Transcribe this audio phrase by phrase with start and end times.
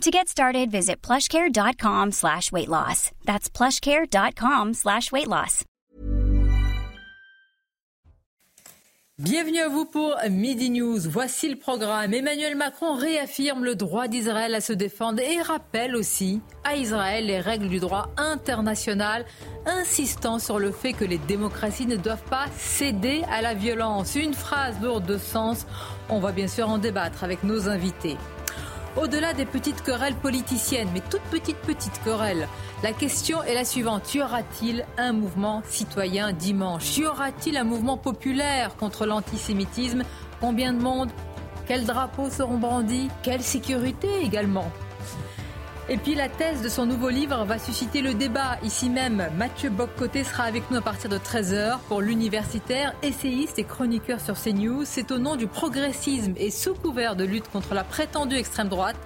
[0.00, 3.10] To get started, visit plushcare.com slash weight loss.
[3.24, 5.64] That's plushcare.com slash weight loss.
[9.16, 10.98] Bienvenue à vous pour Midi News.
[11.08, 12.12] Voici le programme.
[12.12, 17.38] Emmanuel Macron réaffirme le droit d'Israël à se défendre et rappelle aussi à Israël les
[17.38, 19.24] règles du droit international,
[19.66, 24.16] insistant sur le fait que les démocraties ne doivent pas céder à la violence.
[24.16, 25.64] Une phrase lourde de sens.
[26.08, 28.16] On va bien sûr en débattre avec nos invités.
[28.96, 32.46] Au-delà des petites querelles politiciennes, mais toutes petites, petites querelles,
[32.84, 34.14] la question est la suivante.
[34.14, 36.96] Y aura-t-il un mouvement citoyen dimanche?
[36.96, 40.04] Y aura-t-il un mouvement populaire contre l'antisémitisme?
[40.40, 41.10] Combien de monde?
[41.66, 43.08] Quels drapeaux seront brandis?
[43.22, 44.70] Quelle sécurité également?
[45.88, 49.28] Et puis la thèse de son nouveau livre va susciter le débat ici même.
[49.36, 54.34] Mathieu Boccoté sera avec nous à partir de 13h pour l'universitaire, essayiste et chroniqueur sur
[54.40, 54.84] CNews.
[54.84, 58.96] C'est au nom du progressisme et sous couvert de lutte contre la prétendue extrême droite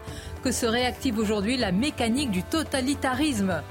[0.44, 3.62] que se réactive aujourd'hui la mécanique du totalitarisme.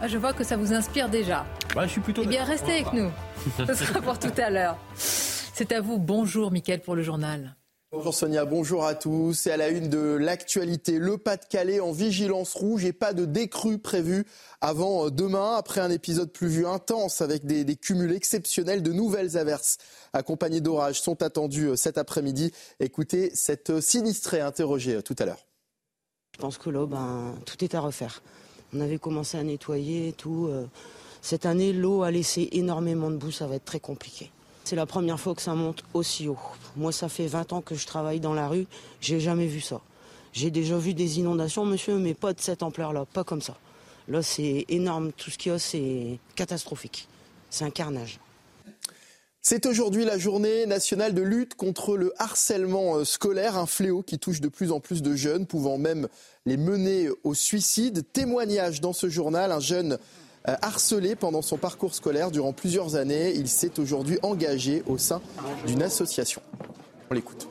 [0.00, 1.46] Ah, je vois que ça vous inspire déjà.
[1.80, 2.22] je suis plutôt.
[2.24, 3.10] Eh bien, restez avec nous.
[3.66, 4.76] Ce sera pour tout à l'heure.
[4.94, 5.98] C'est à vous.
[5.98, 7.54] Bonjour, Mickaël, pour le journal.
[7.96, 9.32] Bonjour Sonia, bonjour à tous.
[9.32, 13.78] C'est à la une de l'actualité, le Pas-de-Calais en vigilance rouge et pas de décrue
[13.78, 14.26] prévue
[14.60, 15.54] avant euh, demain.
[15.54, 19.78] Après un épisode pluvieux intense avec des, cumuls exceptionnels, de nouvelles averses
[20.12, 22.52] accompagnées d'orages sont attendues euh, cet après-midi.
[22.80, 25.46] Écoutez cette euh, sinistrée interrogée tout à l'heure.
[26.34, 28.22] Je pense que là, ben, tout est à refaire.
[28.74, 30.50] On avait commencé à nettoyer et tout.
[31.22, 34.30] Cette année, l'eau a laissé énormément de boue, ça va être très compliqué.
[34.66, 36.40] C'est la première fois que ça monte aussi haut.
[36.74, 38.66] Moi, ça fait 20 ans que je travaille dans la rue,
[39.00, 39.80] j'ai jamais vu ça.
[40.32, 43.56] J'ai déjà vu des inondations, monsieur, mais pas de cette ampleur-là, pas comme ça.
[44.08, 47.06] Là, c'est énorme, tout ce qu'il y a, c'est catastrophique.
[47.48, 48.18] C'est un carnage.
[49.40, 54.18] C'est aujourd'hui la journée nationale de lutte contre le harcèlement euh, scolaire, un fléau qui
[54.18, 56.08] touche de plus en plus de jeunes, pouvant même
[56.44, 58.02] les mener au suicide.
[58.12, 59.96] Témoignage dans ce journal, un jeune
[60.46, 63.32] harcelé pendant son parcours scolaire durant plusieurs années.
[63.34, 65.20] Il s'est aujourd'hui engagé au sein
[65.66, 66.42] d'une association.
[67.10, 67.48] On l'écoute.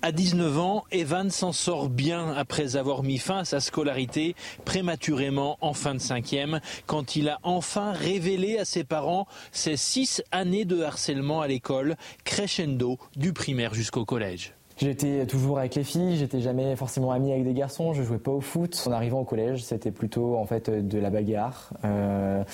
[0.00, 5.58] À 19 ans, Evan s'en sort bien après avoir mis fin à sa scolarité prématurément
[5.60, 10.64] en fin de cinquième, quand il a enfin révélé à ses parents ses six années
[10.64, 14.54] de harcèlement à l'école, crescendo du primaire jusqu'au collège.
[14.78, 18.30] J'étais toujours avec les filles, j'étais jamais forcément ami avec des garçons, je jouais pas
[18.30, 18.84] au foot.
[18.86, 21.72] En arrivant au collège, c'était plutôt en fait de la bagarre.
[21.84, 22.44] Euh,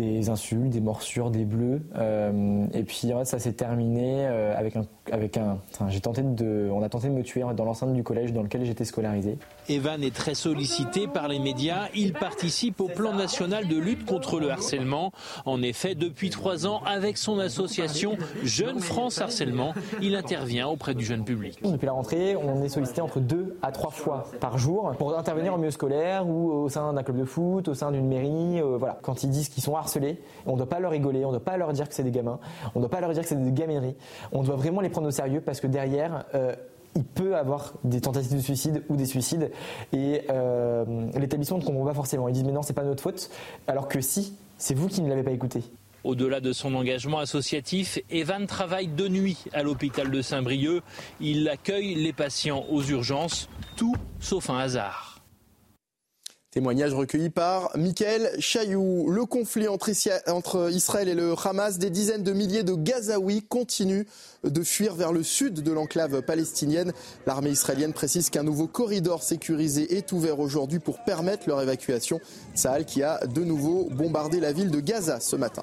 [0.00, 1.82] des insultes, des morsures, des bleus.
[1.96, 7.12] Euh, et puis en fait, ça s'est terminé euh, avec un, on a tenté de
[7.12, 9.36] me tuer dans l'enceinte du collège dans lequel j'étais scolarisé.
[9.70, 11.86] Evan est très sollicité par les médias.
[11.94, 15.12] Il participe au plan national de lutte contre le harcèlement.
[15.46, 19.72] En effet, depuis trois ans, avec son association Jeune France Harcèlement,
[20.02, 21.60] il intervient auprès du jeune public.
[21.62, 25.54] Depuis la rentrée, on est sollicité entre deux à trois fois par jour pour intervenir
[25.54, 28.60] en milieu scolaire ou au sein d'un club de foot, au sein d'une mairie.
[28.60, 31.28] Euh, voilà, quand ils disent qu'ils sont harcelés, on ne doit pas leur rigoler, on
[31.28, 32.40] ne doit pas leur dire que c'est des gamins,
[32.74, 33.94] on ne doit pas leur dire que c'est des gamineries.
[34.32, 36.56] On doit vraiment les prendre au sérieux parce que derrière, euh,
[36.96, 39.50] il peut avoir des tentatives de suicide ou des suicides.
[39.92, 40.84] Et euh,
[41.14, 42.28] l'établissement ne comprend pas forcément.
[42.28, 43.30] Ils disent mais non, c'est pas notre faute.
[43.66, 45.62] Alors que si, c'est vous qui ne l'avez pas écouté.
[46.02, 50.82] Au-delà de son engagement associatif, Evan travaille de nuit à l'hôpital de Saint-Brieuc.
[51.20, 55.09] Il accueille les patients aux urgences, tout sauf un hasard.
[56.50, 59.08] Témoignage recueilli par Michael Chailloux.
[59.08, 64.02] Le conflit entre, Israël et le Hamas, des dizaines de milliers de Gazaouis continuent
[64.42, 66.92] de fuir vers le sud de l'enclave palestinienne.
[67.24, 72.18] L'armée israélienne précise qu'un nouveau corridor sécurisé est ouvert aujourd'hui pour permettre leur évacuation.
[72.56, 75.62] Sahel qui a de nouveau bombardé la ville de Gaza ce matin.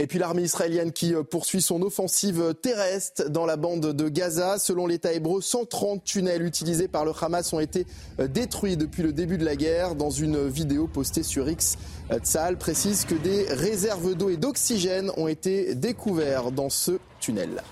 [0.00, 4.58] Et puis l'armée israélienne qui euh, poursuit son offensive terrestre dans la bande de Gaza.
[4.58, 7.86] Selon l'État hébreu, 130 tunnels utilisés par le Hamas ont été
[8.18, 9.94] euh, détruits depuis le début de la guerre.
[9.94, 11.76] Dans une vidéo postée sur X,
[12.10, 17.62] euh, Tzahal précise que des réserves d'eau et d'oxygène ont été découvertes dans ce tunnel.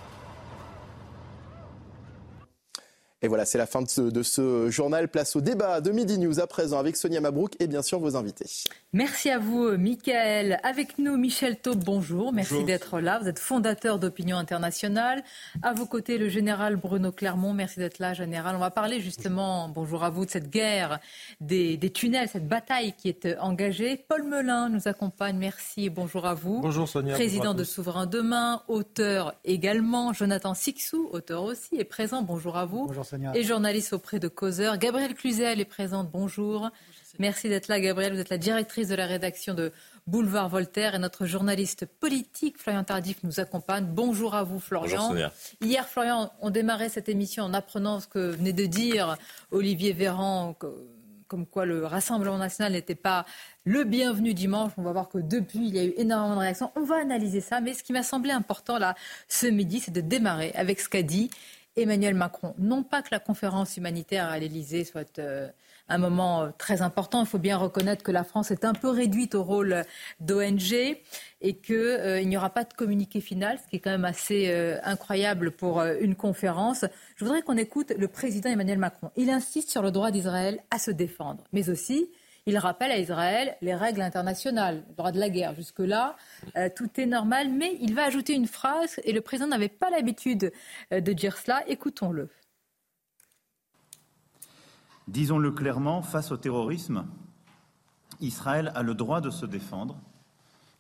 [3.21, 5.09] Et voilà, c'est la fin de ce, de ce, journal.
[5.09, 8.15] Place au débat de Midi News à présent avec Sonia Mabrouk et bien sûr vos
[8.15, 8.47] invités.
[8.93, 10.61] Merci à vous, Michael.
[10.63, 12.33] Avec nous, Michel Taube, bonjour.
[12.33, 13.19] Merci d'être là.
[13.19, 15.25] Vous êtes fondateur d'Opinion Internationale.
[15.63, 17.55] À vos côtés, le général Bruno Clermont.
[17.55, 18.55] Merci d'être là, général.
[18.55, 21.01] On va parler justement, bonjour à vous, de cette guerre
[21.41, 23.97] des, des tunnels, cette bataille qui est engagée.
[24.09, 25.39] Paul Melun nous accompagne.
[25.39, 26.61] Merci et bonjour à vous.
[26.61, 27.15] Bonjour Sonia.
[27.15, 30.13] Président de Souverain Demain, auteur également.
[30.13, 32.23] Jonathan Sixou, auteur aussi, est présent.
[32.23, 32.87] Bonjour à vous.
[32.87, 34.79] Bonjour et journaliste auprès de Causeur.
[34.79, 36.11] Gabrielle Cluzel est présente.
[36.11, 36.71] Bonjour.
[37.19, 38.13] Merci d'être là, Gabrielle.
[38.13, 39.73] Vous êtes la directrice de la rédaction de
[40.07, 43.87] Boulevard Voltaire et notre journaliste politique, Florian Tardif, nous accompagne.
[43.87, 45.11] Bonjour à vous, Florian.
[45.11, 45.29] Bonjour,
[45.61, 49.17] Hier, Florian, on démarrait cette émission en apprenant ce que venait de dire
[49.51, 50.57] Olivier Véran,
[51.27, 53.27] comme quoi le Rassemblement national n'était pas
[53.65, 54.73] le bienvenu dimanche.
[54.79, 56.71] On va voir que depuis, il y a eu énormément de réactions.
[56.75, 57.61] On va analyser ça.
[57.61, 58.95] Mais ce qui m'a semblé important là,
[59.29, 61.31] ce midi, c'est de démarrer avec ce qu'a dit
[61.79, 62.55] Emmanuel Macron.
[62.59, 65.49] Non pas que la conférence humanitaire à l'Elysée soit euh,
[65.89, 67.21] un moment euh, très important.
[67.21, 69.85] Il faut bien reconnaître que la France est un peu réduite au rôle
[70.21, 70.73] d'ONG
[71.41, 74.53] et qu'il euh, n'y aura pas de communiqué final, ce qui est quand même assez
[74.83, 76.85] incroyable pour une conférence.
[77.17, 79.11] Je voudrais qu'on écoute le président Emmanuel Macron.
[79.17, 82.11] Il insiste sur le droit d'Israël à se défendre, mais aussi
[82.49, 85.55] il rappelle à Israël les règles internationales, le droit de la guerre.
[85.55, 86.17] Jusque-là,
[86.57, 89.91] euh, tout est normal, mais il va ajouter une phrase, et le président n'avait pas
[89.91, 90.51] l'habitude
[90.95, 91.63] euh, de dire cela.
[91.69, 92.31] Écoutons-le.
[95.09, 97.07] Disons-le clairement, face au terrorisme,
[98.21, 100.01] Israël a le droit de se défendre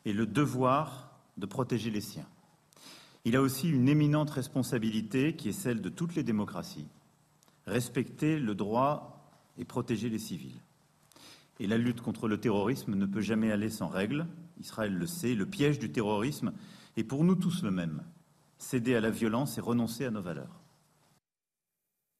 [0.07, 2.27] et le devoir de protéger les siens.
[3.27, 6.89] Il a aussi une éminente responsabilité qui est celle de toutes les démocraties,
[7.67, 10.63] respecter le droit et protéger les civils.
[11.61, 14.27] Et la lutte contre le terrorisme ne peut jamais aller sans règles.
[14.61, 15.35] Israël le sait.
[15.35, 16.53] Le piège du terrorisme
[16.97, 18.03] est pour nous tous le même.
[18.59, 20.63] Céder à la violence et renoncer à nos valeurs.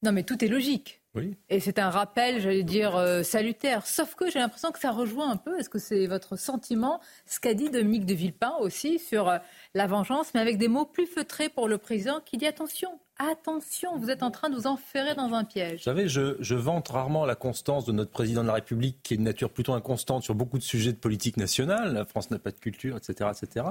[0.03, 1.01] Non, mais tout est logique.
[1.15, 1.35] Oui.
[1.49, 3.85] Et c'est un rappel, j'allais dire, euh, salutaire.
[3.85, 7.39] Sauf que j'ai l'impression que ça rejoint un peu, est-ce que c'est votre sentiment, ce
[7.39, 9.39] qu'a dit Dominique de Villepin aussi sur euh,
[9.73, 13.97] la vengeance, mais avec des mots plus feutrés pour le président qui dit attention, attention,
[13.97, 15.79] vous êtes en train de vous enferrer dans un piège.
[15.79, 19.17] Vous savez, je, vante rarement la constance de notre président de la République, qui est
[19.17, 21.93] de nature plutôt inconstante sur beaucoup de sujets de politique nationale.
[21.93, 23.29] La France n'a pas de culture, etc.
[23.31, 23.65] etc.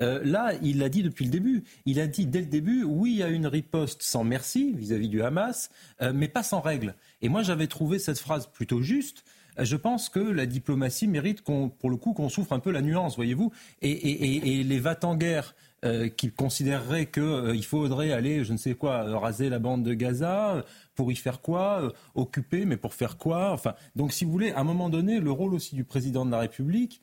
[0.00, 1.64] Euh, là, il l'a dit depuis le début.
[1.84, 5.70] Il a dit dès le début, oui, a une riposte sans merci vis-à-vis du Hamas,
[6.00, 6.94] euh, mais pas sans règles.
[7.20, 9.24] Et moi, j'avais trouvé cette phrase plutôt juste
[9.58, 12.80] euh, je pense que la diplomatie mérite pour le coup qu'on souffre un peu la
[12.80, 13.52] nuance, voyez-vous.
[13.82, 18.56] Et, et, les va en guerre euh, qui considérerait qu'il euh, faudrait aller, je ne
[18.56, 20.62] sais quoi, raser la bande de Gaza, euh,
[20.94, 24.60] pour y faire quoi Occuper, mais pour faire quoi Enfin, donc si vous voulez, à
[24.60, 27.02] un moment donné, le rôle aussi du président de la République,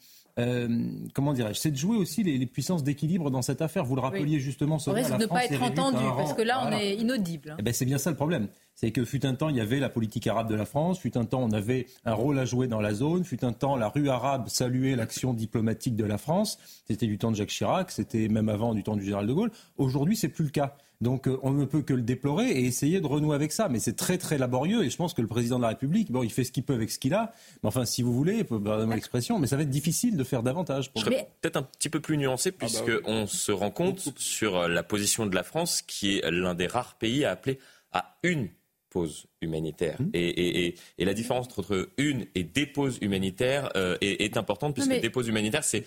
[1.14, 3.84] comment dirais-je, c'est de jouer aussi les, puissances d'équilibre dans cette affaire.
[3.84, 6.72] Vous le rappeliez justement, On risque de ne pas être entendu, parce que là, on
[6.72, 7.58] est inaudible.
[7.60, 8.48] Eh ben, c'est bien ça le problème
[8.80, 11.18] c'est que fut un temps, il y avait la politique arabe de la France, fut
[11.18, 13.90] un temps, on avait un rôle à jouer dans la zone, fut un temps, la
[13.90, 16.58] rue arabe saluait l'action diplomatique de la France.
[16.88, 19.52] C'était du temps de Jacques Chirac, c'était même avant du temps du général de Gaulle.
[19.78, 20.78] Aujourd'hui, c'est plus le cas.
[21.02, 23.68] Donc euh, on ne peut que le déplorer et essayer de renouer avec ça.
[23.68, 26.24] Mais c'est très très laborieux et je pense que le président de la République, bon,
[26.24, 27.34] il fait ce qu'il peut avec ce qu'il a.
[27.62, 30.90] Mais enfin, si vous voulez, pardonnez-moi l'expression, mais ça va être difficile de faire davantage.
[30.94, 34.18] Pour je serais peut-être un petit peu plus nuancé ah bah puisqu'on se rend compte
[34.18, 37.60] sur la position de la France qui est l'un des rares pays à appeler
[37.92, 38.48] à une
[38.90, 40.02] pause humanitaire.
[40.02, 40.10] Mmh.
[40.14, 45.28] Et, la différence entre une et des pauses humanitaires euh, est, importante, puisque des pauses
[45.28, 45.86] humanitaires, c'est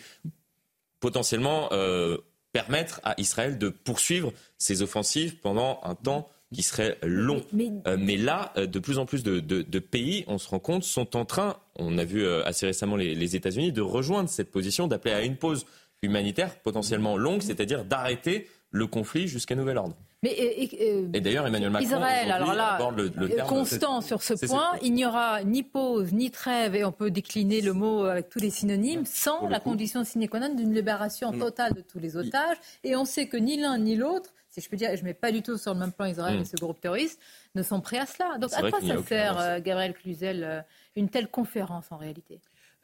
[1.01, 2.19] potentiellement euh,
[2.53, 7.43] permettre à Israël de poursuivre ses offensives pendant un temps qui serait long.
[7.53, 11.25] Mais, euh, là, de plus en plus de, pays, on se rend compte, sont en
[11.25, 15.23] train, on a vu assez récemment les, les États-Unis, de rejoindre cette position, d'appeler à
[15.23, 15.67] une pause
[16.03, 19.97] humanitaire potentiellement longue, c'est-à-dire d'arrêter le conflit jusqu'à nouvel ordre.
[20.23, 24.93] Mais, et, d'ailleurs, Emmanuel Macron Israël, alors là, le, le constant sur ce point, il
[24.95, 28.51] n'y aura ni pause, ni trêve, et on peut décliner le mot avec tous les
[28.51, 32.57] synonymes, sans la condition sine qua non d'une libération totale de tous les otages.
[32.85, 35.15] Et on sait que ni l'un ni l'autre, si je peux dire, je ne mets
[35.15, 36.45] pas du tout sur le même plan Israël et mm.
[36.45, 37.19] ce groupe terroriste,
[37.55, 38.39] ne sont prêts à cela.
[38.39, 40.61] Donc à quoi ça sert, euh, Gabriel Cluzel, euh,
[40.95, 42.39] une telle conférence en réalité?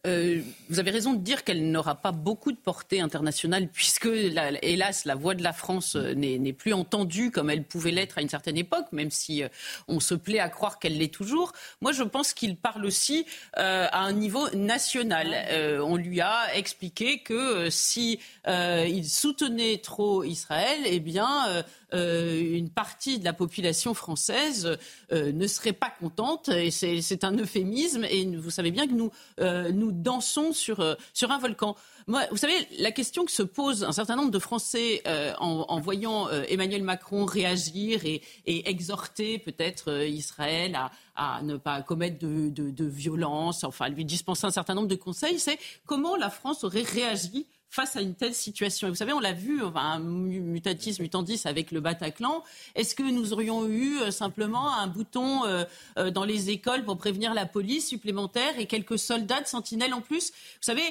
[0.07, 5.05] Euh, vous avez raison de dire qu'elle n'aura pas beaucoup de portée internationale, puisque, hélas,
[5.05, 8.29] la voix de la France euh, n'est plus entendue comme elle pouvait l'être à une
[8.29, 9.49] certaine époque, même si euh,
[9.89, 11.53] on se plaît à croire qu'elle l'est toujours.
[11.81, 15.35] Moi, je pense qu'il parle aussi à un niveau national.
[15.83, 23.25] on lui a expliqué que si il soutenait trop Israël, eh bien, une partie de
[23.25, 24.77] la population française
[25.11, 26.49] ne serait pas contente.
[26.49, 28.05] Et c'est un euphémisme.
[28.05, 31.77] Et vous savez bien que nous, nous dansons sur, un volcan.
[32.07, 35.03] Moi, vous savez, la question que se pose un certain nombre de Français
[35.39, 42.49] en, voyant Emmanuel Macron réagir et, exhorter peut-être Israël à, à, ne pas commettre de,
[42.49, 46.65] de, de violence, enfin lui dispenser un certain nombre de conseils, c'est comment la France
[46.65, 48.89] aurait réagi face à une telle situation.
[48.89, 52.43] Et vous savez, on l'a vu, enfin, mutatis mutandis avec le Bataclan.
[52.75, 55.65] Est-ce que nous aurions eu euh, simplement un bouton euh,
[55.99, 60.01] euh, dans les écoles pour prévenir la police supplémentaire et quelques soldats de sentinelles en
[60.01, 60.31] plus?
[60.31, 60.83] Vous savez,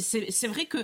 [0.00, 0.78] c'est vrai que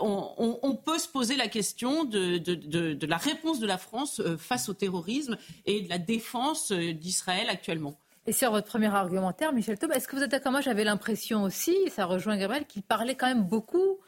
[0.00, 4.74] on, peut se poser la question de, de, la réponse de la France face au
[4.74, 7.96] terrorisme et de la défense d'Israël actuellement.
[8.26, 10.52] Et sur votre premier argumentaire, Michel Taub, est-ce que vous êtes d'accord?
[10.52, 13.98] Moi, j'avais l'impression aussi, ça rejoint Gabriel, qu'il parlait quand même beaucoup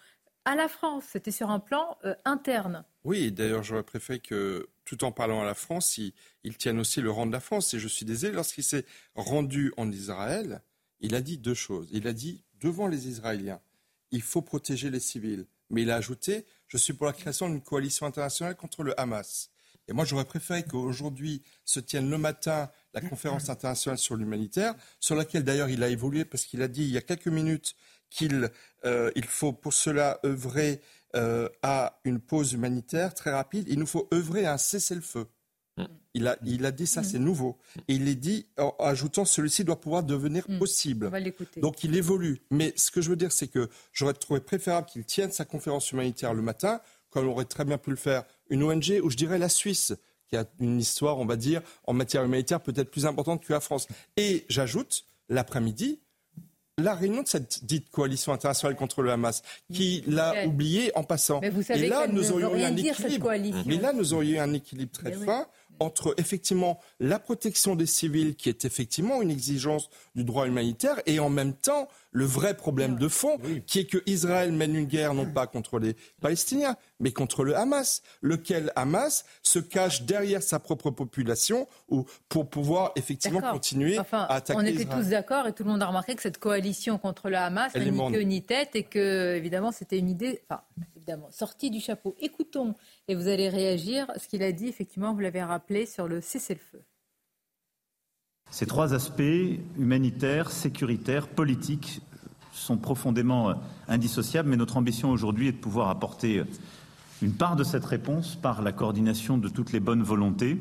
[0.44, 1.04] à la France.
[1.12, 2.84] C'était sur un plan euh, interne.
[3.04, 7.10] Oui, d'ailleurs, j'aurais préféré que, tout en parlant à la France, il, tienne aussi le
[7.10, 7.74] rang de la France.
[7.74, 8.84] Et je suis désolé, lorsqu'il s'est
[9.14, 10.62] rendu en Israël,
[11.00, 11.88] il a dit deux choses.
[11.92, 13.60] Il a dit, devant les Israéliens,
[14.10, 15.46] il faut protéger les civils.
[15.70, 19.50] Mais il a ajouté, je suis pour la création d'une coalition internationale contre le Hamas.
[19.88, 25.14] Et moi, j'aurais préféré qu'aujourd'hui se tienne le matin la conférence internationale sur l'humanitaire, sur
[25.14, 27.74] laquelle d'ailleurs il a évolué parce qu'il a dit il y a quelques minutes
[28.14, 28.50] qu'il
[28.84, 30.80] euh, faut pour cela œuvrer
[31.16, 33.66] euh, à une pause humanitaire très rapide.
[33.68, 35.26] Il nous faut œuvrer à un cessez-le-feu.
[35.76, 35.84] Mm.
[36.14, 37.04] Il a, il a dit ça, mm.
[37.04, 37.58] c'est nouveau.
[37.88, 40.58] Et il est dit, en ajoutant, celui-ci doit pouvoir devenir mm.
[40.58, 41.10] possible.
[41.56, 42.40] Donc il évolue.
[42.50, 45.90] Mais ce que je veux dire, c'est que j'aurais trouvé préférable qu'il tienne sa conférence
[45.90, 46.80] humanitaire le matin,
[47.10, 49.92] comme aurait très bien pu le faire une ONG, ou je dirais la Suisse,
[50.28, 53.60] qui a une histoire, on va dire, en matière humanitaire peut-être plus importante que la
[53.60, 53.88] France.
[54.16, 56.00] Et j'ajoute, l'après-midi,
[56.78, 61.40] la réunion de cette dite coalition internationale contre le Hamas, qui l'a oublié en passant.
[61.40, 63.30] et là, nous aurions eu un équilibre.
[63.66, 65.46] Mais là, nous aurions eu un équilibre très fin
[65.80, 71.18] entre effectivement la protection des civils, qui est effectivement une exigence du droit humanitaire, et
[71.18, 75.14] en même temps le vrai problème de fond, qui est que Israël mène une guerre
[75.14, 80.60] non pas contre les Palestiniens, mais contre le Hamas, lequel Hamas se cache derrière sa
[80.60, 84.58] propre population ou pour pouvoir effectivement continuer à attaquer.
[84.58, 87.36] On était tous d'accord et tout le monde a remarqué que cette coalition contre le
[87.36, 90.62] Hamas n'a ni queue ni tête et que évidemment c'était une idée, enfin
[91.04, 92.14] évidemment sortie du chapeau.
[92.18, 92.74] Écoutons
[93.08, 94.10] et vous allez réagir.
[94.16, 96.82] Ce qu'il a dit, effectivement, vous l'avez rappelé sur le cessez-le-feu.
[98.50, 99.22] Ces trois aspects,
[99.78, 102.00] humanitaires, sécuritaires, politiques,
[102.52, 103.54] sont profondément euh,
[103.88, 106.44] indissociables, mais notre ambition aujourd'hui est de pouvoir apporter euh,
[107.20, 110.58] une part de cette réponse par la coordination de toutes les bonnes volontés.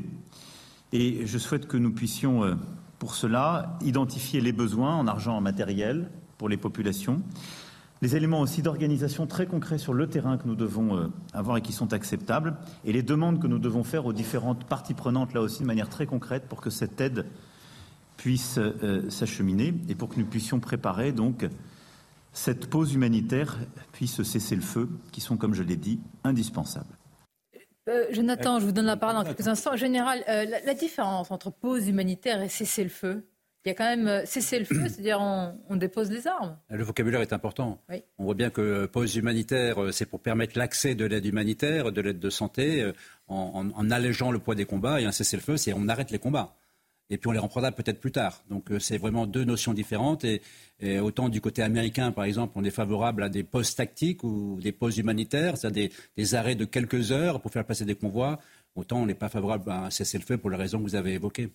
[0.92, 2.56] Et je souhaite que nous puissions, euh,
[3.00, 7.22] pour cela, identifier les besoins en argent, en matériel pour les populations,
[8.04, 11.62] les éléments aussi d'organisation très concrets sur le terrain que nous devons euh, avoir et
[11.62, 15.40] qui sont acceptables, et les demandes que nous devons faire aux différentes parties prenantes, là
[15.40, 17.26] aussi de manière très concrète, pour que cette aide
[18.18, 21.48] puisse euh, s'acheminer et pour que nous puissions préparer donc
[22.34, 23.58] cette pause humanitaire
[23.94, 26.98] puisse cesser le feu, qui sont, comme je l'ai dit, indispensables.
[27.88, 29.78] Euh, Jonathan, je vous donne la parole dans quelques instants.
[29.78, 33.28] Général, la différence entre pause humanitaire et cesser le feu,
[33.66, 36.58] il y a quand même euh, cessez le feu, c'est-à-dire on, dépose les armes.
[36.70, 37.82] Le vocabulaire est important.
[38.18, 42.02] On voit bien que pause humanitaire, euh, c'est pour permettre l'accès de l'aide humanitaire, de
[42.02, 42.92] l'aide de santé, euh,
[43.28, 45.00] en, allégeant le poids des combats.
[45.00, 46.56] Et un cessez-le-feu, c'est on arrête les combats.
[47.10, 48.44] Et puis on les reprendra peut-être plus tard.
[48.50, 50.26] Donc c'est vraiment deux notions différentes.
[50.26, 50.42] Et,
[51.00, 54.74] autant du côté américain, par exemple, on est favorable à des pauses tactiques ou des
[54.74, 58.40] pauses humanitaires, c'est-à-dire des, arrêts de quelques heures pour faire passer des convois.
[58.76, 61.50] Autant on n'est pas favorable à un cessez-le-feu pour les raisons que vous avez évoquées.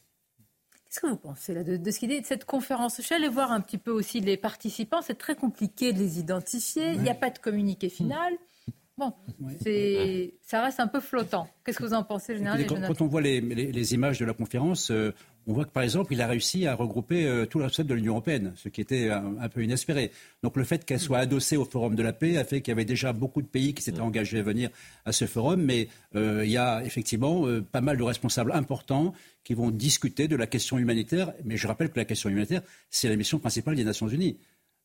[0.89, 2.97] Qu'est-ce que vous pensez là, de, ce qu'il dit de cette conférence?
[2.97, 5.03] Je suis allée voir un petit peu aussi les participants.
[5.03, 6.93] C'est très compliqué de les identifier.
[6.93, 8.33] Il n'y a pas de communiqué final.
[8.97, 9.13] Bon,
[10.43, 11.47] ça reste un peu flottant.
[11.65, 15.15] Qu'est-ce que vous en pensez, général quand, on voit les, images de la conférence, euh,
[15.49, 18.13] on voit que par exemple, il a réussi à regrouper euh, tout l'aspect de l'Union
[18.13, 20.13] européenne, ce qui était un, peu inespéré.
[20.43, 22.73] Donc le fait qu'elle soit adossée au Forum de la paix a fait qu'il y
[22.73, 24.69] avait déjà beaucoup de pays qui s'étaient engagés à venir
[25.07, 29.15] à ce forum, mais euh, il y a effectivement euh, pas mal de responsables importants
[29.43, 31.33] qui vont discuter de la question humanitaire.
[31.47, 34.37] Mais je rappelle que la question humanitaire, c'est la mission principale des Nations Unies.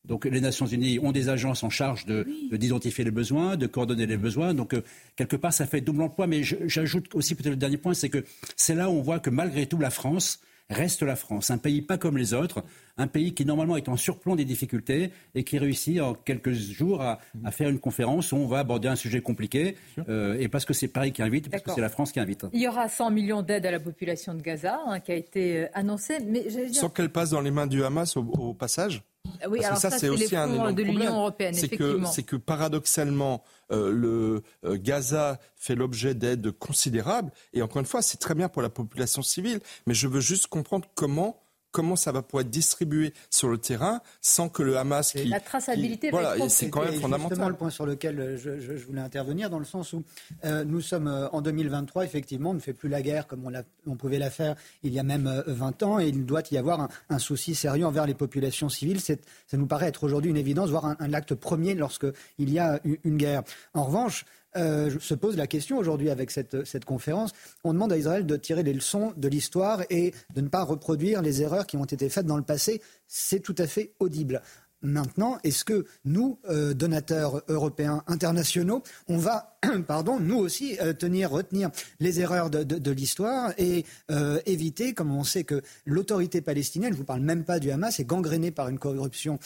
[0.05, 2.05] Donc les Nations Unies ont des agences en charge
[2.51, 4.53] d'identifier les besoins, de coordonner les besoins.
[4.53, 4.75] Donc
[5.15, 6.27] quelque part, ça fait double emploi.
[6.27, 8.25] Mais j'ajoute aussi peut-être le dernier point, c'est que
[8.57, 11.81] c'est là où on voit que malgré tout, la France reste la France, un pays
[11.81, 12.63] pas comme les autres,
[12.97, 17.01] un pays qui normalement est en surplomb des difficultés et qui réussit en quelques jours
[17.01, 17.19] à,
[17.51, 19.75] faire une conférence où on va aborder un sujet compliqué,
[20.09, 22.45] euh, et parce que c'est Paris qui invite, parce que c'est la France qui invite.
[22.53, 25.63] Il y aura 100 millions d'aides à la population de Gaza, hein, qui a été
[25.63, 29.01] euh, annoncée, mais Sans qu'elle passe dans les mains du Hamas au, passage
[29.49, 31.15] Oui, Parce alors que ça, ça, c'est aussi un fonds énorme de l'Union problème.
[31.15, 32.11] européenne, C'est que, effectivement.
[32.11, 37.31] c'est que paradoxalement, euh, le euh, Gaza fait l'objet d'aides considérables.
[37.53, 39.59] Et encore une fois, c'est très bien pour la population civile.
[39.87, 41.42] Mais je veux juste comprendre comment
[41.73, 45.41] comment ça va pouvoir être distribué sur le terrain sans que le Hamas qui La
[45.41, 47.49] traçabilité qui- va voilà c'est quand même C'était justement fondamental.
[47.49, 50.03] le point sur lequel euh, je, je- je voulais intervenir, dans le sens où
[50.45, 53.49] euh, nous sommes euh, en 2023, effectivement, on ne fait plus la guerre comme on,
[53.49, 56.43] l'a- on pouvait la faire il y a même euh, 20 ans, et il doit
[56.51, 59.01] y avoir un, un souci sérieux envers les populations civiles.
[59.01, 62.13] C'est- ça nous paraît être aujourd'hui une évidence, voire un, un acte premier lorsqu'il
[62.51, 63.41] y a une guerre.
[63.73, 64.25] En revanche,
[64.55, 67.31] euh, se pose la question aujourd'hui avec cette, conférence.
[67.63, 71.21] On demande à Israël de tirer les leçons de l'histoire et de ne pas reproduire
[71.21, 72.81] les erreurs qui ont été faites dans le passé.
[73.07, 74.41] C'est tout à fait audible.
[74.83, 79.57] Maintenant, est-ce que nous, euh, donateurs européens internationaux, on va,
[79.87, 85.23] pardon, nous aussi euh, tenir, retenir les erreurs de, l'histoire et euh, éviter, comme on
[85.23, 88.77] sait que l'autorité palestinienne, je vous parle même pas du Hamas, est gangrénée par une
[88.77, 89.39] corruption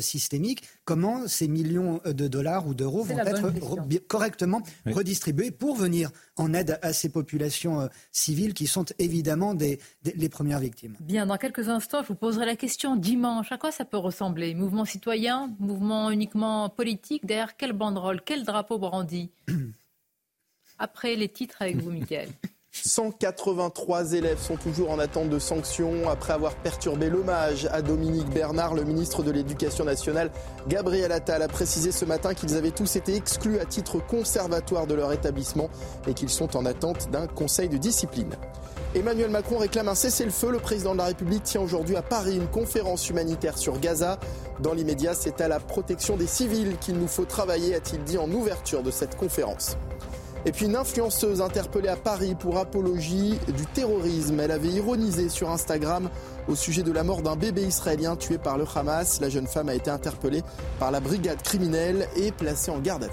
[0.00, 6.54] systémique, comment ces millions de dollars ou d'euros vont être correctement redistribués pour venir en
[6.54, 10.96] aide à ces populations euh, civiles qui sont évidemment des- des- les premières victimes.
[11.00, 13.52] Bien, dans quelques instants, je vous poserai la question dimanche.
[13.52, 14.54] À quoi ça peut ressembler?
[14.54, 17.26] Mouvement citoyen Mouvement uniquement politique?
[17.26, 19.30] Derrière quelle banderole Quel drapeau brandi
[20.78, 22.30] Après les titres avec vous, Mickaël.
[22.70, 28.74] 183 élèves sont toujours en attente de sanctions après avoir perturbé l'hommage à Dominique Bernard.
[28.74, 30.30] Le ministre de l'Éducation nationale,
[30.68, 34.94] Gabriel Attal, a précisé ce matin qu'ils avaient tous été exclus à titre conservatoire de
[34.94, 35.70] leur établissement
[36.06, 38.34] et qu'ils sont en attente d'un conseil de discipline.
[38.94, 40.50] Emmanuel Macron réclame un cessez-le-feu.
[40.50, 44.18] Le président de la République tient aujourd'hui à Paris une conférence humanitaire sur Gaza.
[44.60, 48.30] Dans l'immédiat, c'est à la protection des civils qu'il nous faut travailler, a-t-il dit en
[48.30, 49.76] ouverture de cette conférence.
[50.48, 54.40] Et puis une influenceuse interpellée à Paris pour apologie du terrorisme.
[54.40, 56.08] Elle avait ironisé sur Instagram
[56.48, 59.20] au sujet de la mort d'un bébé israélien tué par le Hamas.
[59.20, 60.40] La jeune femme a été interpellée
[60.78, 63.12] par la brigade criminelle et placée en garde à vue.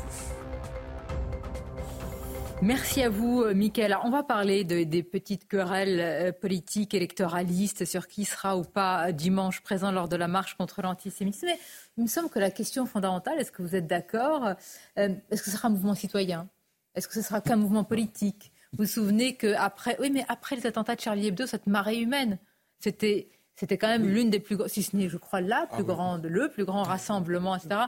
[2.61, 3.97] Merci à vous, euh, Mickaël.
[4.05, 9.09] On va parler de- des petites querelles euh, politiques, électoralistes, sur qui sera ou pas
[9.09, 11.47] euh, dimanche présent lors de la marche contre l'antisémitisme.
[11.47, 11.59] Mais
[11.97, 14.51] il me semble que la question fondamentale, est-ce que vous êtes d'accord
[14.95, 16.47] Est-ce que ce sera un mouvement citoyen?
[16.95, 18.51] Est-ce que ce sera qu'un mouvement politique?
[18.73, 22.39] Vous vous souvenez qu'après, oui, mais après les attentats de Charlie Hebdo, cette marée humaine,
[22.79, 25.83] c'était, c'était quand même l'une des plus, grandes, si ce n'est, je crois, la plus
[25.83, 27.81] grande, le plus grand rassemblement, etc.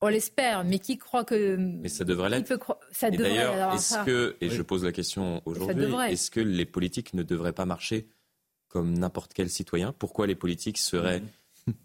[0.00, 2.58] On l'espère, mais qui croit que Mais ça devrait l'être.
[2.92, 3.30] Ça Et devrait.
[3.30, 7.22] d'ailleurs, est-ce ça- que, et je pose la question aujourd'hui, est-ce que les politiques ne
[7.22, 8.08] devraient pas marcher
[8.68, 9.92] comme n'importe quel citoyen?
[9.98, 11.22] Pourquoi les politiques seraient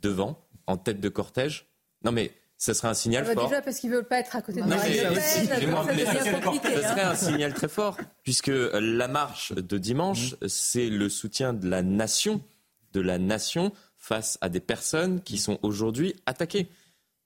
[0.02, 1.68] devant, en tête de cortège?
[2.04, 3.50] Non mais ça serait un signal Ah bah fort.
[3.50, 5.14] déjà parce qu'ils veulent pas être à côté de Non, mais- ça
[5.56, 7.10] serait hein.
[7.12, 12.42] un signal très fort, puisque la marche de dimanche, c'est le soutien de la nation,
[12.94, 16.68] de la nation face à des personnes qui sont aujourd'hui attaquées.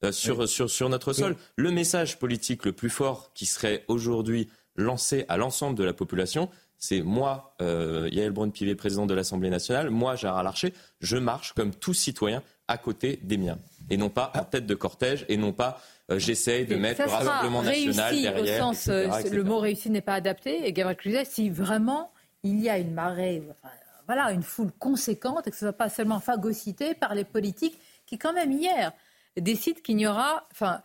[0.04, 1.36] euh, sur, sur, sur notre sol.
[1.56, 6.50] Le message politique le plus fort qui serait aujourd'hui lancé à l'ensemble de la population,
[6.78, 11.74] c'est moi, euh, Yael Braun-Pivet, président de l'Assemblée nationale, moi, Gérard Larcher, je marche comme
[11.74, 13.58] tout citoyen à côté des miens.
[13.90, 17.10] Et non pas en tête de cortège, et non pas euh, j'essaye de mettre le
[17.10, 18.68] Rassemblement national derrière.
[18.68, 19.36] au sens, etc., euh, etc.
[19.36, 20.66] le mot réussi n'est pas adapté.
[20.68, 22.12] Et Gabriel Cluzet, si vraiment
[22.44, 23.74] il y a une marée, enfin,
[24.06, 27.80] voilà, une foule conséquente et que ce ne soit pas seulement phagocyté par les politiques
[28.06, 28.92] qui, quand même, hier,
[29.38, 30.82] décident qu'il n'y aura, enfin,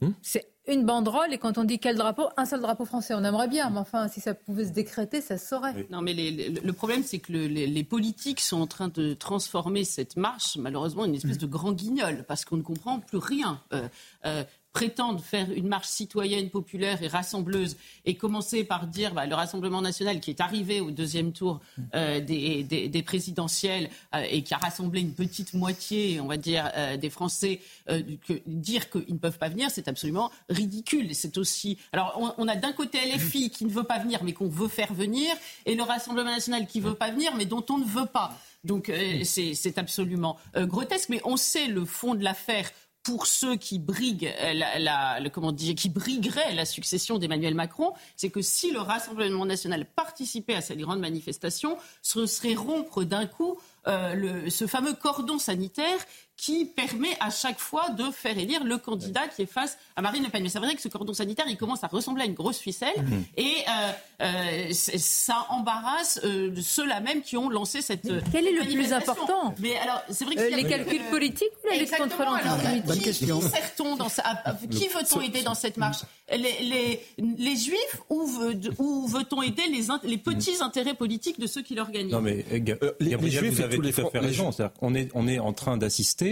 [0.00, 3.14] Hmm c'est une banderole et quand on dit quel drapeau, un seul drapeau français.
[3.14, 5.86] On aimerait bien, mais enfin, si ça pouvait se décréter, ça se saurait.
[5.90, 9.84] Non, mais le problème, c'est que le- les, les politiques sont en train de transformer
[9.84, 13.60] cette marche, malheureusement, en une espèce de grand guignol, parce qu'on ne comprend plus rien.
[13.72, 13.88] Euh,
[14.24, 14.42] euh,
[14.74, 19.80] prétendre faire une marche citoyenne, populaire et rassembleuse, et commencer par dire bah, le Rassemblement
[19.80, 21.60] national qui est arrivé au deuxième tour
[21.94, 26.70] euh, des, des- présidentielles euh, et qui a rassemblé une petite moitié, on va dire,
[26.74, 31.14] euh, des Français, que, dire qu'ils ne peuvent pas venir, c'est absolument ridicule.
[31.14, 31.78] C'est aussi.
[31.92, 34.68] Alors, on, on a d'un côté LFI qui ne veut pas venir, mais qu'on veut
[34.68, 35.32] faire venir,
[35.66, 38.36] et le Rassemblement national qui veut pas venir, mais dont on ne veut pas.
[38.64, 38.90] Donc,
[39.24, 41.10] c'est absolument grotesque.
[41.10, 42.70] Mais on sait le fond de l'affaire
[43.04, 48.30] pour ceux qui briguent euh, la, comment dire, qui brigueraient la succession d'Emmanuel Macron, c'est
[48.30, 53.58] que si le Rassemblement national participait à cette grande manifestation, ce serait rompre d'un coup
[53.86, 55.98] euh, ce fameux cordon sanitaire
[56.36, 60.24] qui permet à chaque fois de faire élire le candidat qui est face à Marine
[60.24, 60.42] Le Pen.
[60.42, 62.92] Mais c'est vrai que ce cordon sanitaire, il commence à ressembler à une grosse ficelle
[62.98, 63.24] Mhm.
[63.36, 63.92] et euh,
[64.22, 68.06] euh, ça embarrasse euh, ceux-là même qui ont lancé cette.
[68.06, 70.62] euh, Quel est le plus important Mais alors, c'est vrai que Euh, s'il y a-
[70.62, 73.38] les calculs politiques ou la lutte contre l'antisémitisme Bonne qui- question.
[73.40, 75.98] Qui sert-on dans à- Qui veut-on aider dans cette marche?
[76.30, 77.00] Les, les,
[77.38, 81.62] les juifs ou, veut- ou veut-on aider les, in- les petits intérêts politiques de ceux
[81.62, 82.12] qui l'organisent?
[82.12, 84.50] Non mais les- Juifs vous avez tous tout les à fait raison.
[84.80, 86.23] Qu'on est, on est en train d'assister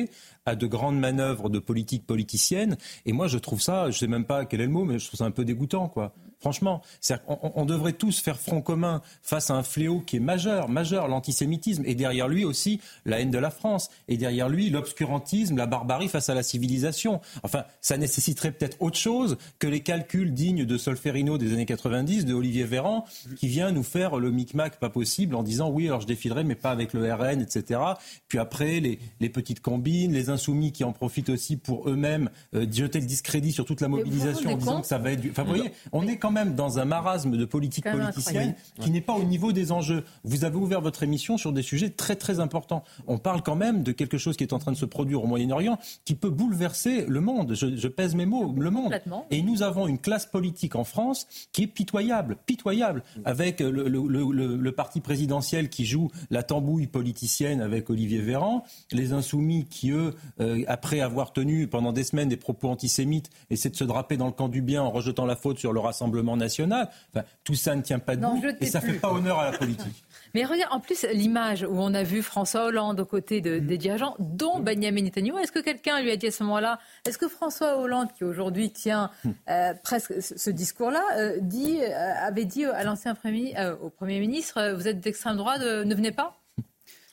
[0.47, 2.77] à de grandes manœuvres de politique politicienne.
[3.07, 5.07] Et moi, je trouve ça, je sais même pas quel est le mot, mais je
[5.07, 6.15] trouve ça un peu dégoûtant, quoi.
[6.43, 6.83] Franchement,
[7.29, 11.09] on, on devrait tous faire front commun face à un fléau qui est majeur, majeur,
[11.09, 15.67] l'antisémitisme, et derrière lui aussi la haine de la France, et derrière lui l'obscurantisme, la
[15.67, 17.21] barbarie face à la civilisation.
[17.45, 22.27] Enfin, ça nécessiterait peut-être autre chose que les calculs dignes de Solferino des années 90,
[22.27, 23.05] de Olivier Véran,
[23.37, 26.57] qui vient nous faire le micmac pas possible en disant oui, alors je défilerai, mais
[26.57, 27.81] pas avec le RN, etc.
[28.29, 32.67] Puis après, les, les petites combines, les insoumis qui en profitent aussi pour eux-mêmes euh,
[32.71, 35.21] jeter le discrédit sur toute la mobilisation en disant que ça va être...
[35.21, 38.91] du- Enfin, vous voyez, on est quand même dans un marasme de politique politicienne qui
[38.91, 40.05] n'est pas au niveau des enjeux.
[40.25, 42.83] Vous avez ouvert votre émission sur des sujets très très importants.
[43.07, 45.27] On parle quand même de quelque chose qui est en train de se produire au
[45.27, 47.55] Moyen-Orient qui peut bouleverser le monde.
[47.55, 48.93] Je, je pèse mes mots, le monde.
[49.31, 54.07] Et nous avons une classe politique en France qui est pitoyable, pitoyable, avec le, le-
[54.09, 59.67] le- le- le parti présidentiel qui joue la tambouille politicienne avec Olivier Véran, les insoumis
[59.67, 63.85] qui, eux, euh, après avoir tenu pendant des semaines des propos antisémites, essaient de se
[63.85, 66.89] draper dans le camp du bien en rejetant la faute sur le Rassemblement national.
[67.15, 68.93] Enfin, tout ça ne tient pas debout et ça plus.
[68.95, 70.05] fait pas honneur à la politique.
[70.35, 73.77] Mais regarde, en plus, l'image où on a vu François Hollande aux côtés de- des
[73.77, 77.29] dirigeants, dont Benjamin Netanyahu, est-ce que quelqu'un lui a dit à ce moment-là, est-ce que
[77.29, 79.11] François Hollande, qui aujourd'hui tient
[79.51, 84.73] euh, presque ce discours-là, euh, dit, euh, avait dit à l'ancien premier, au Premier ministre,
[84.75, 86.39] vous êtes d'extrême droite, ne venez pas?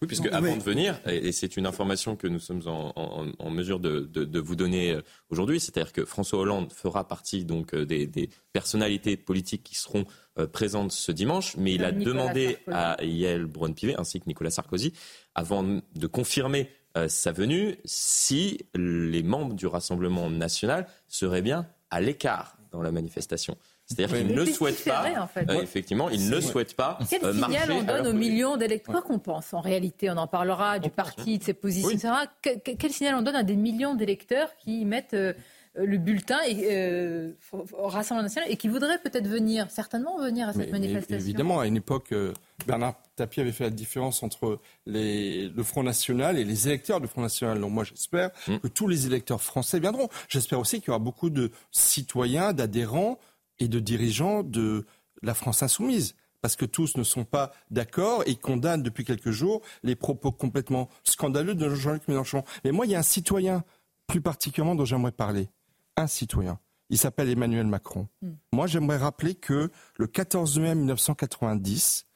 [0.01, 2.93] Oui, puisque Non, avant mais- de venir, et c'est une information que nous sommes en,
[2.95, 7.05] en- en mesure de, de- de vous donner euh, aujourd'hui, c'est-à-dire que François Hollande fera
[7.05, 10.05] partie donc euh, des, des personnalités politiques qui seront
[10.37, 12.77] euh, présentes ce dimanche, mais il a Nicolas demandé Sarkozy.
[12.77, 14.93] à Yael Braun-Pivet ainsi que Nicolas Sarkozy,
[15.35, 16.69] avant de confirmer
[17.07, 23.57] sa venue, si les membres du Rassemblement national seraient bien à l'écart dans la manifestation.
[23.89, 24.25] C'est-à-dire Oui.
[24.27, 27.33] qu'ils ne souhaitent pas, ferait, en fait euh, effectivement, ils ne souhaitent pas Quel euh,
[27.33, 30.91] marcher signal on donne aux millions d'électeurs qu'on pense En réalité, on en parlera du
[30.91, 31.95] parti, de ses positions, Oui.
[31.95, 32.13] etc.
[32.43, 35.33] Que- que- quel signal on donne à des millions d'électeurs qui mettent euh,
[35.75, 40.51] le bulletin et, euh, au Rassemblement national et qui voudraient peut-être venir, certainement venir à
[40.53, 41.15] cette Mais- mais manifestation?
[41.25, 42.33] évidemment, à une époque, euh,
[42.67, 47.07] Bernard Tapie avait fait la différence entre les- le Front National et les électeurs du
[47.07, 47.59] Front National.
[47.59, 48.57] Donc moi, j'espère Mm.
[48.57, 50.09] que tous les électeurs français viendront.
[50.27, 53.17] J'espère aussi qu'il y aura beaucoup de citoyens, d'adhérents
[53.59, 54.85] et de dirigeants de
[55.21, 56.15] la France insoumise.
[56.41, 60.89] Parce que tous ne sont pas d'accord et condamnent depuis quelques jours les propos complètement
[61.03, 62.43] scandaleux de Jean-Luc Mélenchon.
[62.63, 63.63] Mais moi, il y a un citoyen
[64.07, 65.49] plus particulièrement dont j'aimerais parler.
[65.97, 66.59] Un citoyen.
[66.89, 68.07] Il s'appelle Emmanuel Macron.
[68.51, 72.07] Moi, j'aimerais rappeler que le 14 mai 1990,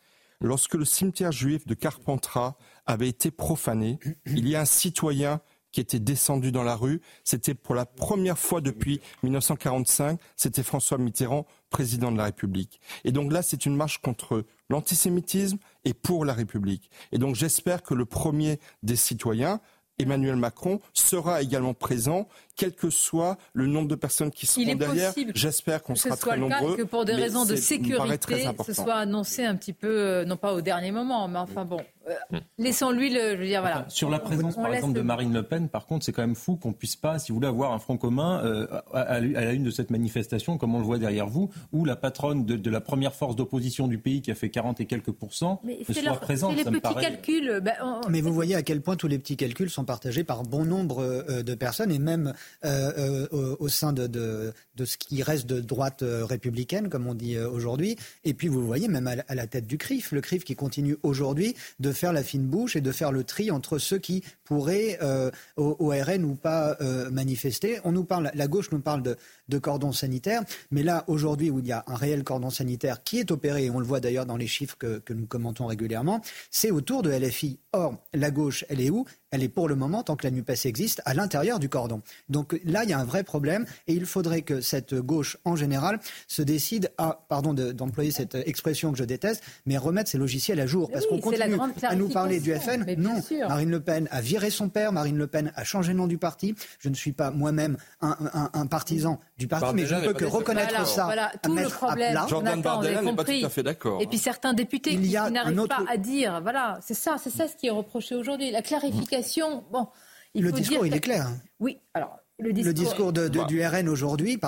[0.41, 5.41] lorsque le cimetière juif de Carpentras avait été profané, il y a un citoyen
[5.73, 7.01] qui était descendu dans la rue.
[7.25, 10.17] C'était pour la première fois depuis 1945.
[10.37, 12.79] C'était François Mitterrand, président de la République.
[13.03, 16.89] Et donc là, c'est une marche contre l'antisémitisme et pour la République.
[17.11, 19.59] Et donc j'espère que le premier des citoyens,
[19.99, 24.69] Emmanuel Macron, sera également présent, quel que soit le nombre de personnes qui seront Il
[24.69, 25.13] est derrière.
[25.13, 26.77] possible J'espère qu'on sera très le cas nombreux.
[26.77, 30.53] que pour des raisons de sécurité, ce soit annoncé un petit peu, euh, non pas
[30.53, 33.85] au dernier moment, mais enfin bon, euh, laissons-lui le, je veux dire, voilà.
[33.89, 36.35] Sur la présence, On par exemple, de Marine Le Pen, par contre, c'est quand même
[36.35, 39.63] fou qu'on puisse pas, si vous voulez, avoir un front commun euh, à, la une
[39.63, 42.81] de cette manifestation, comme on le voit derrière vous, où la patronne de, de la
[42.81, 46.19] première force d'opposition du pays, qui a fait 40 et quelques pourcents, Mais soit leur-
[46.19, 46.51] présente.
[46.51, 47.59] c'est les ça me petits paraît- calculs.
[47.63, 50.43] ben, on- Mais vous voyez à quel point tous les petits calculs sont partagés par
[50.43, 52.33] bon nombre euh, de personnes et même
[52.65, 56.89] euh, euh, au, au sein de, de, de ce qui reste de droite euh, républicaine,
[56.89, 57.95] comme on dit euh, aujourd'hui.
[58.25, 61.55] Et puis vous voyez même à la tête du CRIF, le CRIF qui continue aujourd'hui
[61.79, 65.31] de faire la fine bouche et de faire le tri entre ceux qui pourraient euh,
[65.57, 67.79] au, RN ou pas euh, manifester.
[67.83, 69.15] On nous parle, la gauche nous parle de,
[69.49, 73.19] de cordon sanitaire, mais là aujourd'hui où il y a un réel cordon sanitaire qui
[73.19, 76.21] est opéré, et on le voit d'ailleurs dans les chiffres que, que nous commentons régulièrement,
[76.51, 77.59] c'est autour de LFI.
[77.71, 79.05] Or, la gauche, elle est où?
[79.33, 82.01] Elle est pour le moment, tant que la NUPES existe, à l'intérieur du cordon.
[82.29, 85.55] Donc là, il y a un vrai problème et il faudrait que cette gauche, en
[85.55, 90.19] général, se décide à, pardon de- d'employer cette expression que je déteste, mais remettre ses
[90.19, 90.91] logiciels à jour.
[90.91, 92.53] Parce Oui, qu'on continue à nous parler du.
[92.53, 92.85] FN.
[92.97, 93.47] Non, sûr.
[93.49, 96.19] Marine Le Pen a viré son père, Marine Le Pen a changé le nom du
[96.19, 96.53] parti.
[96.79, 100.13] Je ne suis pas moi-même un, un- un partisan du parti, mais je ne peux
[100.13, 101.05] que reconnaître Voilà, ça.
[101.05, 102.19] voilà, tout le problème.
[102.29, 103.39] Jordan Bardella n'est pas compris.
[103.41, 103.99] tout à fait d'accord.
[103.99, 107.31] Et puis certains députés Il qui, n'arrivent autre- pas à dire, voilà, c'est ça, c'est
[107.31, 108.51] ça ce qui est reproché aujourd'hui.
[108.51, 109.22] La clarification,
[109.69, 109.87] bon,
[110.33, 111.27] Il le faut discours, dire il est clair.
[111.59, 112.73] Oui, alors le Le discours.
[112.73, 113.45] discours de- de- Bah.
[113.45, 114.39] du RN aujourd'hui,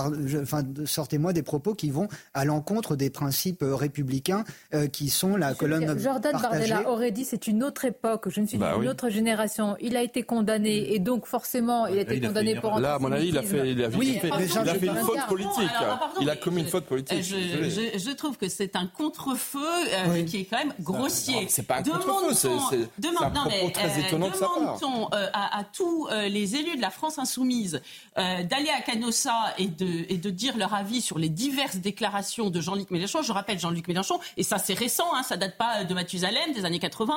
[0.41, 4.43] enfin, sortez-moi des propos qui vont à l'encontre des principes euh, républicains
[4.73, 6.71] euh, qui sont la colonne Jordan partagée.
[6.71, 8.87] Bardella aurait dit c'est une autre époque, je ne suis Bah d'une oui.
[8.87, 9.77] autre génération.
[9.81, 12.79] Il a été condamné et donc forcément il a été il a condamné une pour
[12.79, 14.61] Là, à mon avis, il a fait, il a, Oui, il a fait, mais ça,
[14.63, 15.69] il a je fait une faute politique.
[15.79, 17.21] Alors, pardon, il a commis une faute politique.
[17.23, 20.25] Je trouve que c'est un contre-feu euh, Oui.
[20.25, 21.45] qui est quand même grossier.
[21.49, 24.55] c'est pas un contre-feu, c'est- un propos mais, très étonnant de sa part.
[24.79, 27.74] demande-t-on, euh, à, tous les élus de la France insoumise
[28.17, 32.49] euh, d'aller à Canossa et de, et de dire leur avis sur les diverses déclarations
[32.49, 33.21] de Jean-Luc Mélenchon.
[33.21, 36.65] Je rappelle Jean-Luc Mélenchon, et ça c'est récent, hein, ça date pas de Mathusalem, des
[36.65, 37.13] années 80.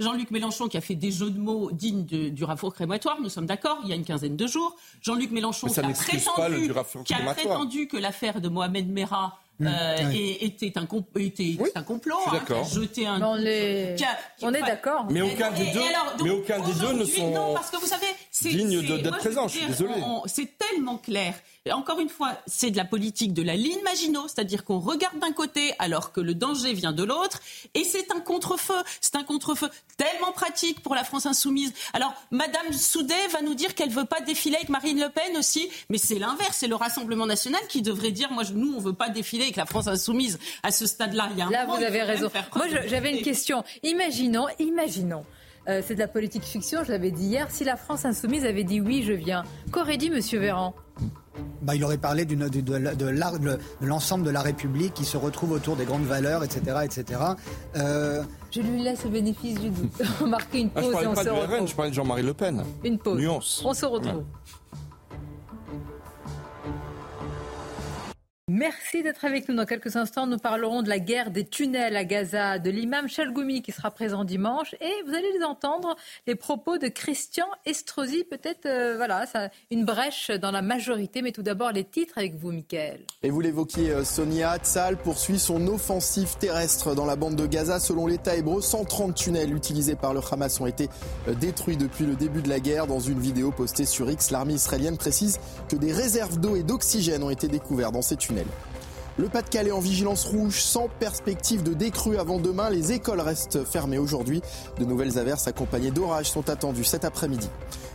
[0.00, 3.28] Jean-Luc Mélenchon qui a fait des jeux de mots dignes de- du raffour crématoire, nous
[3.30, 4.76] sommes d'accord, il y a une quinzaine de jours.
[5.02, 5.82] Jean-Luc Mélenchon qui a,
[7.04, 11.82] qui prétendu que l'affaire de Mohamed Merah euh, et- était, un, com- était Oui, un
[11.82, 12.64] complot, hein, qui a d'accord.
[12.64, 13.18] jeté un...
[13.18, 15.06] Mais on est, qui a- qui- on est enfin, d'accord.
[15.10, 17.70] Mais aucun des deux, et alors, donc, mais aucun des deux ne sont Non, parce
[17.70, 19.92] que vous savez, c'est dignes d'être présents, je suis désolé.
[20.04, 21.34] on- on- C'est tellement clair.
[21.64, 25.18] Et encore une fois, c'est de la politique de la ligne Maginot, c'est-à-dire qu'on regarde
[25.20, 27.40] d'un côté alors que le danger vient de l'autre,
[27.74, 28.74] et c'est un contre-feu.
[29.00, 31.72] C'est un contre-feu tellement pratique pour la France insoumise.
[31.92, 35.68] Alors, Madame Soudet va nous dire qu'elle veut pas défiler avec Marine Le Pen aussi,
[35.88, 36.56] mais c'est l'inverse.
[36.58, 39.66] C'est le Rassemblement national qui devrait dire, moi, nous, on veut pas défiler avec la
[39.66, 41.28] France insoumise à ce stade-là.
[41.32, 42.28] Il y a un Là, moment, vous avez raison.
[42.56, 43.62] Moi, j'avais une question.
[43.84, 45.24] Imaginons, imaginons.
[45.68, 47.46] euh, c'est de la politique fiction, je l'avais dit hier.
[47.52, 50.74] Si la France insoumise avait dit oui, je viens, qu'aurait dit Monsieur Véran?
[51.62, 55.16] Bah, il aurait parlé d'une- de, de, de de l'ensemble de la République qui se
[55.16, 56.60] retrouve autour des grandes valeurs, etc.
[56.84, 57.20] etc.
[57.76, 60.02] Euh, Je lui laisse le bénéfice du doute.
[60.26, 61.68] Marquer une Ah, je pause et parlais on pas se RN, retrouve.
[61.68, 62.62] je parlais de Jean-Marie Le Pen.
[62.84, 63.18] Une pause.
[63.18, 63.62] Nuance.
[63.64, 64.24] On se retrouve.
[68.62, 69.56] Merci d'être avec nous.
[69.56, 73.60] Dans quelques instants, nous parlerons de la guerre des tunnels à Gaza, de l'imam Chalgoumi
[73.60, 74.76] qui sera présent dimanche.
[74.80, 75.96] Et vous allez les entendre,
[76.28, 78.22] les propos de Christian Estrosi.
[78.22, 79.24] Peut-être, euh, voilà,
[79.72, 81.22] une brèche dans la majorité.
[81.22, 83.00] Mais tout d'abord, les titres avec vous, Michael.
[83.24, 87.80] Et vous l'évoquiez, euh, Sonia, Tzal poursuit son offensive terrestre dans la bande de Gaza.
[87.80, 90.88] Selon l'État hébreu, 130 tunnels utilisés par le Hamas ont été
[91.26, 92.86] euh, détruits depuis le début de la guerre.
[92.86, 97.24] Dans une vidéo postée sur X, l'armée israélienne précise que des réserves d'eau et d'oxygène
[97.24, 98.46] ont été découvertes dans ces tunnels.
[99.22, 102.70] Le Pas-de-Calais en vigilance rouge, sans perspective de décrue avant demain.
[102.70, 104.42] Les écoles restent fermées aujourd'hui.
[104.80, 107.48] De nouvelles averses accompagnées d'orages sont attendues cet après-midi.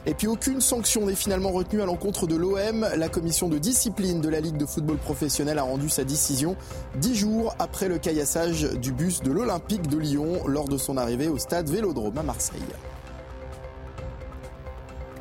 [0.06, 2.88] Et puis aucune sanction n'est finalement retenue à l'encontre de l'OM.
[2.96, 6.56] La commission de discipline de la Ligue de football professionnel a rendu sa décision
[6.96, 11.28] dix jours après le caillassage du bus de l'Olympique de Lyon lors de son arrivée
[11.28, 12.62] au stade Vélodrome à Marseille.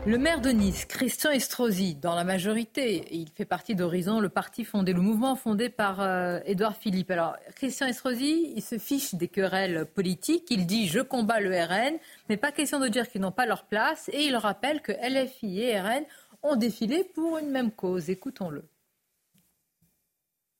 [0.06, 4.64] Le maire de Nice, Christian Estrosi, dans la majorité, il fait partie d'Horizon, le parti
[4.64, 7.10] fondé, le mouvement fondé par euh, Édouard Philippe.
[7.10, 10.46] Alors, Christian Estrosi, il se fiche des querelles politiques.
[10.50, 13.64] Il dit je combats le RN, mais pas question de dire qu'ils n'ont pas leur
[13.64, 14.08] place.
[14.12, 16.04] Et il rappelle que LFI et RN
[16.44, 18.08] ont défilé pour une même cause.
[18.08, 18.62] Écoutons-le.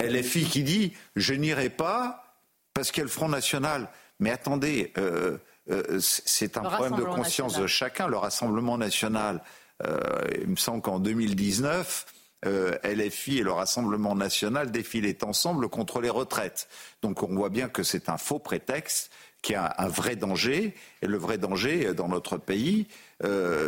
[0.03, 2.37] LFI qui dit je n'irai pas
[2.75, 3.89] parce qu'il y a le Front National.
[4.19, 5.39] Mais attendez, euh,
[5.71, 7.63] euh, c'est un Le problème de conscience national.
[7.63, 8.09] de chacun.
[8.09, 9.43] Le Rassemblement national,
[9.85, 9.99] euh,
[10.41, 12.07] il me semble qu'en 2019,
[12.45, 16.69] euh, LFI et le Rassemblement national défilaient ensemble contre les retraites.
[17.03, 19.11] Donc on voit bien que c'est un faux prétexte
[19.43, 20.75] qui a un vrai danger.
[21.03, 22.87] Et le vrai danger dans notre pays,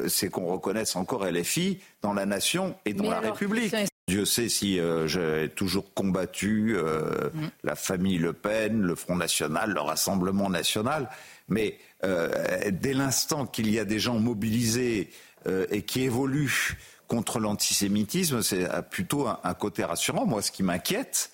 [0.09, 3.75] c'est qu'on reconnaisse encore LFI dans la nation et dans Mais la alors, République.
[4.09, 7.29] Dieu sait si euh, j'ai toujours combattu euh,
[7.63, 11.11] la famille Le Pen, le Front National, le Rassemblement National,
[11.49, 15.11] mais euh, dès l'instant qu'il y a des gens mobilisés
[15.47, 20.27] euh, et qui évoluent contre l'antisémitisme, c'est euh, plutôt un, un côté rassurant.
[20.27, 21.31] Moi, ce qui m'inquiète,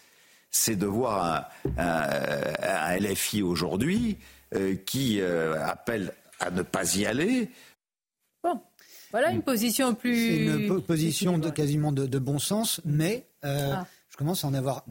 [0.50, 4.18] c'est de voir un, un- un LFI aujourd'hui
[4.54, 7.50] euh, qui euh, appelle à ne pas y aller.
[8.42, 8.60] Bon,
[9.10, 10.46] voilà une position C'est plus.
[10.46, 13.86] une po- position de, quasiment de, de bon sens, mais euh, Ah.
[14.10, 14.84] je commence à en avoir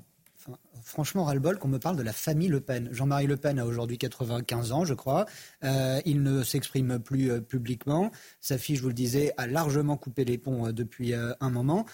[0.83, 2.89] franchement ras-le-bol qu'on me parle de la famille Le Pen.
[2.91, 5.25] Jean-Marie Le Pen a aujourd'hui 95 ans, je crois.
[5.63, 8.11] Euh, il ne s'exprime plus euh, publiquement.
[8.41, 11.85] Sa fille, je vous le disais, a largement coupé les ponts euh, depuis un moment.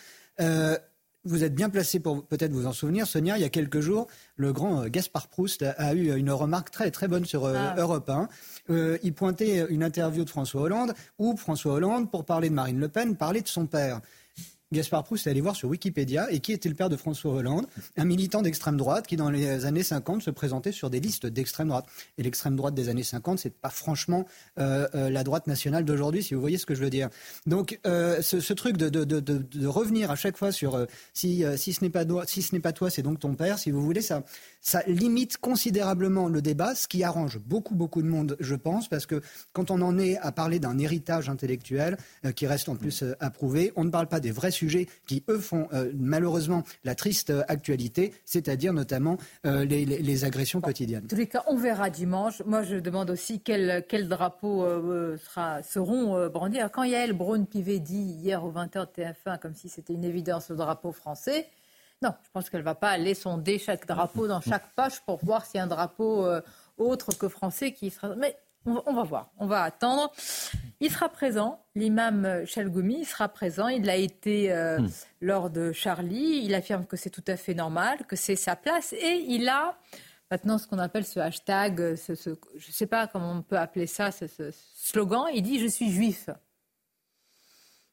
[1.25, 3.37] Vous êtes bien placé pour peut-être vous en souvenir, Sonia.
[3.37, 7.09] Il y a quelques jours, le grand Gaspard Proust a, eu une remarque très très
[7.09, 7.75] bonne sur Ah.
[7.77, 8.29] Europe 1.
[8.69, 12.79] Euh, il pointait une interview de François Hollande où François Hollande, pour parler de Marine
[12.79, 13.99] Le Pen, parlait de son père.
[14.71, 17.65] Gaspard Proust est allé voir sur Wikipédia et qui était le père de François Hollande,
[17.97, 21.69] un militant d'extrême droite qui, dans les années 50, se présentait sur des listes d'extrême
[21.69, 21.85] droite.
[22.19, 24.27] Et l'extrême droite des années 50, c'est pas franchement
[24.59, 27.09] euh, euh, la droite nationale d'aujourd'hui, si vous voyez ce que je veux dire.
[27.47, 30.85] Donc, euh, ce, ce, truc de, de, de, de, revenir à chaque fois sur euh,
[31.15, 33.57] si, euh, si ce n'est pas, si ce n'est pas toi, c'est donc ton père,
[33.57, 34.23] si vous voulez, ça,
[34.61, 39.05] ça limite considérablement le débat, ce qui arrange beaucoup, beaucoup de monde, je pense, parce
[39.05, 39.21] que
[39.53, 43.15] quand on en est à parler d'un héritage intellectuel euh, qui reste en plus euh,
[43.19, 47.31] approuvé, on ne parle pas des vrais sujets qui, eux, font euh, malheureusement la triste
[47.47, 51.05] actualité, c'est-à-dire notamment les, les, les, agressions quotidiennes.
[51.05, 52.41] En tous les cas, on verra dimanche.
[52.45, 54.65] Moi, je demande aussi quels quel drapeaux
[55.17, 56.59] sera, seront brandis.
[56.59, 60.49] Alors, quand Yael Braun-Pivet dit hier au 20h de TF1, comme si c'était une évidence,
[60.49, 61.47] le drapeau français,
[62.01, 65.23] non, je pense qu'elle ne va pas aller sonder chaque drapeau dans chaque poche pour
[65.23, 66.41] voir s'il y a un drapeau euh,
[66.77, 68.15] autre que français qui sera.
[68.15, 70.11] Mais on, va voir, on va attendre.
[70.79, 73.67] Il sera présent, l'imam Chalgoumi, il sera présent.
[73.67, 74.89] Il l'a été euh, hmm.
[75.19, 76.41] lors de Charlie.
[76.43, 78.93] Il affirme que c'est tout à fait normal, que c'est sa place.
[78.93, 79.77] Et il a
[80.31, 83.87] maintenant ce qu'on appelle ce hashtag, ce, je ne sais pas comment on peut appeler
[83.87, 85.25] ça, ce, ce slogan.
[85.33, 86.29] Il dit Je suis juif.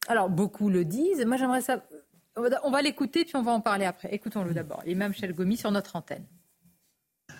[0.07, 1.25] Alors, beaucoup le disent.
[1.25, 1.83] Moi, j'aimerais ça
[2.63, 4.13] on va l'écouter, puis on va en parler après.
[4.13, 4.83] Écoutons-le d'abord.
[4.85, 6.25] L'imam Chelgomi sur notre antenne.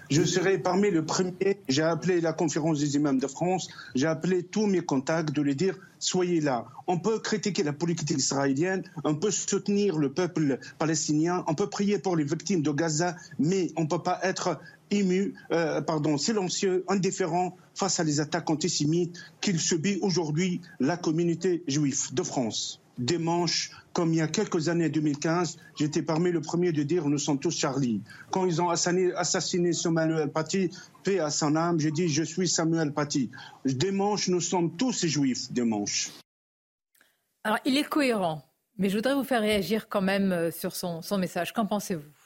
[0.09, 1.59] Je serai parmi les premiers.
[1.67, 5.53] J'ai appelé la conférence des imams de France, j'ai appelé tous mes contacts de les
[5.53, 6.65] dire soyez là.
[6.87, 11.99] On peut critiquer la politique israélienne, on peut soutenir le peuple palestinien, on peut prier
[11.99, 16.85] pour les victimes de Gaza, mais on ne peut pas être ému, euh, pardon, silencieux,
[16.87, 22.79] indifférent face à les attaques antisémites qu'il subit aujourd'hui la communauté juive de France
[23.17, 27.17] manches, comme il y a quelques années, 2015, j'étais parmi le premier de dire nous
[27.17, 28.01] sommes tous Charlie.
[28.31, 30.69] Quand ils ont assassiné, Samuel Paty,
[31.03, 33.29] paix à son âme, j'ai dit je suis Samuel Paty.
[33.91, 36.11] manches, nous sommes tous juifs, manches.
[37.43, 38.43] Alors il est cohérent,
[38.77, 41.53] mais je voudrais vous faire réagir quand même euh, sur son message.
[41.53, 42.16] Qu'en pensez-vous?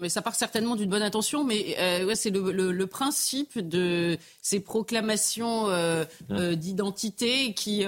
[0.00, 3.58] Mais ça part certainement d'une bonne intention, mais euh, ouais, c'est le, le, le, principe
[3.58, 7.84] de ces proclamations euh, euh, d'identité qui,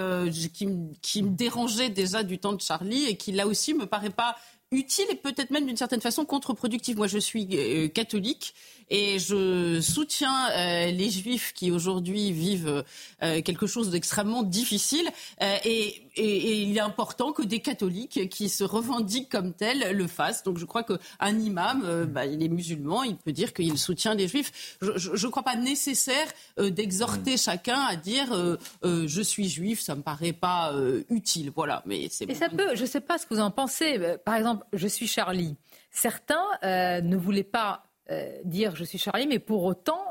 [0.52, 0.68] qui,
[1.02, 4.36] qui, me dérangeait déjà du temps de Charlie et qui là aussi me paraît pas
[4.72, 6.96] utile et peut-être même d'une certaine façon contre-productive.
[6.96, 8.54] Moi, je suis euh, catholique
[8.88, 12.84] et je soutiens euh, les juifs qui aujourd'hui vivent
[13.22, 15.08] euh, quelque chose d'extrêmement difficile.
[15.40, 20.06] Et, et, et, il est important que des catholiques qui se revendiquent comme tels le
[20.06, 20.44] fassent.
[20.44, 24.28] Donc je crois qu'un imam, bah, il est musulman, il peut dire qu'il soutient les
[24.28, 24.76] juifs.
[24.80, 26.26] Je ne crois pas nécessaire
[26.58, 30.74] d'exhorter chacun à dire je suis juif, ça me paraît pas
[31.08, 31.52] utile.
[31.54, 31.82] Voilà.
[31.86, 32.28] Mais c'est.
[32.28, 32.74] Et ça peut.
[32.74, 33.98] Je ne sais pas ce que vous en pensez.
[34.24, 35.56] Par exemple je suis Charlie.
[35.90, 40.02] Certains euh, ne voulaient pas euh, dire je suis Charlie, mais pour autant,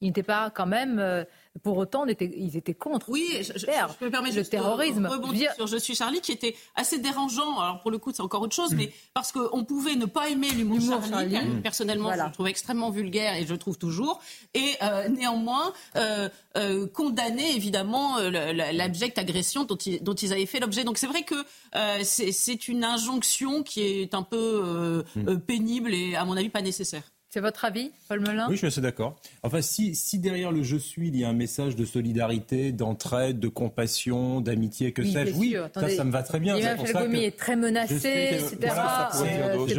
[0.00, 1.24] ils n'étaient pas quand même euh,
[1.62, 3.10] pour autant, ils étaient contre.
[3.10, 3.66] Oui, je, je,
[4.04, 5.06] me permets le terrorisme.
[5.06, 7.60] rebondir sur Je suis Charlie, qui était assez dérangeant.
[7.60, 10.50] Alors pour le coup, c'est encore autre chose, mais parce qu'on pouvait ne pas aimer
[10.50, 11.32] l'humour Charlie.
[11.34, 11.60] Charlie.
[11.62, 14.20] Personnellement, je le trouve extrêmement vulgaire et je le trouve toujours.
[14.54, 20.46] Et euh, néanmoins, euh, euh, condamner évidemment euh, l'abjecte agression dont, ils, dont ils avaient
[20.46, 20.84] fait l'objet.
[20.84, 21.34] Donc c'est vrai que
[21.74, 25.38] euh, c'est une injonction qui est un peu mm.
[25.40, 27.11] pénible et à mon avis pas nécessaire.
[27.32, 29.16] C'est votre avis, Paul Melun Oui, je suis assez d'accord.
[29.42, 33.40] Enfin, si, si, derrière le je suis, il y a un message de solidarité, d'entraide,
[33.40, 36.56] de compassion, d'amitié, que sais-je, oui, ça, ça me va très bien.
[36.56, 38.74] L'imam Chalgoumi est très menacé, etc.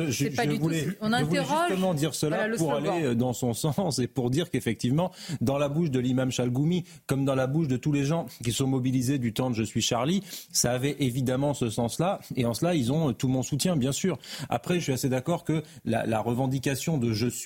[0.09, 0.93] je, pas du voulais, tout...
[0.99, 1.47] On interroge.
[1.47, 5.69] voulais justement dire cela pour aller dans son sens et pour dire qu'effectivement, dans la
[5.69, 9.19] bouche de l'imam Chalgoumi, comme dans la bouche de tous les gens qui sont mobilisés
[9.19, 12.19] du temps de Je suis Charlie, ça avait évidemment ce sens-là.
[12.35, 14.17] Et en cela, ils ont tout mon soutien, bien sûr.
[14.49, 17.42] Après, je suis assez d'accord que la, la revendication de Je suis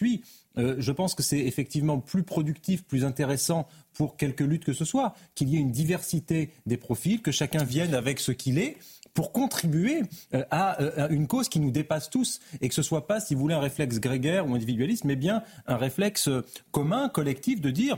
[0.57, 4.85] euh, je pense que c'est effectivement plus productif, plus intéressant pour quelque lutte que ce
[4.85, 8.77] soit, qu'il y ait une diversité des profils, que chacun vienne avec ce qu'il est
[9.13, 10.01] pour contribuer
[10.33, 12.39] euh, euh, à, une cause qui nous dépasse tous.
[12.61, 15.43] Et que ce soit pas, si vous voulez, un réflexe grégaire ou individualiste, mais bien
[15.65, 16.29] un réflexe
[16.71, 17.97] commun, collectif de dire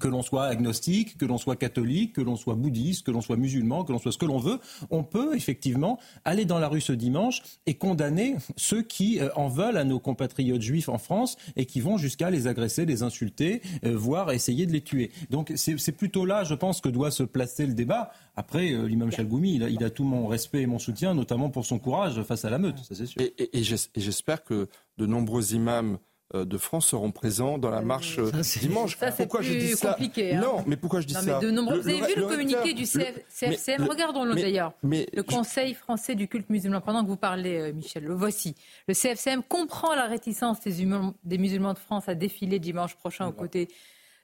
[0.00, 3.36] que l'on soit agnostique, que l'on soit catholique, que l'on soit bouddhiste, que l'on soit
[3.36, 4.58] musulman, que l'on soit ce que l'on veut,
[4.90, 9.48] on peut effectivement aller dans la rue ce dimanche et condamner ceux qui euh, en
[9.48, 13.62] veulent à nos compatriotes juifs en France et qui vont jusqu'à les agresser, les insulter,
[13.84, 15.10] euh, voire essayer de les tuer.
[15.30, 18.12] Donc c'est plutôt là, je pense, que doit se placer le débat.
[18.36, 21.50] Après, euh, l'imam Chalgoumi, il a, il a, tout mon respect et mon soutien, notamment
[21.50, 23.20] pour son courage face à la meute, ça c'est sûr.
[23.20, 25.98] et j'espère que de nombreux imams
[26.32, 28.96] de France seront présents dans la euh, marche euh, dimanche.
[28.98, 30.40] Ça, pourquoi je dis ça hein.
[30.40, 31.80] Non, mais pourquoi je dis ça de nombreux...
[31.80, 34.72] Vous avez vu le, communiqué du CFCM Regardons-le d'ailleurs.
[34.82, 36.80] Le Conseil français du culte musulman.
[36.80, 38.54] Pendant que vous parlez, Michel, le voici.
[38.88, 40.86] Le CFCM comprend la réticence des,
[41.24, 43.68] des musulmans de France à défiler dimanche prochain aux côtés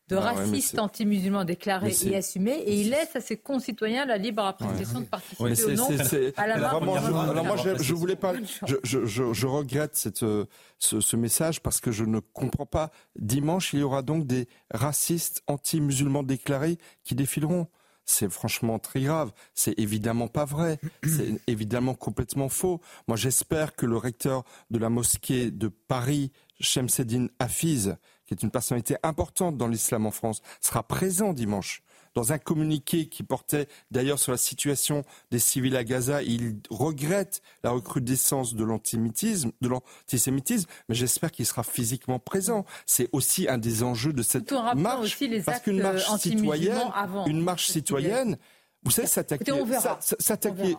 [0.08, 4.06] de Ah ouais, anti-musulmans déclarés mais c'est- et assumés, et il laisse à ses concitoyens
[4.06, 6.74] la libre appréciation de participer Ouais, ou c'est- non c'est- c'est- à la marche.
[6.74, 8.32] Alors moi, je, alors moi, je, je voulais pas.
[8.66, 10.46] Je, je, je, je regrette cette, euh,
[10.78, 12.90] ce, ce message parce que je ne comprends pas.
[13.18, 17.66] Dimanche, il y aura donc des racistes anti-musulmans déclarés qui défileront.
[18.10, 19.32] C'est franchement très grave.
[19.52, 20.78] C'est évidemment pas vrai.
[21.04, 22.80] C'est évidemment complètement faux.
[23.06, 27.96] Moi, j'espère que le recteur de la mosquée de Paris, Shemseddin Hafiz,
[28.28, 31.82] qui est une personnalité importante dans l'islam en France, sera présent dimanche.
[32.14, 37.42] Dans un communiqué qui portait d'ailleurs sur la situation des civils à Gaza, il regrette
[37.62, 42.64] la recrudescence de l'antisémitisme, de l'antisémitisme, mais j'espère qu'il sera physiquement présent.
[42.86, 46.90] C'est aussi un des enjeux de cette marche, aussi les parce qu'une marche anti-musulmans citoyenne,
[46.94, 47.26] avant.
[47.26, 48.36] une marche citoyenne.
[48.84, 49.52] Vous savez, s'attaquer,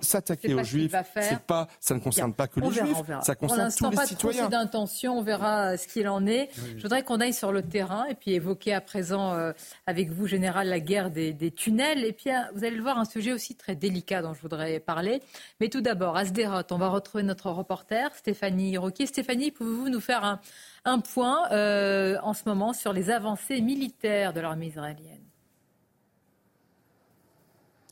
[0.01, 3.69] s'attaquer, aux juifs, c'est pas, ça ne concerne pas que les verra, juifs, ça concerne
[3.75, 4.47] tous les pas trop citoyens.
[4.47, 6.49] d'intention, on verra euh, ce qu'il en est.
[6.77, 9.51] Je voudrais qu'on aille sur le terrain et puis évoquer à présent euh,
[9.85, 12.05] avec vous, Général, la guerre des, des tunnels.
[12.05, 14.79] Et puis, euh, vous allez le voir, un sujet aussi très délicat dont je voudrais
[14.79, 15.21] parler.
[15.59, 19.07] Mais tout d'abord, à Sderot, on va retrouver notre reporter, Stéphanie Roquier.
[19.07, 20.39] Stéphanie, pouvez-vous nous faire un,
[20.85, 25.28] un point euh, en ce moment sur les avancées militaires de l'armée israélienne?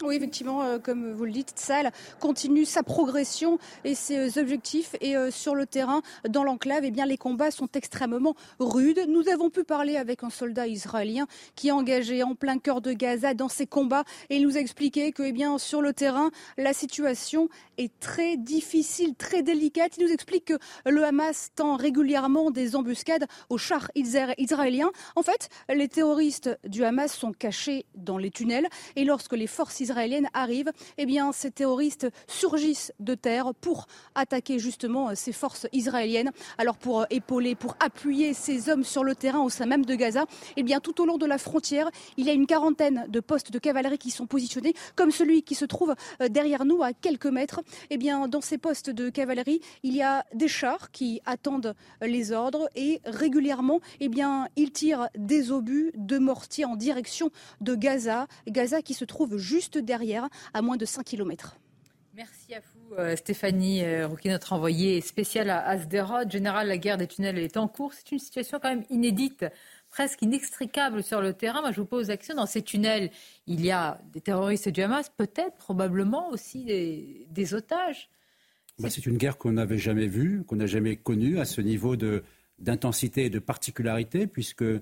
[0.03, 4.95] Oui, effectivement, euh, comme vous le dites, Tsal continue sa progression et ses objectifs.
[5.01, 9.03] Et euh, sur le terrain, dans l'enclave, eh bien, les combats sont extrêmement rudes.
[9.07, 11.25] Nous avons pu parler avec un soldat israélien
[11.55, 14.59] qui est engagé en plein cœur de Gaza dans ces combats et il nous a
[14.59, 16.29] expliqué que, eh bien, sur le terrain,
[16.59, 19.97] la situation est très difficile, très délicate.
[19.97, 24.91] Il nous explique que le Hamas tend régulièrement des embuscades aux chars isra- israéliens.
[25.15, 29.86] En fait, les terroristes du Hamas sont cachés dans les tunnels et lorsque les forces
[29.87, 35.67] israéliennes arrivent, eh bien, ces terroristes surgissent de terre pour attaquer justement euh, ces forces
[35.71, 36.31] israéliennes.
[36.57, 39.95] Alors pour euh, épauler, pour appuyer ces hommes sur le terrain au sein même de
[39.95, 40.25] Gaza,
[40.57, 43.51] eh bien, tout au long de la frontière, il y a une quarantaine de postes
[43.51, 47.27] de cavalerie qui sont positionnés, comme celui qui se trouve euh, derrière nous à quelques
[47.27, 47.61] mètres.
[47.89, 52.31] Eh bien, dans ces postes de cavalerie, il y a des chars qui attendent les
[52.31, 57.31] ordres et régulièrement, eh bien, ils tirent des obus de mortier en direction
[57.61, 61.57] de Gaza, Gaza qui se trouve juste derrière, à moins de 5 kilomètres.
[62.17, 66.27] Merci à vous, euh, Stéphanie euh, Rouquet, notre envoyée spéciale à Asderot.
[66.27, 67.93] Général, la guerre des tunnels est en cours.
[67.93, 69.45] C'est une situation quand même inédite,
[69.91, 71.61] presque inextricable sur le terrain.
[71.61, 72.33] Moi, je vous pose l'action.
[72.33, 73.11] Dans ces tunnels,
[73.45, 78.09] il y a des terroristes du Hamas, peut-être, probablement aussi des, des otages.
[78.79, 81.95] Bah, c'est une guerre qu'on n'avait jamais vue, qu'on n'a jamais connue à ce niveau
[81.95, 82.23] de,
[82.57, 84.81] d'intensité et de particularité, puisque euh,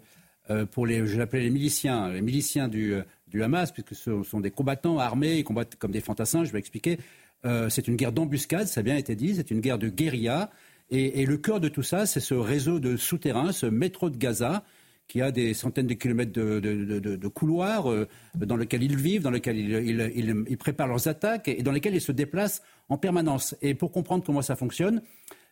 [0.72, 4.40] pour les, je l'appelais les miliciens, les miliciens du, euh, du Hamas, puisque ce sont
[4.40, 6.98] des combattants armés, ils combattent comme des fantassins, je vais expliquer.
[7.46, 10.50] Euh, c'est une guerre d'embuscade, ça a bien été dit, c'est une guerre de guérilla.
[10.92, 14.64] Et, le cœur de tout ça, c'est ce réseau de souterrains, ce métro de Gaza,
[15.08, 19.58] qui a des centaines de kilomètres de, couloirs euh, dans lesquels ils vivent, dans lesquels
[19.58, 23.56] ils, préparent leurs attaques et dans lesquels ils se déplacent en permanence.
[23.64, 25.02] Et pour comprendre comment ça fonctionne,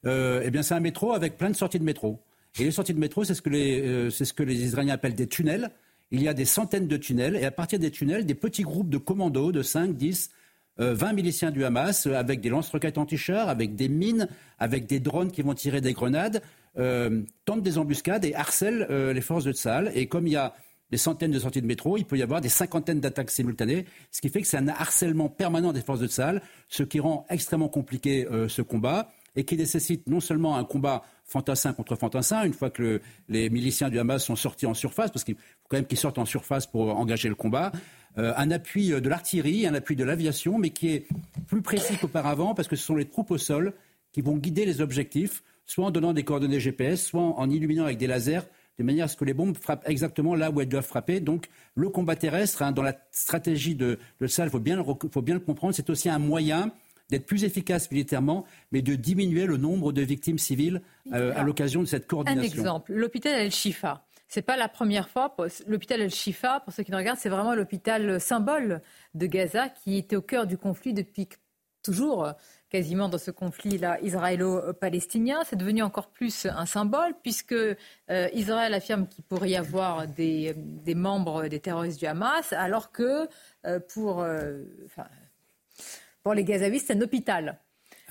[0.05, 2.19] euh, eh bien c'est un métro avec plein de sorties de métro.
[2.59, 4.93] Et les sorties de métro, c'est ce que les, euh, c'est ce que les Israéliens
[4.93, 5.71] appellent des tunnels.
[6.11, 8.89] Il y a des centaines de tunnels et à partir des tunnels, des petits groupes
[8.89, 10.29] de commandos de 5, 10,
[10.79, 14.27] euh, 20 miliciens du Hamas euh, avec des lance-roquettes anti-chars, avec des mines,
[14.59, 16.41] avec des drones qui vont tirer des grenades,
[16.77, 19.91] euh, tentent des embuscades et harcèlent euh, les forces de Tsahal.
[19.93, 20.55] Et comme il y a
[20.89, 24.21] des centaines de sorties de métro, il peut y avoir des cinquantaines d'attaques simultanées, ce
[24.21, 27.69] qui fait que c'est un harcèlement permanent des forces de Tsahal, ce qui rend extrêmement
[27.69, 32.53] compliqué euh, ce combat et qui nécessite non seulement un combat fantassin contre fantassin, une
[32.53, 35.77] fois que le- les miliciens du Hamas sont sortis en surface, parce qu'il faut quand
[35.77, 37.71] même qu'ils sortent en surface pour engager le combat,
[38.17, 41.07] euh, un appui euh, de l'artillerie, un appui de l'aviation, mais qui est
[41.47, 43.73] plus précis qu'auparavant, parce que ce sont les troupes au sol
[44.11, 47.97] qui vont guider les objectifs, soit en donnant des coordonnées GPS, soit en illuminant avec
[47.97, 48.41] des lasers,
[48.77, 51.19] de manière à ce que les bombes frappent exactement là où elles doivent frapper.
[51.19, 55.73] Donc le combat terrestre, hein, dans la stratégie de, de il faut bien le comprendre,
[55.75, 56.71] c'est aussi un moyen
[57.09, 60.81] d'être plus efficace militairement, mais de diminuer le nombre de victimes civiles
[61.13, 62.59] euh, à l'occasion de cette Un coordination.
[62.61, 64.05] exemple, l'hôpital El-Shifa.
[64.27, 65.35] C'est pas la première fois.
[65.67, 68.81] L'hôpital El-Shifa, pour ceux qui nous regardent, c'est vraiment l'hôpital symbole
[69.13, 71.27] de Gaza qui était au cœur du conflit depuis
[71.83, 72.31] toujours,
[72.69, 75.41] quasiment dans ce conflit-là israélo-palestinien.
[75.45, 77.75] C'est devenu encore plus un symbole puisque euh,
[78.33, 83.27] Israël affirme qu'il pourrait y avoir des, des membres des terroristes du Hamas, alors que
[83.67, 85.05] euh, pour, euh, enfin,
[86.24, 87.59] pour les Gazaouis, c'est un hôpital.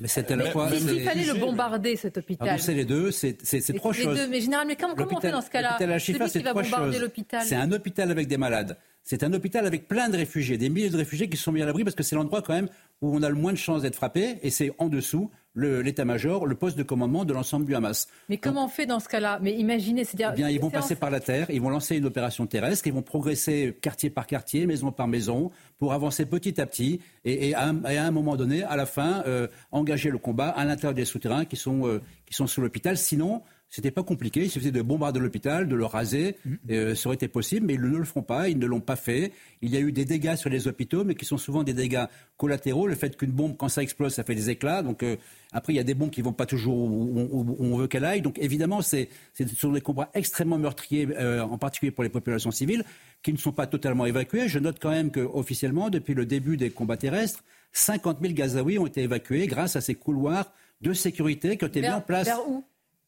[0.00, 0.70] Mais c'est à la fois.
[0.70, 2.58] S'il fallait le bombarder, cet hôpital.
[2.60, 4.16] C'est les deux, c'est c'est- c'est Mais trois les choses.
[4.18, 7.42] deux, mais généralement, comment, comment on fait dans ce cas-là c'est va bombarder l'hôpital.
[7.44, 8.76] C'est un hôpital avec des malades.
[9.04, 11.66] C'est un hôpital avec plein de réfugiés, des milliers de réfugiés qui sont mis à
[11.66, 12.68] l'abri parce que c'est l'endroit quand même
[13.00, 16.54] où on a le moins de chances d'être frappé et c'est en dessous l'état-major, le,
[16.54, 18.08] poste de commandement de l'ensemble du Hamas.
[18.28, 19.38] Mais comment on fait dans ce cas-là?
[19.42, 20.30] Mais imaginez, c'est-à-dire...
[20.32, 22.92] Eh bien, ils vont passer par la terre, ils vont lancer une opération terrestre, ils
[22.92, 27.68] vont progresser quartier par quartier, maison par maison, pour avancer petit à petit et, à,
[27.68, 31.56] un moment donné, à la fin, euh, engager le combat à l'intérieur des souterrains qui
[31.56, 32.96] sont, euh, qui sont sous l'hôpital.
[32.96, 33.42] Sinon,
[33.72, 34.42] c'était pas compliqué.
[34.42, 36.36] Il suffisait de bombarder l'hôpital, de le raser.
[36.44, 36.54] Mmh.
[36.70, 38.50] Euh, ça aurait été possible, mais ils ne le feront pas.
[38.50, 39.32] Ils ne l'ont pas fait.
[39.62, 42.04] Il y a eu des dégâts sur les hôpitaux, mais qui sont souvent des dégâts
[42.36, 42.86] collatéraux.
[42.86, 44.82] Le fait qu'une bombe, quand ça explose, ça fait des éclats.
[44.82, 45.16] Donc euh,
[45.52, 48.20] après, il y a des bombes qui vont pas toujours où, on veut qu'elle aille.
[48.20, 52.50] Donc évidemment, c'est, ce sont des combats extrêmement meurtriers, euh, en particulier pour les populations
[52.50, 52.84] civiles,
[53.22, 54.48] qui ne sont pas totalement évacuées.
[54.48, 57.42] Je note quand même qu'officiellement, depuis le début des combats terrestres,
[57.72, 60.52] 50 000 Gazaouis ont été évacués grâce à ces couloirs
[60.82, 62.26] de sécurité qui ont été mis en place.
[62.26, 62.64] Vers où?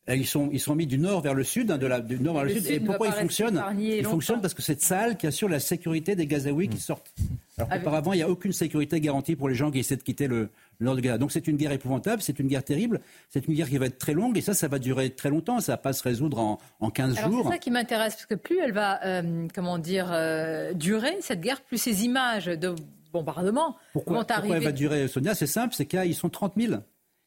[0.09, 2.35] Ils sont, ils sont mis du nord vers le sud, hein, de la, du nord
[2.35, 2.67] vers le, sud.
[2.67, 6.27] Et pourquoi ils fonctionnent Ils fonctionnent parce que cette salle qui assure la sécurité des
[6.27, 7.13] Gazaouis qui sortent.
[7.57, 10.27] Alors qu'auparavant, il n'y a aucune sécurité garantie pour les gens qui essaient de quitter
[10.27, 10.51] le,
[10.81, 11.19] nord de Gaza.
[11.19, 13.01] Donc c'est une guerre épouvantable, c'est une guerre terrible,
[13.31, 15.61] c'est une guerre qui va être très longue et ça, ça va durer très longtemps.
[15.61, 17.45] Ça ne va pas se résoudre en, en 15 jours.
[17.45, 21.41] C'est ça qui m'intéresse parce que plus elle va, euh, comment dire, euh, durer cette
[21.41, 22.75] guerre, plus ces images de
[23.13, 24.35] bombardement pourquoi, vont arriver.
[24.35, 25.35] Pourquoi elle va durer, Sonia?
[25.35, 26.75] C'est simple, c'est qu'ils sont 30 000.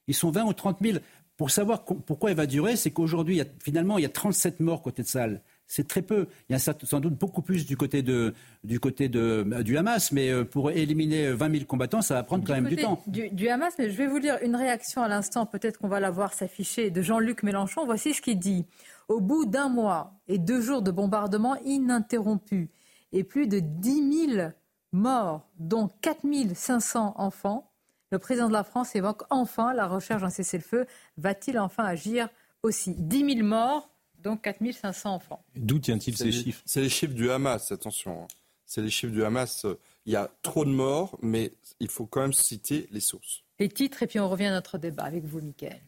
[0.07, 0.97] Ils sont 20 ou 30 000.
[1.37, 5.03] Pour savoir pourquoi elle va durer, c'est qu'aujourd'hui, finalement, il y a 37 morts côté
[5.03, 5.41] de Salle.
[5.67, 6.27] C'est très peu.
[6.49, 8.33] Il y a sans doute beaucoup plus du côté, de,
[8.63, 12.43] du, côté de, du Hamas, mais euh, pour éliminer 20 000 combattants, ça va prendre
[12.43, 13.03] quand même du temps.
[13.05, 15.99] Du, du, Hamas, mais je vais vous lire une réaction à l'instant, peut-être qu'on va
[15.99, 17.85] la voir s'afficher, de Jean-Luc Mélenchon.
[17.85, 18.65] Voici ce qu'il dit.
[19.07, 22.69] Au bout d'un mois et deux jours de bombardement ininterrompus
[23.11, 24.49] et plus de 10 000
[24.91, 26.21] morts, dont 4
[26.55, 27.69] 500 enfants,
[28.11, 30.85] le président de la France évoque enfin la recherche d'un cessez-le-feu.
[31.17, 32.29] Va-t-il enfin agir
[32.63, 32.95] aussi?
[32.97, 33.89] 10 000 morts,
[34.19, 35.43] donc 4 500 enfants.
[35.55, 36.61] D'où tient-il ces chiffres?
[36.65, 38.23] C'est les chiffres du Hamas, attention.
[38.23, 38.27] Hein.
[38.65, 39.65] C'est les chiffres du Hamas.
[40.05, 43.43] Il y a trop de morts, mais il faut quand même citer les sources.
[43.59, 45.81] Les titres, et puis on revient à notre débat avec vous, Mickaël.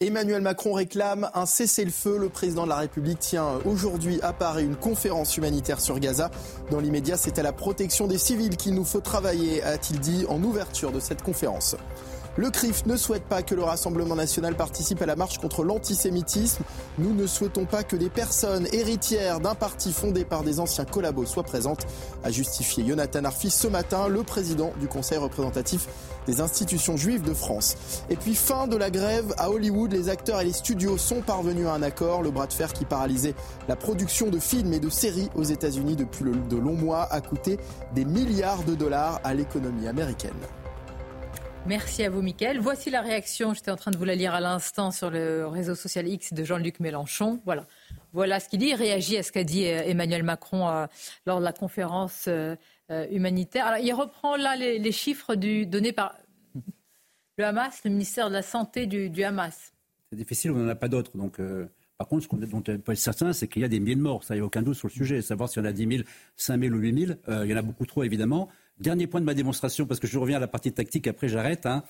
[0.00, 2.18] Emmanuel Macron réclame un cessez-le-feu.
[2.18, 6.30] Le président de la République tient aujourd'hui à Paris une conférence humanitaire sur Gaza.
[6.70, 10.40] Dans l'immédiat, c'est à la protection des civils qu'il nous faut travailler, a-t-il dit en
[10.44, 11.74] ouverture de cette conférence.
[12.36, 16.62] Le CRIF ne souhaite pas que le Rassemblement national participe à la marche contre l'antisémitisme.
[16.98, 21.26] Nous ne souhaitons pas que des personnes héritières d'un parti fondé par des anciens collabos
[21.26, 21.88] soient présentes,
[22.22, 25.88] a justifié Jonathan Arfi ce matin, le président du Conseil représentatif
[26.28, 28.04] des institutions juives de France.
[28.10, 31.66] Et puis fin de la grève à Hollywood, les acteurs et les studios sont parvenus
[31.66, 32.22] à un accord.
[32.22, 33.34] Le bras de fer qui paralysait
[33.66, 37.58] la production de films et de séries aux États-Unis depuis de longs mois a coûté
[37.94, 40.32] des milliards de dollars à l'économie américaine.
[41.66, 42.60] Merci à vous, Mickaël.
[42.60, 45.74] Voici la réaction, j'étais en train de vous la lire à l'instant sur le réseau
[45.74, 47.40] social X de Jean-Luc Mélenchon.
[47.44, 47.66] Voilà.
[48.12, 48.68] Voilà ce qu'il dit.
[48.68, 50.86] Il réagit à ce qu'a dit euh, Emmanuel Macron euh,
[51.26, 52.56] lors de la conférence euh,
[53.10, 53.66] humanitaire.
[53.66, 56.16] Alors, il reprend là les, chiffres du, donnés par
[57.36, 59.72] le Hamas, le ministère de la Santé du, Hamas.
[60.10, 61.16] C'est difficile, on n'en a pas d'autres.
[61.16, 61.38] Donc,
[61.98, 64.00] par contre, ce dont on peut être certain, c'est qu'il y a des milliers de
[64.00, 64.24] morts.
[64.24, 65.20] Ça, il n'y a aucun doute sur le sujet.
[65.20, 66.02] Savoir si on a 10 000,
[66.36, 68.48] 5 000 ou 8 000, il y en a beaucoup trop, évidemment.
[68.80, 71.66] Dernier point de ma démonstration, parce que je reviens à la partie tactique, après j'arrête.
[71.66, 71.82] Hein.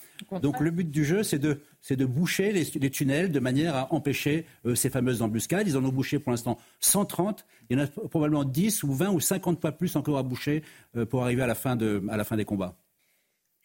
[0.42, 1.60] Donc le but du jeu, c'est de,
[1.90, 5.68] de, boucher les, tunnels de manière à empêcher euh, ces fameuses embuscades.
[5.68, 7.44] Ils en ont bouché pour l'instant 130.
[7.68, 10.62] Il y en a probablement 10 ou 20 ou 50 pas plus encore à boucher
[10.96, 12.74] euh, pour arriver à la fin, de, à la fin des combats.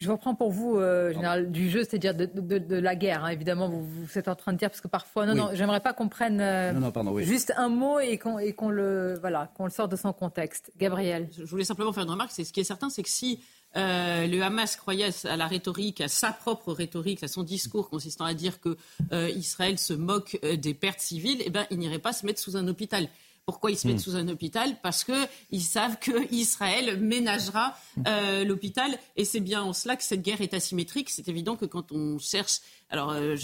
[0.04, 3.24] Je reprends pour vous, euh, général, du jeu, c'est-à-dire de, la guerre.
[3.24, 3.30] Hein.
[3.30, 6.10] Évidemment, vous, êtes en train de dire parce que parfois, non, non, j'aimerais pas qu'on
[6.10, 10.72] prenne euh, juste un mot et qu'on le voilà, qu'on le sorte de son contexte.
[10.76, 12.32] Gabriel, je voulais simplement faire une remarque.
[12.32, 13.40] C'est ce qui est certain, c'est que si
[13.76, 18.26] euh, le Hamas croyait à la rhétorique, à sa propre rhétorique, à son discours consistant
[18.26, 18.76] à dire que
[19.10, 22.68] Israël se moque des pertes civiles, eh ben, il n'irait pas se mettre sous un
[22.68, 23.08] hôpital.
[23.46, 24.00] Pourquoi ils se mettent hmm.
[24.00, 27.76] sous un hôpital Parce qu'ils savent qu'Israël ménagera
[28.06, 28.98] euh, l'hôpital.
[29.16, 31.10] Et c'est bien en cela que cette guerre est asymétrique.
[31.10, 33.36] C'est évident que quand on cherche, alors euh,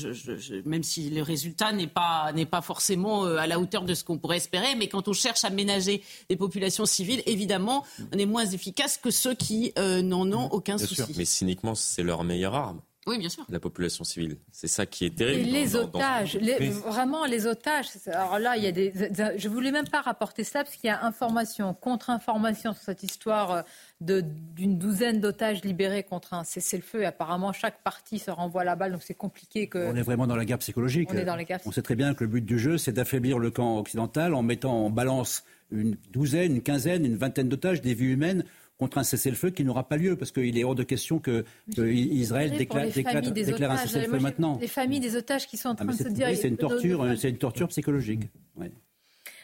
[0.64, 4.02] même si le résultat n'est pas, n'est pas forcément euh, à la hauteur de ce
[4.02, 7.84] qu'on pourrait espérer, mais quand on cherche à ménager des populations civiles, évidemment,
[8.14, 11.12] on est moins efficace que ceux qui n'en ont aucun souci.
[11.16, 12.80] Mais cyniquement, c'est leur meilleure arme.
[13.10, 13.44] Oui, bien sûr.
[13.48, 14.36] La population civile.
[14.52, 15.48] C'est ça qui est terrible.
[15.48, 16.38] Et les otages,
[16.86, 17.88] vraiment les otages.
[18.06, 18.92] Alors là, il y a des.
[19.36, 23.64] Je voulais même pas rapporter cela parce qu'il y a information, contre-information sur cette histoire
[24.00, 24.22] euh,
[24.54, 27.02] d'une douzaine d'otages libérés contre un cessez-le-feu.
[27.02, 29.90] Et apparemment, chaque partie se renvoie la balle, donc c'est compliqué que.
[29.90, 31.08] On est vraiment dans la guerre psychologique.
[31.12, 33.40] On est dans les On sait très bien que le but du jeu, c'est d'affaiblir
[33.40, 35.42] le camp occidental en mettant en balance
[35.72, 38.44] une douzaine, une quinzaine, une vingtaine d'otages, des vies humaines
[38.80, 41.44] contre un cessez-le-feu qui n'aura pas lieu, parce qu'il est hors de question que,
[41.76, 44.58] Israël déclare, un cessez-le-feu maintenant.
[44.60, 46.26] Les familles des otages qui sont en ah, train de se dire...
[46.34, 48.22] c'est une torture, c'est une torture psychologique.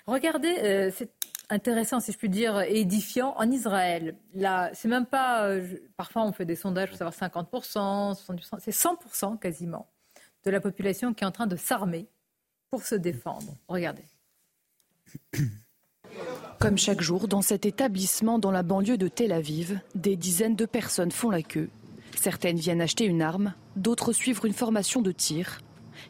[0.07, 1.11] Regardez, euh, c'est
[1.51, 3.35] intéressant, si je puis dire, édifiant.
[3.37, 5.47] En Israël, là, c'est même pas...
[5.47, 5.67] Euh,
[5.97, 9.87] parfois, on fait des sondages pour savoir 50%, 70%, c'est 100% quasiment
[10.45, 12.07] de la population qui est en train de s'armer
[12.71, 13.57] pour se défendre.
[13.69, 14.05] Regardez.
[16.59, 20.67] Comme chaque jour, dans cet établissement dans la banlieue de Tel Aviv, des dizaines de
[20.67, 21.69] personnes font la queue.
[22.19, 25.59] Certaines viennent acheter une arme, d'autres suivre une formation de tir.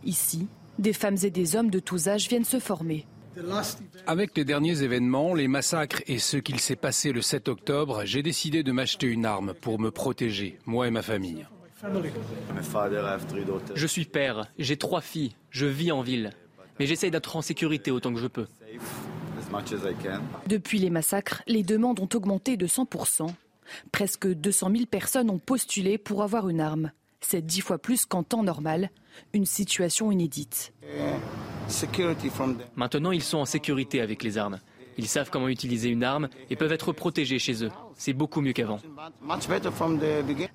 [0.04, 0.46] Ici,
[0.78, 3.06] des femmes et des hommes de tous âges viennent se former.
[4.06, 8.22] Avec les derniers événements, les massacres et ce qu'il s'est passé le 7 octobre, j'ai
[8.22, 11.46] décidé de m'acheter une arme pour me protéger, moi et ma famille.
[13.74, 16.30] Je suis père, j'ai trois filles, je vis en ville,
[16.78, 18.46] mais j'essaye d'être en sécurité autant que je peux.
[20.46, 23.28] Depuis les massacres, les demandes ont augmenté de 100%.
[23.92, 26.92] Presque 200 000 personnes ont postulé pour avoir une arme.
[27.20, 28.90] C'est dix fois plus qu'en temps normal,
[29.32, 30.72] une situation inédite.
[32.76, 34.60] Maintenant, ils sont en sécurité avec les armes.
[34.98, 37.70] Ils savent comment utiliser une arme et peuvent être protégés chez eux.
[37.94, 38.78] C'est beaucoup mieux qu'avant.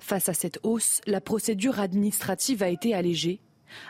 [0.00, 3.40] Face à cette hausse, la procédure administrative a été allégée.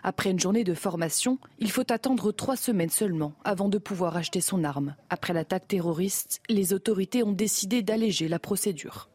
[0.03, 4.41] Après une journée de formation, il faut attendre trois semaines seulement avant de pouvoir acheter
[4.41, 4.95] son arme.
[5.11, 9.09] Après l'attaque terroriste, les autorités ont décidé d'alléger la procédure.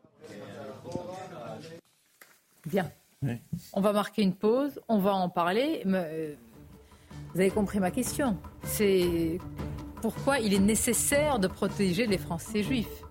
[2.65, 2.91] Bien.
[3.73, 5.81] On va marquer une pause, on va en parler.
[5.85, 6.35] Euh,
[7.33, 8.37] vous avez compris ma question.
[8.63, 9.39] C'est
[10.01, 13.03] pourquoi il est nécessaire de protéger les Français juifs.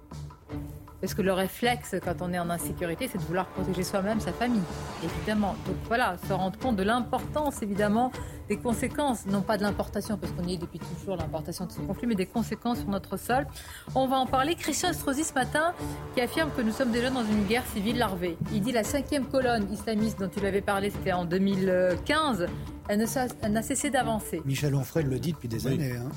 [1.01, 4.33] Parce que le réflexe, quand on est en insécurité, c'est de vouloir protéger soi-même, sa
[4.33, 4.63] famille,
[5.05, 5.55] évidemment.
[5.67, 8.11] Donc voilà, se rendre compte de l'importance, évidemment,
[8.49, 11.81] des conséquences, non pas de l'importation, parce qu'on y est depuis toujours, l'importation de ce
[11.81, 13.47] conflit, mais des conséquences sur notre sol.
[13.95, 14.55] On va en parler.
[14.55, 15.75] Christian Estrosi, ce matin,
[16.15, 18.37] qui affirme que nous sommes déjà dans une guerre civile larvée.
[18.53, 22.47] Il dit la cinquième colonne islamiste dont il avait parlé, c'était en 2015,
[22.89, 24.41] elle n'a cessé d'avancer.
[24.45, 25.97] Michel Onfray le dit depuis des années.
[25.97, 26.09] Hein.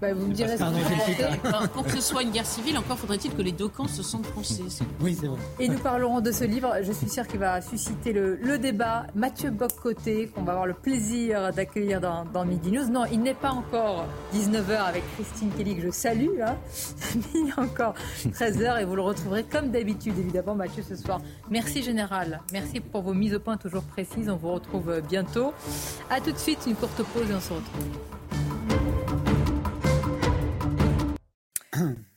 [0.00, 0.56] Bah, vous me direz
[1.72, 4.26] Pour que ce soit une guerre civile, encore faudrait-il que les deux camps se sentent
[4.26, 4.62] français.
[5.00, 5.38] Oui, c'est vrai.
[5.58, 6.74] Et nous parlerons de ce livre.
[6.82, 9.06] Je suis sûre qu'il va susciter le, débat.
[9.14, 12.88] Mathieu Bock-Côté, qu'on va avoir le plaisir d'accueillir dans, Midi News.
[12.90, 16.40] Non, il n'est pas encore 19h avec Christine Kelly, que je salue.
[16.44, 16.56] Hein.
[17.34, 17.94] il est encore
[18.26, 21.20] 13h et vous le retrouverez comme d'habitude, évidemment, Mathieu, ce soir.
[21.50, 22.40] Merci, Général.
[22.52, 24.28] Merci pour vos mises au point toujours précises.
[24.28, 25.52] On vous retrouve bientôt.
[26.10, 28.11] A tout de suite, une courte pause et on se retrouve.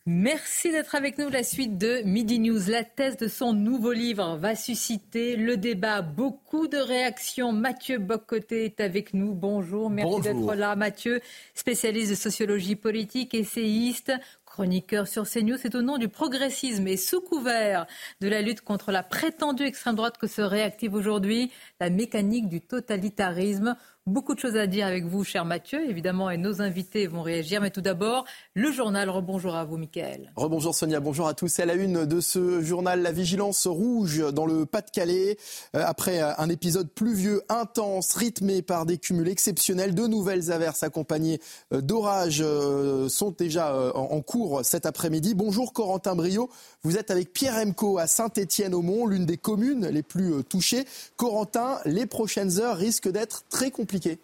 [0.08, 1.30] Merci d'être avec nous.
[1.30, 2.70] La suite de Midi News.
[2.70, 6.03] La thèse de son nouveau livre va susciter le débat.
[6.03, 7.51] Beaucoup de réactions.
[7.51, 9.34] Mathieu Boccoté est avec nous.
[9.34, 9.89] Bonjour.
[9.89, 10.76] Merci d'être là.
[10.76, 11.22] Mathieu,
[11.56, 14.12] spécialiste de sociologie politique, essayiste,
[14.45, 15.58] chroniqueur sur CNews.
[15.58, 17.88] C'est au nom du progressisme et sous couvert
[18.22, 22.61] de la lutte contre la prétendue extrême droite que se réactive aujourd'hui la mécanique du
[22.61, 23.76] totalitarisme.
[24.07, 27.59] Beaucoup de choses à dire avec vous, cher Mathieu, évidemment, et nos invités vont réagir.
[27.59, 29.09] Mais tout d'abord, le journal.
[29.09, 30.32] Rebonjour à vous, Mickaël.
[30.36, 31.47] Rebonjour Sonia, bonjour à tous.
[31.47, 35.38] C'est la une de ce journal, la vigilance rouge dans le Pas-de-Calais.
[35.76, 41.39] Euh, après un épisode pluvieux, intense, rythmé par des cumuls exceptionnels, de nouvelles averses accompagnées
[41.73, 45.34] euh, d'orages euh, sont déjà en cours cet après-midi.
[45.34, 46.51] Bonjour Corentin Brio,
[46.84, 50.86] vous êtes avec Pierre Emco à Saint-Étienne-au-Mont, l'une des communes les plus touchées.
[51.17, 54.20] Corentin, les prochaines heures risquent d'être très compliquées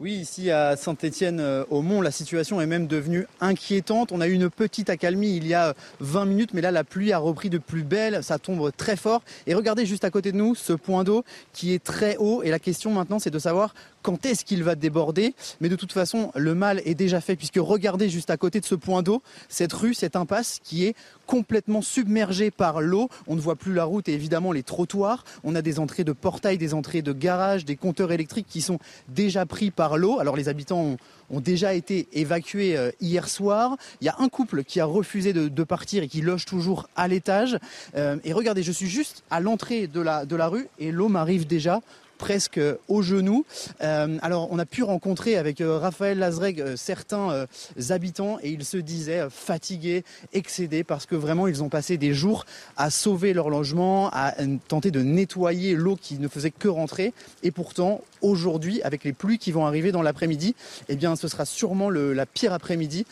[0.00, 4.10] oui, ici à Saint-Étienne-au-Mont, la situation est même devenue inquiétante.
[4.10, 7.12] On a eu une petite accalmie il y a 20 minutes, mais là la pluie
[7.12, 9.22] a repris de plus belle, ça tombe très fort.
[9.46, 12.42] Et regardez juste à côté de nous ce point d'eau qui est très haut.
[12.42, 13.72] Et la question maintenant, c'est de savoir
[14.04, 15.34] quand est-ce qu'il va déborder.
[15.60, 18.66] Mais de toute façon, le mal est déjà fait puisque regardez juste à côté de
[18.66, 20.94] ce point d'eau, cette rue, cette impasse qui est
[21.26, 23.08] complètement submergée par l'eau.
[23.26, 25.24] On ne voit plus la route et évidemment les trottoirs.
[25.42, 28.78] On a des entrées de portails, des entrées de garages, des compteurs électriques qui sont
[29.08, 30.20] déjà pris par l'eau.
[30.20, 30.96] Alors les habitants
[31.30, 33.76] ont, déjà été évacués euh, hier soir.
[34.00, 37.08] Il y a un couple qui a refusé de, partir et qui loge toujours à
[37.08, 37.58] l'étage.
[37.96, 41.08] Euh, et regardez, je suis juste à l'entrée de la, de la rue et l'eau
[41.08, 41.80] m'arrive déjà
[42.18, 43.44] presque au genou.
[43.82, 47.46] Euh, alors, on a pu rencontrer avec euh, Raphaël Lazreg euh, certains
[47.90, 52.44] habitants et ils se disaient fatigués, excédés parce que vraiment ils ont passé des jours
[52.76, 54.34] à sauver leur logement, à
[54.68, 57.12] tenter de nettoyer l'eau qui ne faisait que rentrer.
[57.42, 60.54] Et pourtant, aujourd'hui, avec les pluies qui vont arriver dans l'après-midi,
[60.88, 63.06] eh bien, ce sera sûrement la pire après-midi,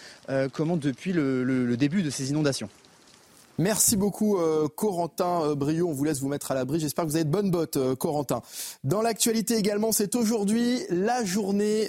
[0.53, 2.69] comment depuis le début de ces inondations.
[3.59, 5.89] Merci beaucoup euh, Corentin euh, Brio.
[5.89, 6.81] On vous laisse vous mettre à l'abri.
[6.81, 8.41] J'espère que vous avez de bonnes bottes, euh, Corentin.
[8.83, 11.89] Dans l'actualité également, c'est aujourd'hui la journée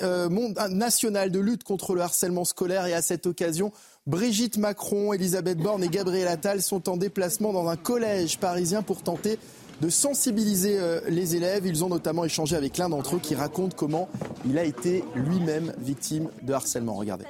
[0.70, 2.86] nationale de lutte contre le harcèlement scolaire.
[2.86, 3.72] Et à cette occasion,
[4.07, 9.01] Brigitte Macron, Elisabeth Borne et Gabriel Attal sont en déplacement dans un collège parisien pour
[9.01, 9.39] tenter
[9.82, 11.66] de sensibiliser les élèves.
[11.66, 14.09] Ils ont notamment échangé avec l'un d'entre eux qui raconte comment
[14.45, 16.93] il a été lui-même victime de harcèlement.
[16.95, 17.26] Regardez.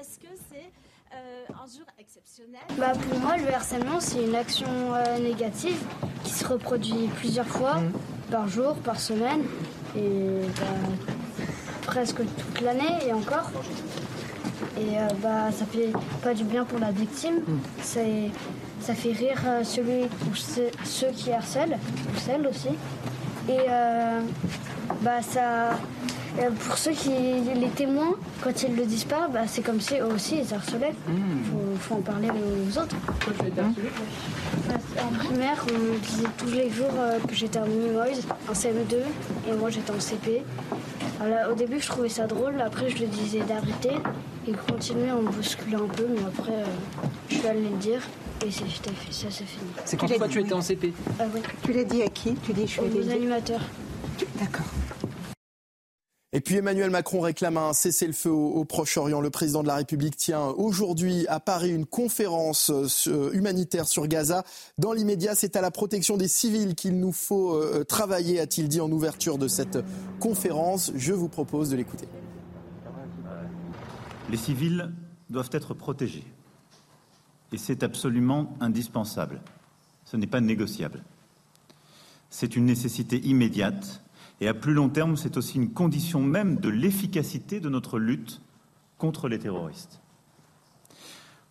[2.77, 5.79] Bah pour moi, le harcèlement, c'est une action euh, négative
[6.23, 7.75] qui se reproduit plusieurs fois.
[7.75, 7.91] Mmh.
[8.29, 9.41] par jour, par semaine,
[9.95, 10.65] et bah,
[11.85, 13.51] presque toute l'année et encore.
[14.77, 15.91] Et euh, bah, ça fait
[16.23, 17.41] pas du bien pour la victime.
[17.83, 21.77] Ça fait rire euh, celui ou ceux qui harcèlent,
[22.13, 22.69] ou celles aussi.
[23.49, 24.21] Et euh,
[25.01, 25.77] bah, ça,
[26.65, 30.05] pour ceux qui, les témoins, quand ils le disent pas, bah, c'est comme si eux
[30.05, 30.95] aussi ils harcelaient.
[31.07, 31.77] Il mmh.
[31.79, 32.95] faut, en parler aux autres.
[35.01, 36.93] En primaire, on disait tous les jours
[37.27, 38.95] que j'étais en mini en CM2,
[39.49, 40.43] et moi j'étais en CP
[41.49, 42.59] au début, je trouvais ça drôle.
[42.61, 43.97] Après, je lui disais d'arrêter.
[44.47, 46.65] Il continuait à me bousculer un peu, mais après, euh,
[47.29, 48.01] je suis allée le dire.
[48.45, 49.71] Et ça s'est fini.
[49.85, 51.41] C'est quand toi tu étais en CP ah, oui.
[51.63, 53.61] Tu l'as dit à qui Tu dis je suis Aux animateurs.
[54.39, 54.65] D'accord.
[56.35, 59.21] Et puis Emmanuel Macron réclame un cessez-le-feu au, Proche-Orient.
[59.21, 64.43] Le président de la République tient aujourd'hui à Paris une conférence euh, humanitaire sur Gaza.
[64.79, 68.81] Dans l'immédiat, c'est à la protection des civils qu'il nous faut euh, travailler, a-t-il dit
[68.81, 69.77] en ouverture de cette
[70.19, 70.91] conférence.
[70.95, 72.07] Je vous propose de l'écouter.
[74.31, 74.91] Les civils
[75.29, 76.23] doivent être protégés.
[77.53, 79.41] Et c'est absolument indispensable.
[80.03, 81.03] Ce n'est pas négociable.
[82.29, 84.03] C'est une nécessité immédiate
[84.41, 88.41] et à plus long terme, c'est aussi une condition même de l'efficacité de notre lutte
[88.97, 90.01] contre les terroristes.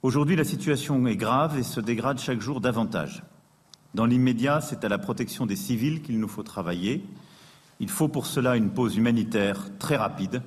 [0.02, 3.22] Aujourd'hui, la situation est grave et se dégrade chaque jour davantage.
[3.94, 7.04] Dans l'immédiat, c'est à la protection des civils qu'il nous faut travailler.
[7.78, 10.42] Il faut pour cela une pause humanitaire très rapide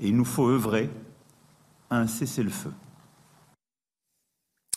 [0.00, 0.90] et il nous faut œuvrer
[1.88, 2.72] à un cessez-le-feu.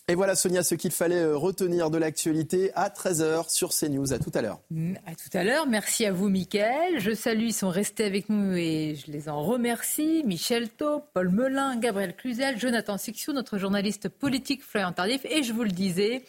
[0.10, 4.14] Et voilà Sonia ce qu'il fallait euh, retenir de l'actualité à 13h sur CNews.
[4.14, 4.62] À tout à l'heure.
[4.72, 5.68] Mm, à tout à l'heure.
[5.68, 7.02] Merci à vous Mickaël.
[7.02, 10.24] Je salue, ils sont restés avec nous et je les en remercie.
[10.26, 15.26] Michel Taub, Paul Melun, Gabriel Cluzel, Jonathan Sixou, notre journaliste politique Florian Tardif.
[15.26, 16.24] Et je vous le disais,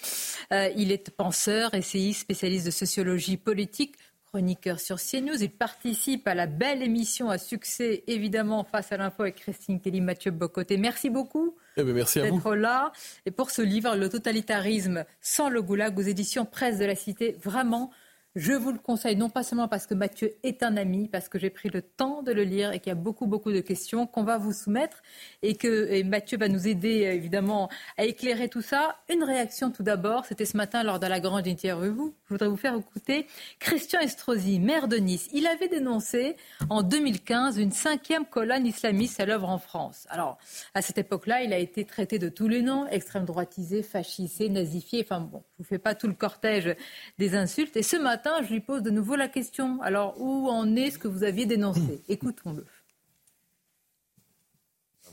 [0.53, 3.95] euh, il est penseur, essayiste, spécialiste de sociologie politique
[4.26, 5.41] chroniqueur sur CNews.
[5.41, 10.01] Il participe à la belle émission à succès, évidemment, face à l'info avec Christine Kelly,
[10.01, 10.76] Mathieu Bocoté.
[10.76, 11.57] Merci beaucoup.
[11.79, 12.93] Eh ben, là.
[13.26, 17.37] Et pour ce livre, Le totalitarisme sans le goulag aux éditions Presse de la Cité,
[17.43, 17.91] vraiment,
[18.39, 21.41] je vous le conseille, non pas seulement parce que Mathieu est un ami, parce que
[21.41, 24.07] j'ai pris le temps de le lire et qu'il y a beaucoup, beaucoup de questions
[24.07, 25.03] qu'on va vous soumettre
[25.43, 28.97] et que Mathieu va nous aider euh, évidemment à éclairer tout ça.
[29.12, 32.14] Une réaction tout d'abord, c'était ce matin lors de la grande interview.
[32.26, 33.26] Je voudrais vous faire écouter
[33.59, 35.28] Christian Estrosi, maire de Nice.
[35.32, 36.36] Il avait dénoncé
[36.70, 40.07] en 2015 une cinquième colonne islamiste à l'œuvre en France.
[40.11, 40.39] Alors,
[40.74, 45.05] à cette époque-là, il a été traité de tous les noms, extrême droitisé, fascisé, nazifié.
[45.05, 46.76] Enfin bon, je ne vous fais pas tout le cortège
[47.18, 47.76] des insultes.
[47.76, 49.81] Et ce matin, je lui pose de nouveau la question.
[49.83, 52.03] Alors, où en est ce que vous aviez dénoncé?
[52.09, 52.64] Écoutons-le.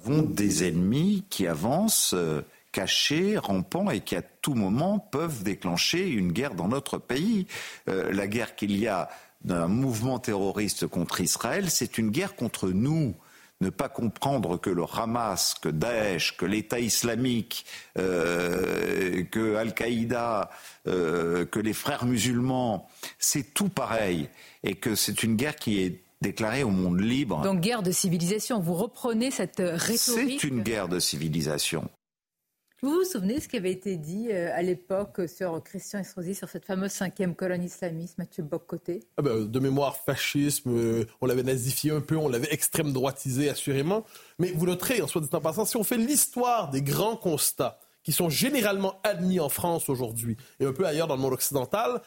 [0.05, 2.41] Nous avons des ennemis qui avancent euh,
[2.71, 7.47] cachés, rampants et qui à tout moment peuvent déclencher une guerre dans notre pays.
[7.87, 9.09] Euh, la guerre qu'il y a
[9.43, 13.15] d'un mouvement terroriste contre Israël, c'est une guerre contre nous
[13.61, 17.65] ne pas comprendre que le Hamas, que Daesh, que l'État islamique,
[17.97, 20.49] euh, que Al-Qaïda,
[20.87, 24.29] euh, que les frères musulmans, c'est tout pareil.
[24.63, 27.41] Et que c'est une guerre qui est déclarée au monde libre.
[27.41, 31.89] Donc guerre de civilisation, vous reprenez cette rhétorique C'est une guerre de civilisation.
[32.85, 36.47] Vous vous souvenez ce qui avait été dit euh, à l'époque sur Christian Estrosi, sur
[36.47, 41.41] cette fameuse cinquième colonne islamiste, Mathieu Boccoté ah ben, De mémoire, fascisme, euh, on l'avait
[41.41, 44.05] nazifié un peu, on l'avait extrême droitisé assurément.
[44.37, 47.79] Mais vous noterez, en soit dit en passant, si on fait l'histoire des grands constats
[48.03, 52.03] qui sont généralement admis en France aujourd'hui et un peu ailleurs dans le monde occidental,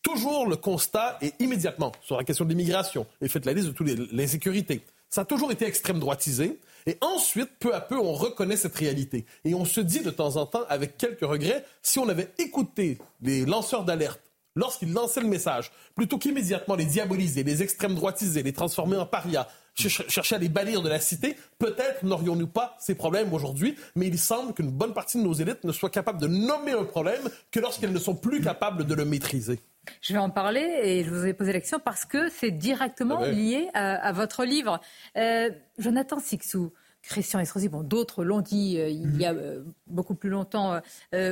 [0.00, 3.04] toujours le constat est immédiatement sur la question de l'immigration.
[3.20, 4.82] Et faites la liste de toutes les l'insécurité.
[5.08, 6.60] Ça a toujours été extrême droitisé.
[6.86, 9.26] Et ensuite, peu à peu, on reconnaît cette réalité.
[9.44, 12.98] Et on se dit de temps en temps, avec quelques regrets, si on avait écouté
[13.22, 14.20] les lanceurs d'alerte
[14.56, 19.46] lorsqu'ils lançaient le message, plutôt qu'immédiatement les diaboliser, les extrêmes droitiser, les transformer en parias,
[19.74, 24.18] chercher à les bannir de la cité, peut-être n'aurions-nous pas ces problèmes aujourd'hui, mais il
[24.18, 27.60] semble qu'une bonne partie de nos élites ne soient capables de nommer un problème que
[27.60, 29.60] lorsqu'elles ne sont plus capables de le maîtriser.
[30.00, 33.20] Je vais en parler et je vous ai posé la question parce que c'est directement
[33.22, 34.80] ah lié à, votre livre.
[35.16, 36.72] Euh, Jonathan Sixou,
[37.02, 40.80] Christian Estrosi, bon, d'autres l'ont dit euh, il y a euh, beaucoup plus longtemps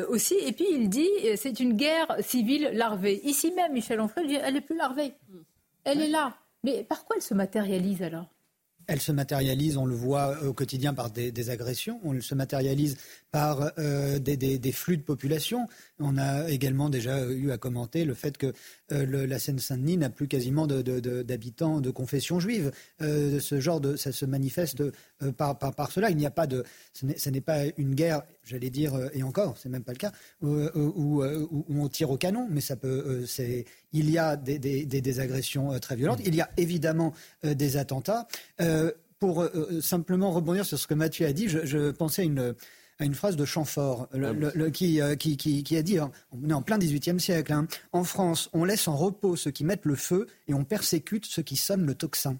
[0.08, 0.34] aussi.
[0.46, 3.20] Et puis il dit c'est une guerre civile larvée.
[3.24, 5.14] Ici même, Michel Onfray dit elle est plus larvée.
[5.84, 6.34] Elle est là.
[6.64, 8.26] Mais par quoi elle se matérialise alors?
[8.88, 12.96] Elle se matérialise, on le voit au quotidien par des, agressions, on se matérialise
[13.30, 15.66] par des, flux de population.
[16.00, 18.52] On a également déjà eu à commenter le fait que
[18.92, 22.72] euh, la Seine-Saint-Denis n'a plus quasiment d'habitants de, confession juive.
[23.02, 26.10] Euh, ce genre de, ça se manifeste euh, par, par, cela.
[26.10, 29.68] Il n'y a pas de, ce n'est pas une guerre, j'allais dire, et encore, c'est
[29.68, 31.22] même pas le cas, où,
[31.68, 33.24] on tire au canon, mais ça peut,
[33.92, 38.26] il y a des, des, des agressions très violentes, il y a évidemment des attentats.
[39.18, 39.48] pour
[39.80, 42.54] simplement rebondir sur ce que Mathieu a dit, je, je pensais à une
[42.98, 46.50] à une phrase de Chamfort, le, le, qui, qui, qui, qui, a dit, hein, on
[46.50, 49.84] est en plein XVIIIe siècle, hein, en France, on laisse en repos ceux qui mettent
[49.84, 52.38] le feu et on persécute ceux qui sonnent le tocsin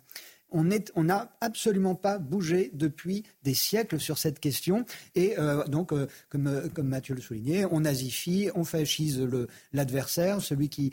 [0.50, 4.84] on n'a absolument pas bougé depuis des siècles sur cette question.
[5.14, 9.26] Et euh, donc, euh, euh, comme, Mathieu le soulignait, on nazifie, on fascise
[9.72, 10.92] l'adversaire, celui qui,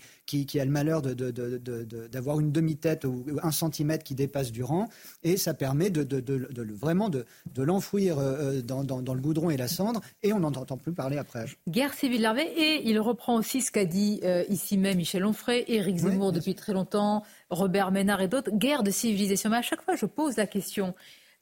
[0.59, 4.89] a le malheur d'avoir une demi-tête ou un centimètre qui dépasse du rang.
[5.23, 6.05] Et ça permet de,
[6.73, 7.25] vraiment de,
[7.57, 8.17] l'enfouir
[8.63, 10.01] dans, le goudron et la cendre.
[10.23, 11.45] Et on n'en entend plus parler après.
[11.67, 12.47] Guerre civile larvée.
[12.57, 16.73] Et il reprend aussi ce qu'a dit ici même Michel Onfray, Éric Zemmour depuis très
[16.73, 17.23] longtemps.
[17.49, 19.49] Robert Ménard et d'autres, guerre de civilisation.
[19.49, 20.93] Mais à chaque fois, je pose la question,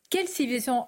[0.09, 0.85] quelle civilisation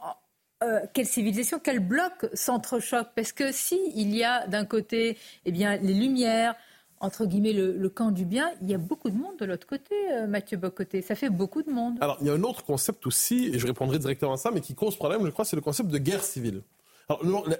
[0.63, 3.09] euh, quelle civilisation, quel bloc s'entrechoque?
[3.15, 6.55] Parce que si il y a d'un côté eh bien, les Lumières,
[7.01, 9.95] entre guillemets, le, camp du bien, il y a beaucoup de monde de l'autre côté,
[10.11, 11.01] euh, Mathieu Bocoté.
[11.01, 11.97] Ça fait beaucoup de monde.
[11.99, 14.61] Alors, il y a un autre concept aussi, et je répondrai directement à ça, mais
[14.61, 16.61] qui cause problème, je crois, c'est le concept de guerre civile.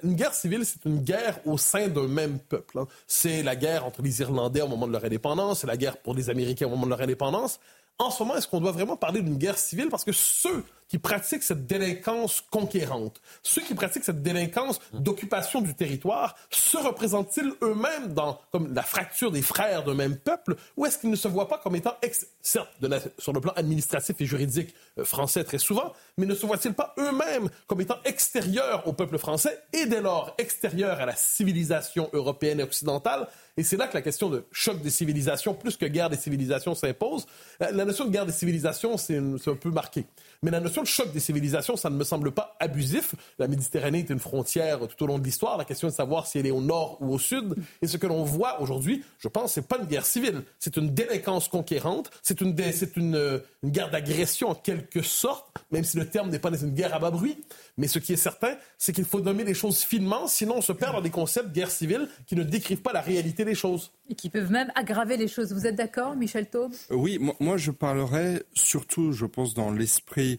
[0.03, 2.79] Une guerre civile, c'est une guerre au sein d'un même peuple.
[2.79, 2.87] Hein.
[3.05, 6.15] C'est la guerre entre les Irlandais au moment de leur indépendance, c'est la guerre pour
[6.15, 7.59] les Américains au moment de leur indépendance.
[7.97, 9.87] En ce moment, est-ce qu'on doit vraiment parler d'une guerre civile?
[9.89, 15.73] Parce que ceux qui pratiquent cette délinquance conquérante, ceux qui pratiquent cette délinquance d'occupation du
[15.73, 20.97] territoire, se représentent-ils eux-mêmes dans comme la fracture des frères d'un même peuple, ou est-ce
[20.97, 21.95] qu'ils ne se voient pas comme étant,
[22.41, 22.69] certes,
[23.17, 26.93] sur le plan administratif et juridique euh, français très souvent, mais ne se voient-ils pas
[26.99, 32.59] eux-mêmes comme étant extérieurs au peuple français et dès lors extérieurs à la civilisation européenne
[32.59, 33.27] et occidentale?
[33.57, 36.75] Et c'est là que la question de choc des civilisations, plus que guerre des civilisations,
[36.75, 37.25] s'impose.
[37.61, 40.05] Euh, la notion de guerre des civilisations, c'est un peu marqué.
[40.45, 43.15] Mais la notion de choc des civilisations, ça ne me semble pas abusif.
[43.39, 45.57] La Méditerranée est une frontière tout au long de l'histoire.
[45.57, 47.55] La question est de savoir si elle est au nord ou au sud.
[47.81, 50.43] Et ce que l'on voit aujourd'hui, je pense, c'est pas une guerre civile.
[50.59, 52.11] C'est une délinquance conquérante.
[52.21, 56.37] C'est une, c'est une, une guerre d'agression en quelque sorte, même si le terme n'est
[56.37, 57.39] pas une guerre à bas bruit.
[57.77, 60.71] Mais ce qui est certain, c'est qu'il faut nommer les choses finement, sinon on se
[60.71, 63.91] perd dans des concepts de guerre civile qui ne décrivent pas la réalité des choses.
[64.09, 65.51] Et qui peuvent même aggraver les choses.
[65.51, 66.71] Vous êtes d'accord, Michel Taube?
[66.91, 70.34] Oui, moi, je parlerais surtout, je pense, dans l'esprit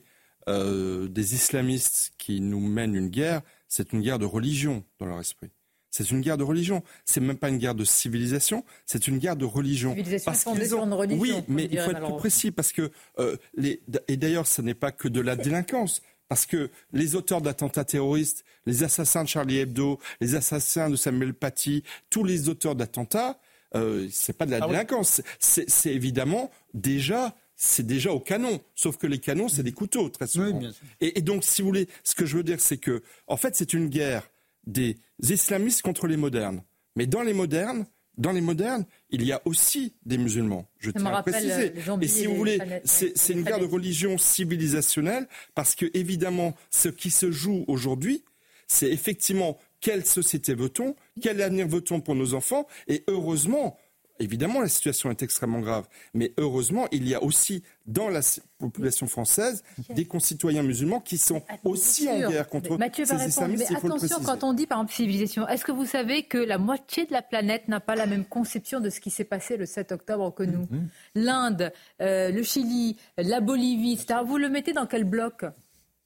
[0.48, 5.20] euh, des islamistes qui nous mènent une guerre, c'est une guerre de religion dans leur
[5.20, 5.50] esprit.
[5.90, 6.82] C'est une guerre de religion.
[7.06, 9.94] C'est même pas une guerre de civilisation, c'est une guerre de religion.
[9.94, 10.96] Civilisation parce ont...
[10.96, 11.18] religion.
[11.20, 13.82] Oui, mais il faut être plus précis parce que euh, les...
[14.08, 16.02] et d'ailleurs, ce n'est pas que de la délinquance.
[16.28, 21.34] Parce que les auteurs d'attentats terroristes, les assassins de Charlie Hebdo, les assassins de Samuel
[21.34, 23.38] Paty, tous les auteurs d'attentats,
[23.76, 25.22] euh, c'est pas de la ah délinquance.
[25.38, 28.60] C'est évidemment déjà c'est déjà au canon.
[28.74, 30.60] Sauf que les canons, c'est des couteaux, très souvent.
[31.00, 33.56] et, et, donc, si vous voulez, ce que je veux dire, c'est que, en fait,
[33.56, 34.30] c'est une guerre
[34.66, 36.62] des islamistes contre les modernes.
[36.96, 37.86] Mais dans les modernes,
[38.16, 40.66] dans les modernes, il y a aussi des musulmans.
[40.78, 41.74] Je tiens à préciser.
[42.00, 47.10] Et si vous voulez, c'est une guerre de religion civilisationnelle parce que, évidemment, ce qui
[47.10, 48.24] se joue aujourd'hui,
[48.66, 53.78] c'est effectivement quelle société veut-on, quel avenir veut-on pour nos enfants, et heureusement,
[54.18, 58.20] Évidemment, la situation est extrêmement grave, mais heureusement, il y a aussi dans la
[58.58, 63.70] population française des concitoyens musulmans qui sont aussi en guerre contre Mathieu ces islamistes.
[63.70, 67.06] Mais attention, quand on dit par exemple civilisation, est-ce que vous savez que la moitié
[67.06, 69.92] de la planète n'a pas la même conception de ce qui s'est passé le 7
[69.92, 70.64] octobre que nous?
[70.64, 70.88] Mm-hmm.
[71.16, 74.20] L'Inde, euh, le Chili, la Bolivie, etc.
[74.26, 75.44] Vous le mettez dans quel bloc?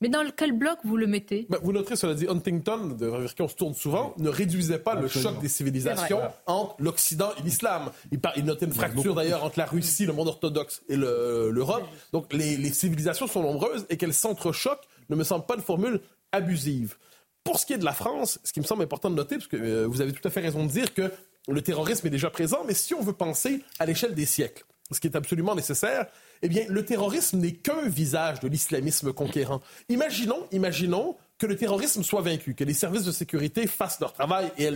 [0.01, 3.42] Mais dans quel bloc vous le mettez bah, Vous noterez, cela dit, Huntington, vers qui
[3.42, 7.90] on se tourne souvent, ne réduisait pas le choc des civilisations entre l'Occident et l'islam.
[8.11, 11.84] Il, il, notait une fracture d'ailleurs entre la Russie, le monde orthodoxe et l'Europe.
[12.12, 16.01] Donc les, civilisations sont nombreuses et qu'elles s'entrechoquent ne me semble pas une formule
[16.32, 16.96] abusive.
[17.44, 19.48] Pour ce qui est de la France, ce qui me semble important de noter, parce
[19.48, 21.11] que euh, vous avez tout à fait raison de dire que
[21.48, 25.01] le terrorisme est déjà présent, mais si on veut penser à l'échelle des siècles, ce
[25.01, 26.07] qui est absolument nécessaire,
[26.43, 29.61] eh bien, le terrorisme n'est qu'un visage de l'islamisme conquérant.
[29.88, 34.51] Imaginons, imaginons que le terrorisme soit vaincu, que les services de sécurité fassent leur travail,
[34.59, 34.66] et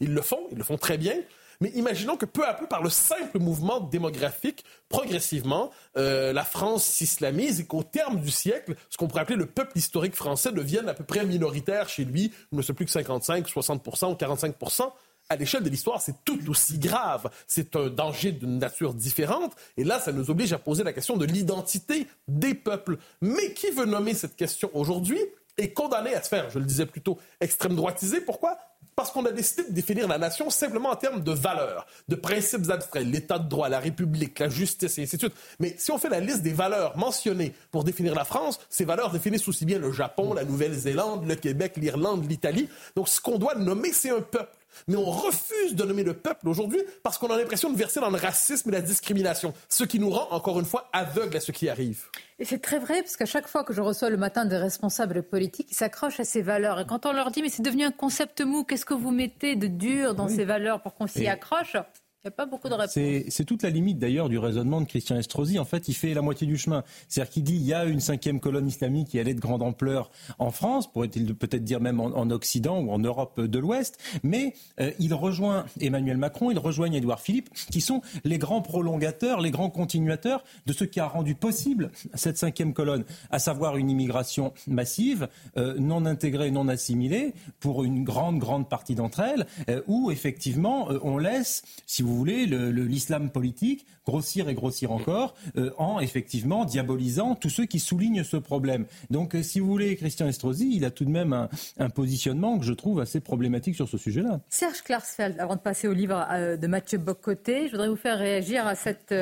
[0.00, 1.16] ils le font, ils le font très bien,
[1.60, 6.84] mais imaginons que peu à peu, par le simple mouvement démographique, progressivement, euh, la France
[6.84, 10.88] s'islamise et qu'au terme du siècle, ce qu'on pourrait appeler le peuple historique français devienne
[10.88, 14.92] à peu près minoritaire chez lui, ne sais plus que 55, 60% ou 45%
[15.28, 17.30] à l'échelle de l'histoire, c'est tout aussi grave.
[17.46, 19.52] C'est un danger d'une nature différente.
[19.76, 22.98] Et là, ça nous oblige à poser la question de l'identité des peuples.
[23.20, 25.20] Mais qui veut nommer cette question aujourd'hui
[25.56, 28.20] est condamné à se faire, je le disais plutôt, extrême droitisé.
[28.20, 28.58] Pourquoi?
[28.96, 32.70] Parce qu'on a décidé de définir la nation simplement en termes de valeurs, de principes
[32.70, 35.34] abstraits, l'état de droit, la République, la justice et ainsi de suite.
[35.58, 39.10] Mais si on fait la liste des valeurs mentionnées pour définir la France, ces valeurs
[39.10, 42.68] définissent aussi bien le Japon, la Nouvelle-Zélande, le Québec, l'Irlande, l'Italie.
[42.94, 44.56] Donc ce qu'on doit nommer, c'est un peuple.
[44.88, 48.10] Mais on refuse de nommer le peuple aujourd'hui parce qu'on a l'impression de verser dans
[48.10, 51.52] le racisme et la discrimination, ce qui nous rend, encore une fois, aveugles à ce
[51.52, 52.04] qui arrive.
[52.38, 55.22] Et c'est très vrai, parce qu'à chaque fois que je reçois le matin des responsables
[55.22, 56.80] politiques, ils s'accrochent à ces valeurs.
[56.80, 59.54] Et quand on leur dit, mais c'est devenu un concept mou, qu'est-ce que vous mettez
[59.54, 61.76] de dur dans ces valeurs pour qu'on s'y accroche
[62.24, 62.98] il n'y a pas beaucoup de réponses.
[63.28, 65.58] C'est toute la limite d'ailleurs du raisonnement de Christian Estrosi.
[65.58, 66.82] En fait, il fait la moitié du chemin.
[67.06, 70.10] C'est-à-dire qu'il dit il y a une cinquième colonne islamique qui allait de grande ampleur
[70.38, 74.90] en France, pourrait-il peut-être dire même en, Occident ou en Europe de l'Ouest, mais euh,
[74.98, 79.68] il rejoint Emmanuel Macron, il rejoint Édouard Philippe, qui sont les grands prolongateurs, les grands
[79.68, 85.28] continuateurs de ce qui a rendu possible cette cinquième colonne, à savoir une immigration massive,
[85.58, 90.88] euh, non intégrée, non assimilée, pour une grande, grande partie d'entre elles, euh, où effectivement
[91.02, 96.64] on laisse, si vous vous voulez, l'islam politique grossir et grossir encore euh, en effectivement
[96.64, 98.86] diabolisant tous ceux qui soulignent ce problème.
[99.10, 101.48] Donc, euh, si vous voulez, Christian Estrosi, il a tout de même
[101.78, 104.40] un, positionnement que je trouve assez problématique sur ce sujet-là.
[104.48, 108.18] Serge Klarsfeld, avant de passer au livre euh, de Mathieu Bocoté, je voudrais vous faire
[108.18, 109.14] réagir à, cette,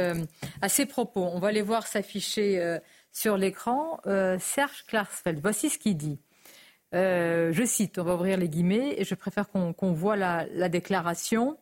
[0.69, 1.29] ces propos.
[1.33, 2.79] On va les voir s'afficher
[3.13, 3.99] sur l'écran.
[4.05, 6.19] Serge Klarsfeld, voici ce qu'il dit.
[6.93, 11.57] je cite, on va ouvrir les guillemets, et je préfère qu'on voit la, la déclaration.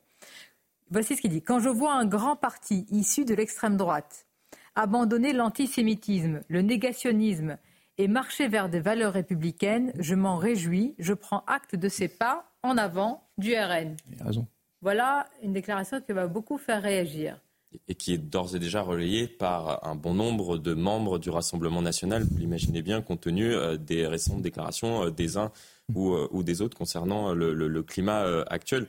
[0.90, 1.42] Voici ce qu'il dit.
[1.42, 4.26] Quand je vois un grand parti issu de l'extrême droite
[4.74, 7.58] abandonner l'antisémitisme, le négationnisme
[7.98, 10.94] et marcher vers des valeurs républicaines, je m'en réjouis.
[10.98, 13.96] Je prends acte de ces pas en avant du RN.
[14.20, 14.46] raison.
[14.82, 17.38] Voilà une déclaration qui va beaucoup faire réagir.
[17.86, 21.82] Et qui est d'ores et déjà relayée par un bon nombre de membres du Rassemblement
[21.82, 25.52] national, vous l'imaginez bien, compte tenu euh, des récentes déclarations euh, des uns
[25.94, 28.88] ou, euh, des autres concernant le climat actuel.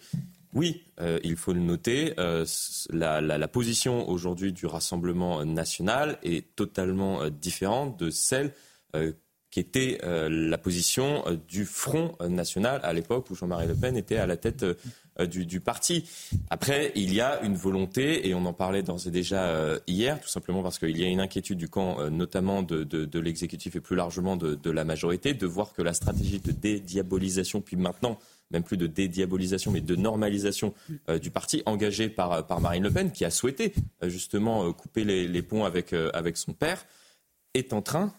[0.53, 2.45] Oui, euh, il faut le noter, euh,
[2.89, 8.53] la, position aujourd'hui du Rassemblement national est totalement euh, différente de celle
[9.51, 14.27] qui était la position du Front national à l'époque où Jean-Marie Le Pen était à
[14.27, 14.65] la tête
[15.21, 16.09] du, parti.
[16.49, 20.27] Après, il y a une volonté, et on en parlait d'ores et déjà hier, tout
[20.27, 24.35] simplement parce qu'il y a une inquiétude du camp, notamment de, l'exécutif et plus largement
[24.35, 28.19] de, de la majorité, de voir que la stratégie de dédiabolisation, puis maintenant
[28.51, 30.73] même plus de dédiabolisation, mais de normalisation
[31.09, 33.73] euh, du parti engagé par, par Marine Le Pen, qui a souhaité
[34.03, 35.93] euh, justement euh, couper les, ponts avec,
[36.35, 36.85] son père,
[37.53, 38.13] est en train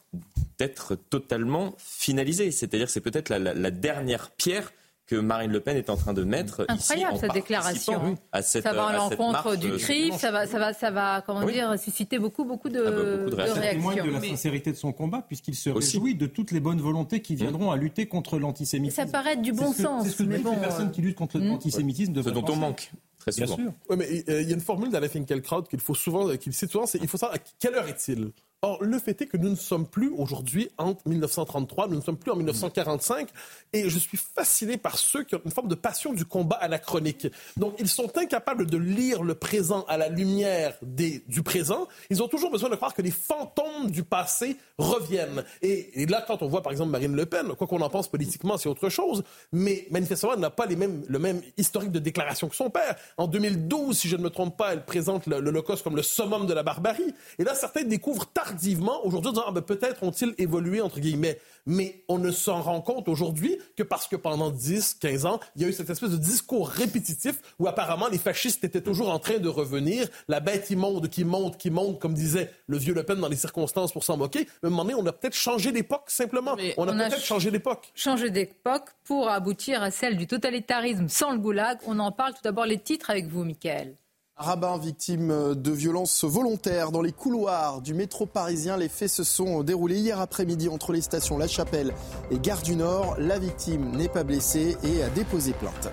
[0.59, 2.51] d'être totalement finalisé.
[2.51, 4.72] C'est-à-dire c'est peut-être la, dernière pierre
[5.07, 8.16] que Marine Le Pen est en train de mettre Incroyable ici, cette déclaration.
[8.40, 12.18] ça va à l'encontre du CRIF, ça va, ça va, ça va, comment dire, susciter
[12.18, 13.61] beaucoup, beaucoup de, ah bah, beaucoup de, réactions.
[13.62, 16.80] Ça témoigne de la sincérité de son combat, puisqu'il se réjouit de toutes les bonnes
[16.80, 19.03] volontés qui viendront à lutter contre l'antisémitisme.
[19.05, 20.05] Ça paraît être du bon sens.
[20.05, 22.90] C'est ce que mais bon, les personnes qui luttent contre l'antisémitisme Ce dont on manque.
[23.18, 23.57] Très souvent.
[23.57, 23.72] Bien sûr.
[23.88, 26.72] Ouais, mais euh, il y a une formule d'Alain Finkielkraut qu'il faut souvent, qu'il cite
[26.72, 28.32] souvent, c'est il faut savoir à quelle heure est-il
[28.64, 32.16] Or, le fait est que nous ne sommes plus aujourd'hui en 1933, nous ne sommes
[32.16, 33.28] plus en 1945,
[33.72, 37.26] et je suis fasciné par ceux qui ont une forme de passion du combat anachronique.
[37.56, 41.88] Donc, ils sont incapables de lire le présent à la lumière du présent.
[42.08, 45.42] Ils ont toujours besoin de croire que les fantômes du passé reviennent.
[45.60, 48.58] Et, là, quand on voit par exemple Marine Le Pen, quoi qu'on en pense politiquement,
[48.58, 52.48] c'est autre chose, mais manifestement, elle n'a pas les mêmes, le même historique de déclaration
[52.48, 52.94] que son père.
[53.16, 56.54] En 2012, si je ne me trompe pas, elle présente l'Holocauste comme le summum de
[56.54, 57.12] la barbarie.
[57.40, 61.00] Et là, certains découvrent tard tardivement aujourd'hui en disant ah, ben, peut-être ont-ils évolué entre
[61.00, 61.38] guillemets.
[61.64, 65.62] Mais on ne s'en rend compte aujourd'hui que parce que pendant 10, 15 ans, il
[65.62, 69.18] y a eu cette espèce de discours répétitif où apparemment les fascistes étaient toujours en
[69.18, 73.05] train de revenir, la bête immonde qui monte, qui monte, comme disait le vieux Le
[73.05, 74.48] Pen dans les circonstances pour s'en moquer.
[74.62, 76.57] Mais à un moment donné, on a peut-être changé d'époque simplement.
[76.76, 77.90] on a peut-être changé d'époque.
[77.94, 81.78] Changé d'époque pour aboutir à celle du totalitarisme sans le goulag.
[81.86, 83.96] On en parle tout d'abord les titres avec vous, Michael.
[84.37, 88.76] Rabbin victime de violences volontaires dans les couloirs du métro parisien.
[88.76, 91.93] Les faits se sont déroulés hier après-midi entre les stations La Chapelle
[92.30, 93.16] et Gare du Nord.
[93.18, 95.93] La victime n'est pas blessée et a déposé plainte.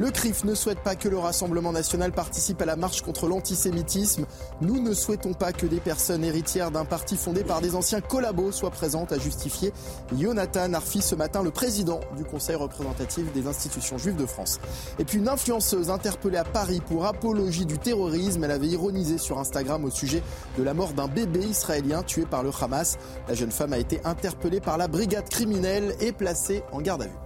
[0.00, 4.26] Le CRIF ne souhaite pas que le Rassemblement national participe à la marche contre l'antisémitisme.
[4.60, 8.50] Nous ne souhaitons pas que des personnes héritières d'un parti fondé par des anciens collabos
[8.50, 9.72] soient présentes, à justifier
[10.18, 14.58] Jonathan Arfi ce matin, le président du Conseil représentatif des institutions juives de France.
[14.98, 18.42] Et puis une influenceuse interpellée à Paris pour apologie du terrorisme.
[18.42, 20.24] Elle avait ironisé sur Instagram au sujet
[20.58, 22.98] de la mort d'un bébé israélien tué par le Hamas.
[23.28, 27.06] La jeune femme a été interpellée par la brigade criminelle et placée en garde à
[27.06, 27.23] vue.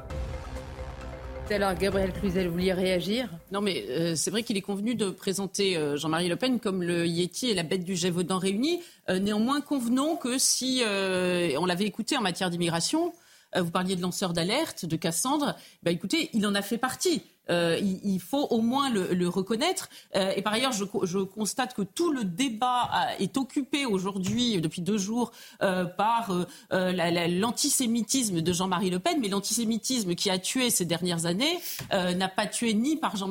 [1.51, 5.09] Alors, Gabriel Cluzel, vous vouliez réagir Non, mais euh, c'est vrai qu'il est convenu de
[5.09, 8.83] présenter euh, Jean-Marie Le Pen comme le Yeti et la bête du Gévaudan réunis.
[9.09, 13.15] Euh, néanmoins, convenons que si on l'avait écouté en matière d'immigration,
[13.57, 17.23] vous parliez de lanceur d'alerte, de Cassandre, bah, écoutez, il en a fait partie.
[17.49, 19.89] Il, faut au moins le, reconnaître.
[20.15, 25.33] et par ailleurs, je, constate que tout le débat est occupé aujourd'hui, depuis deux jours,
[25.61, 26.33] par
[26.71, 31.59] l'antisémitisme de Jean-Marie Le Pen, mais l'antisémitisme qui a tué ces dernières années
[31.93, 33.29] n'a pas tué ni par Jean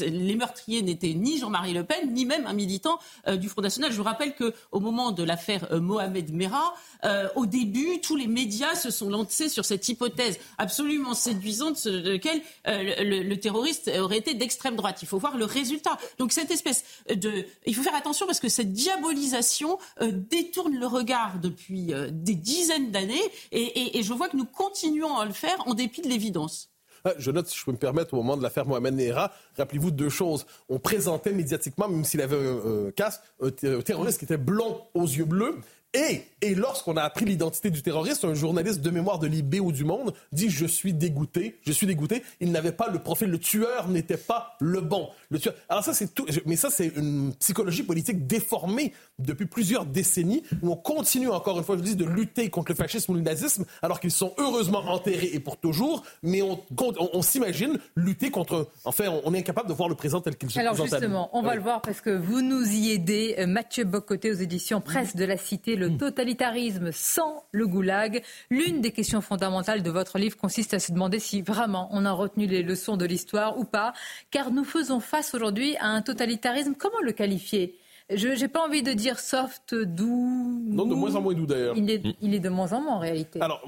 [0.00, 3.92] les meurtriers n'étaient ni Jean-Marie Le Pen, ni même un militant du Front National.
[3.92, 6.74] Je vous rappelle qu'au moment de l'affaire Mohamed Merah,
[7.36, 12.40] au début, tous les médias se sont lancés sur cette hypothèse absolument séduisante selon laquelle
[12.66, 14.98] le, le, terroriste aurait été d'extrême droite.
[15.02, 15.98] Il faut voir le résultat.
[16.18, 17.44] Donc cette espèce de...
[17.66, 23.22] Il faut faire attention parce que cette diabolisation détourne le regard depuis des dizaines d'années
[23.52, 26.70] et, je vois que nous continuons à le faire en dépit de l'évidence.
[27.04, 29.90] Ah, je note, si je peux me permettre, au moment de l'affaire Mohamed Nera, rappelez-vous
[29.90, 30.46] deux choses.
[30.68, 35.24] On présentait médiatiquement, même s'il avait un, casque, un, terroriste qui était blond aux yeux
[35.24, 35.58] bleus
[35.98, 39.72] et, et lorsqu'on a appris l'identité du terroriste, un journaliste de mémoire de Libé ou
[39.72, 42.22] du Monde dit Je suis dégoûté, je suis dégoûté.
[42.40, 45.08] Il n'avait pas le profil, le tueur n'était pas le bon.
[45.30, 45.54] Le tueur.
[45.68, 46.24] Alors, ça, c'est tout.
[46.46, 51.64] Mais ça, c'est une psychologie politique déformée depuis plusieurs décennies où on continue, encore une
[51.64, 54.78] fois, je dis, de lutter contre le fascisme ou le nazisme alors qu'ils sont heureusement
[54.78, 56.04] enterrés et pour toujours.
[56.22, 56.62] Mais on,
[57.12, 58.68] on, s'imagine lutter contre.
[58.84, 60.76] Enfin, on est incapable de voir le présent tel qu'il se présente.
[60.76, 63.34] Alors, justement, on va le voir parce que vous nous y aidez.
[63.38, 65.98] Euh, Mathieu Bocoté aux éditions Presse de la Cité le hmm.
[65.98, 68.22] totalitarisme sans le goulag.
[68.50, 72.12] L'une des questions fondamentales de votre livre consiste à se demander si vraiment on a
[72.12, 73.92] retenu les leçons de l'histoire ou pas,
[74.30, 77.78] car nous faisons face aujourd'hui à un totalitarisme, comment le qualifier?
[78.16, 80.62] Je n'ai pas envie de dire soft, doux.
[80.66, 81.76] Non, de moins en moins doux d'ailleurs.
[81.76, 83.40] Il est, il est de moins en moins en réalité.
[83.40, 83.62] Alors,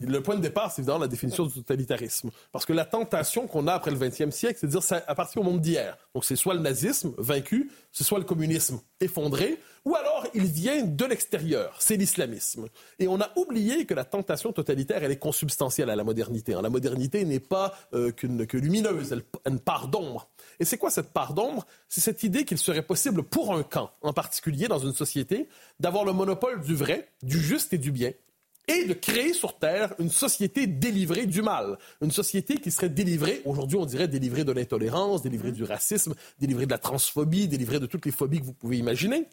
[0.00, 2.30] le point de départ, c'est évidemment la définition du totalitarisme.
[2.52, 5.38] Parce que la tentation qu'on a après le 20e siècle, c'est de dire ça appartient
[5.38, 5.96] au monde d'hier.
[6.14, 10.82] Donc, c'est soit le nazisme vaincu, c'est soit le communisme effondré, ou alors il vient
[10.82, 12.66] de l'extérieur, c'est l'islamisme.
[12.98, 16.54] Et on a oublié que la tentation totalitaire, elle est consubstantielle à la modernité.
[16.54, 16.62] Hein.
[16.62, 20.28] La modernité n'est pas euh, qu'une que lumineuse, elle a une part d'ombre.
[20.60, 21.66] Et c'est quoi cette part d'ombre?
[21.88, 25.48] C'est cette idée qu'il serait possible pour un camp, en particulier dans une société,
[25.80, 28.12] d'avoir le monopole du vrai, du juste et du bien,
[28.68, 31.78] et de créer sur Terre une société délivrée du mal.
[32.02, 36.66] Une société qui serait délivrée, aujourd'hui on dirait délivrée de l'intolérance, délivrée du racisme, délivrée
[36.66, 39.28] de la transphobie, délivrée de toutes les phobies que vous pouvez imaginer.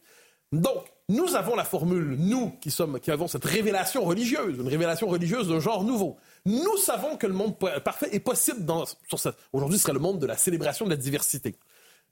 [0.51, 5.07] Donc, nous avons la formule, nous qui, sommes, qui avons cette révélation religieuse, une révélation
[5.07, 6.17] religieuse d'un genre nouveau.
[6.45, 8.83] Nous savons que le monde parfait est possible dans,
[9.53, 11.55] aujourd'hui ce serait le monde de la célébration de la diversité.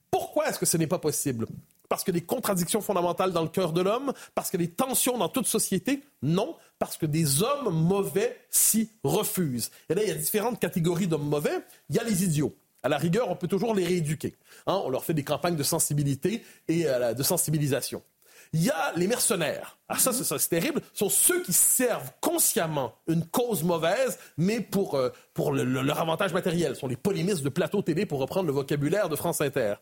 [0.09, 1.47] Pourquoi est-ce que ce n'est pas possible?
[1.89, 5.27] Parce que des contradictions fondamentales dans le cœur de l'homme Parce que des tensions dans
[5.27, 6.01] toute société?
[6.21, 9.71] Non, parce que des hommes mauvais s'y refusent.
[9.89, 11.63] Et là, il y a différentes catégories d'hommes mauvais.
[11.89, 12.55] Il y a les idiots.
[12.83, 14.35] À la rigueur, on peut toujours les rééduquer.
[14.67, 14.81] Hein.
[14.85, 18.01] on leur fait des campagnes de sensibilité et euh, de sensibilisation.
[18.53, 19.77] Il y a les mercenaires.
[19.87, 20.81] Ah, ça, c'est terrible.
[20.91, 26.33] Ce sont ceux qui servent consciemment une cause mauvaise, mais pour, euh, pour leur avantage
[26.33, 26.75] matériel.
[26.75, 29.75] Ce sont les polémistes de plateau télé, pour reprendre le vocabulaire de France Inter.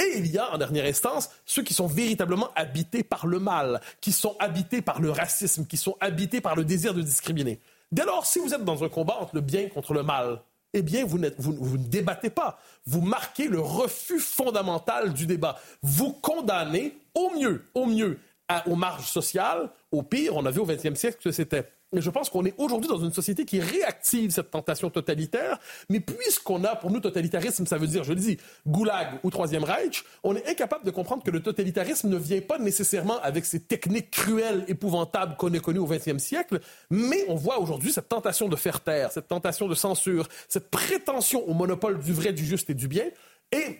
[0.00, 3.80] Et il y a, en dernière instance, ceux qui sont véritablement habités par le mal,
[4.00, 7.60] qui sont habités par le racisme, qui sont habités par le désir de discriminer.
[7.90, 10.40] Dès lors, si vous êtes dans un combat entre le bien contre le mal,
[10.74, 12.58] eh bien, vous, vous, ne débattez pas.
[12.86, 15.58] Vous marquez le refus fondamental du débat.
[15.82, 18.18] Vous condamnez au mieux, au mieux,
[18.66, 19.70] aux marges sociales.
[19.90, 22.54] Au pire, on a vu au XXe siècle que c'était et je pense qu'on est
[22.58, 25.58] aujourd'hui dans une société qui réactive cette tentation totalitaire.
[25.88, 28.36] Mais puisqu'on a, pour nous, totalitarisme, ça veut dire, je le dis,
[28.66, 32.58] goulag ou Troisième Reich, on est incapable de comprendre que le totalitarisme ne vient pas
[32.58, 36.60] nécessairement avec ces techniques cruelles, épouvantables qu'on a connues au XXe siècle.
[36.90, 41.48] Mais on voit aujourd'hui cette tentation de faire taire, cette tentation de censure, cette prétention
[41.48, 43.04] au monopole du vrai, du juste et du bien.
[43.50, 43.78] Et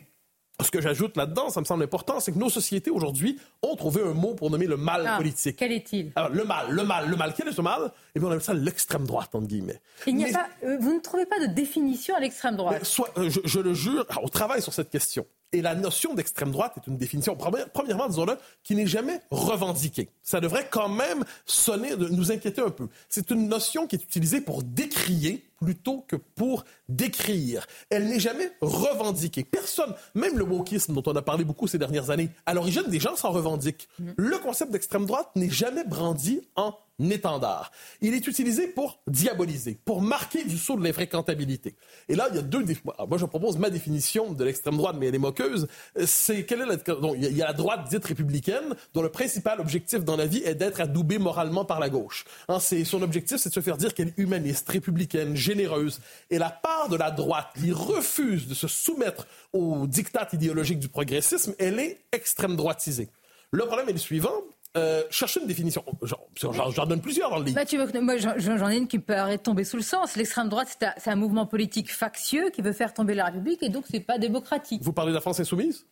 [0.65, 4.03] ce que j'ajoute là-dedans, ça me semble important, c'est que nos sociétés aujourd'hui ont trouvé
[4.03, 5.57] un mot pour nommer le mal ah, politique.
[5.57, 6.11] Quel est-il?
[6.17, 7.33] Alors, le mal, le mal, le mal.
[7.37, 7.93] Quel est ce mal?
[8.15, 9.81] Eh bien, on appelle ça l'extrême droite, entre guillemets.
[10.07, 12.85] Il n'y a pas, euh, vous ne trouvez pas de définition à l'extrême droite?
[12.85, 15.27] soit, euh, je, je, le jure, on travaille sur cette question.
[15.53, 17.37] Et la notion d'extrême droite est une définition,
[17.73, 20.11] premièrement, disons-le, qui n'est jamais revendiquée.
[20.23, 22.89] Ça devrait quand même sonner, de nous inquiéter un peu.
[23.09, 27.67] C'est une notion qui est utilisée pour décrier plutôt que pour décrire.
[27.91, 29.45] Elle n'est jamais revendiquée.
[29.45, 33.01] Personne, même le wokisme dont on a parlé beaucoup ces dernières années, à l'origine, des
[33.01, 33.89] gens s'en revendiquent.
[33.99, 34.11] Mm.
[34.17, 37.71] Le concept d'extrême droite n'est jamais brandi en étendard.
[38.01, 41.77] Il est utilisé pour diaboliser, pour marquer du saut de l'infréquentabilité.
[42.09, 42.65] Et là, il y a deux.
[42.85, 45.69] moi, je propose ma définition de l'extrême droite, mais elle est moqueuse.
[46.05, 46.77] C'est quelle est la...
[46.77, 50.43] Donc, il y a la droite dite républicaine, dont le principal objectif dans la vie
[50.45, 52.25] est d'être adoubée moralement par la gauche.
[52.49, 56.01] Hein, c'est son objectif, c'est de se faire dire qu'elle est humaniste, républicaine, généreuse.
[56.31, 60.89] Et la part de la droite qui refuse de se soumettre aux dictats idéologiques du
[60.89, 63.09] progressisme, elle est extrême droitisée.
[63.51, 64.43] Le problème est le suivant,
[64.77, 65.83] euh, cherchez une définition.
[66.03, 67.57] J'en donne plusieurs dans le livre.
[67.57, 70.17] Mathieu, moi j'en ai une qui peut arrêter de tomber sous le sens.
[70.17, 73.85] L'extrême droite, c'est un, mouvement politique factieux qui veut faire tomber la République et donc
[73.91, 74.83] c'est pas démocratique.
[74.83, 75.87] Vous parlez de la France insoumise?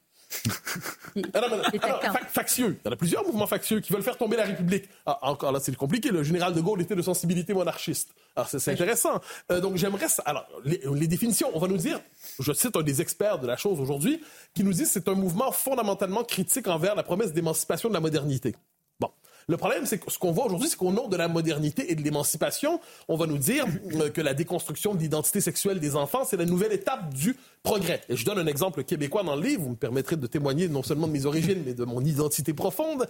[1.34, 2.78] Ah factieux.
[2.84, 4.88] Il y en a plusieurs mouvements factieux qui veulent faire tomber la République.
[5.06, 6.10] Ah, encore là, c'est compliqué.
[6.10, 8.10] Le général de Gaulle était de sensibilité monarchiste.
[8.34, 9.20] Alors, c'est intéressant.
[9.50, 10.06] Euh, donc, j'aimerais.
[10.24, 12.00] Alors, les, les, définitions, on va nous dire,
[12.38, 14.20] je cite un des experts de la chose aujourd'hui,
[14.54, 18.00] qui nous dit que c'est un mouvement fondamentalement critique envers la promesse d'émancipation de la
[18.00, 18.54] modernité.
[19.48, 21.94] Le problème, c'est que ce qu'on voit aujourd'hui, c'est qu'au nom de la modernité et
[21.94, 26.24] de l'émancipation, on va nous dire euh, que la déconstruction de l'identité sexuelle des enfants,
[26.24, 28.00] c'est la nouvelle étape du progrès.
[28.08, 30.82] Et je donne un exemple québécois dans le livre, vous me permettrez de témoigner non
[30.82, 33.06] seulement de mes origines, mais de mon identité profonde.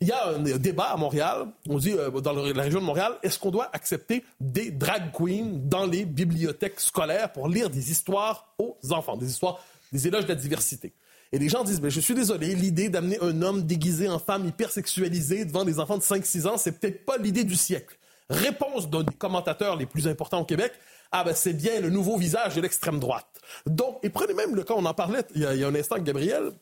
[0.00, 3.14] Il y a un débat à Montréal, on dit euh, dans la région de Montréal,
[3.24, 8.54] est-ce qu'on doit accepter des drag queens dans les bibliothèques scolaires pour lire des histoires
[8.56, 9.58] aux enfants, des histoires,
[9.90, 10.92] des éloges de la diversité?
[11.32, 14.46] Et les gens disent, ben, je suis désolé, l'idée d'amener un homme déguisé en femme
[14.46, 17.96] hypersexualisée devant des enfants de 5-6 ans, c'est peut-être pas l'idée du siècle.
[18.28, 20.72] Réponse d'un des commentateurs les plus importants au Québec,
[21.10, 23.40] ah ben c'est bien le nouveau visage de l'extrême droite.
[23.66, 26.06] Donc, et prenez même le cas, on en parlait il y a, un instant avec
[26.06, 26.52] Gabriel,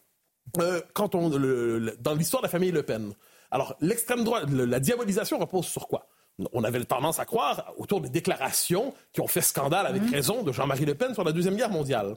[0.58, 3.12] euh, quand on, dans l'histoire de la famille Le Pen.
[3.50, 6.08] Alors, l'extrême droite, la diabolisation repose sur quoi?
[6.52, 10.10] on avait tendance à croire autour des déclarations qui ont fait scandale avec mmh.
[10.10, 12.16] raison de Jean-Marie Le Pen sur la Deuxième Guerre mondiale.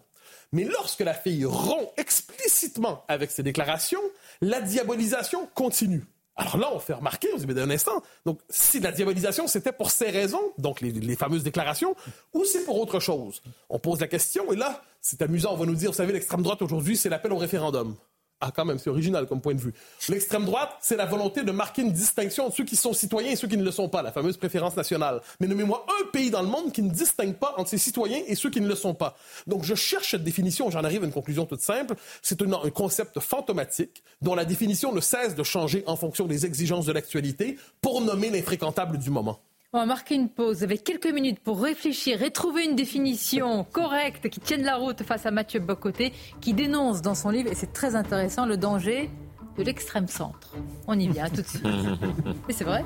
[0.53, 3.99] Mais lorsque la fille rompt explicitement avec ses déclarations,
[4.39, 6.05] la diabolisation continue.
[6.35, 9.71] Alors là, on fait remarquer, on se dit, d'un instant, donc si la diabolisation, c'était
[9.71, 11.95] pour ces raisons, donc les, fameuses déclarations,
[12.33, 13.41] ou c'est pour autre chose?
[13.69, 16.41] On pose la question, et là, c'est amusant, on va nous dire, vous savez, l'extrême
[16.41, 17.95] droite aujourd'hui, c'est l'appel au référendum.
[18.45, 19.73] Ah, quand même, c'est original comme point de vue.
[20.09, 23.37] L'extrême droite, c'est la volonté de marquer une distinction entre ceux qui sont citoyens et
[23.37, 25.21] ceux qui ne le sont pas, la fameuse préférence nationale.
[25.39, 28.35] Mais nommez-moi un pays dans le monde qui ne distingue pas entre ses citoyens et
[28.35, 29.15] ceux qui ne le sont pas.
[29.47, 31.95] Donc, je cherche cette définition, j'en arrive à une conclusion toute simple.
[32.21, 36.85] C'est un concept fantomatique dont la définition ne cesse de changer en fonction des exigences
[36.85, 39.39] de l'actualité pour nommer l'infréquentable du moment.
[39.75, 44.29] On va marquer une pause avec quelques minutes pour réfléchir et trouver une définition correcte
[44.29, 47.73] qui tienne la route face à Mathieu Bocoté, qui dénonce dans son livre, et c'est
[47.73, 49.09] très intéressant, le danger
[49.57, 50.53] de l'extrême centre.
[50.87, 51.65] On y vient tout de suite.
[52.49, 52.85] Et c'est vrai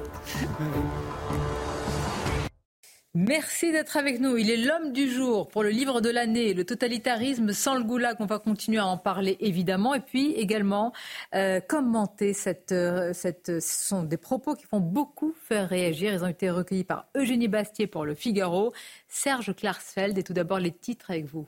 [3.20, 4.38] Merci d'être avec nous.
[4.38, 8.16] Il est l'homme du jour pour le livre de l'année, le totalitarisme sans le goulag.
[8.20, 9.96] On va continuer à en parler évidemment.
[9.96, 10.94] Et puis également
[11.34, 16.14] euh, commenter cette, euh, cette, ce sont des propos qui font beaucoup faire réagir.
[16.14, 18.72] Ils ont été recueillis par Eugénie Bastier pour Le Figaro,
[19.08, 21.48] Serge Klarsfeld et tout d'abord les titres avec vous.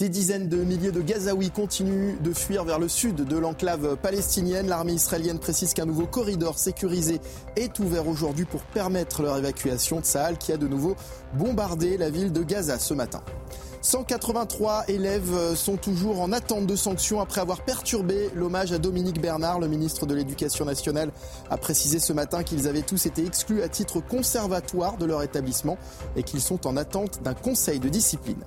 [0.00, 4.66] Des dizaines de milliers de Gazaouis continuent de fuir vers le sud de l'enclave palestinienne.
[4.66, 7.20] L'armée israélienne précise qu'un nouveau corridor sécurisé
[7.54, 10.96] est ouvert aujourd'hui pour permettre leur évacuation de Sahel qui a de nouveau
[11.34, 13.22] bombardé la ville de Gaza ce matin.
[13.82, 19.60] 183 élèves sont toujours en attente de sanctions après avoir perturbé l'hommage à Dominique Bernard.
[19.60, 21.12] Le ministre de l'Éducation nationale
[21.50, 25.78] a précisé ce matin qu'ils avaient tous été exclus à titre conservatoire de leur établissement
[26.16, 28.42] et qu'ils sont en attente d'un conseil de discipline.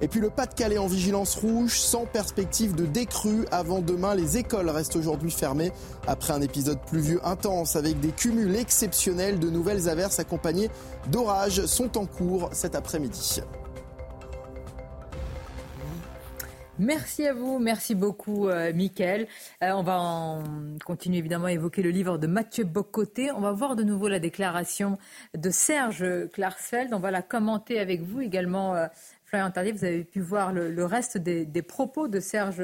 [0.00, 3.46] Et puis le Pas-de-Calais en vigilance rouge, sans perspective de décrue.
[3.50, 5.72] Avant demain, les écoles restent aujourd'hui fermées
[6.06, 9.40] après un épisode pluvieux intense avec des cumuls exceptionnels.
[9.40, 10.70] De nouvelles averses accompagnées
[11.08, 13.40] d'orages sont en cours cet après-midi.
[16.80, 19.26] Merci à vous, merci beaucoup, euh, Mickaël.
[19.64, 20.38] Euh, on va
[20.84, 23.32] continuer évidemment à évoquer le livre de Mathieu Bocoté.
[23.32, 24.96] On va voir de nouveau la déclaration
[25.36, 26.94] de Serge Klarsfeld.
[26.94, 28.86] On va la commenter avec vous également, euh,
[29.28, 32.62] Florian vous avez pu voir le, reste des, propos de Serge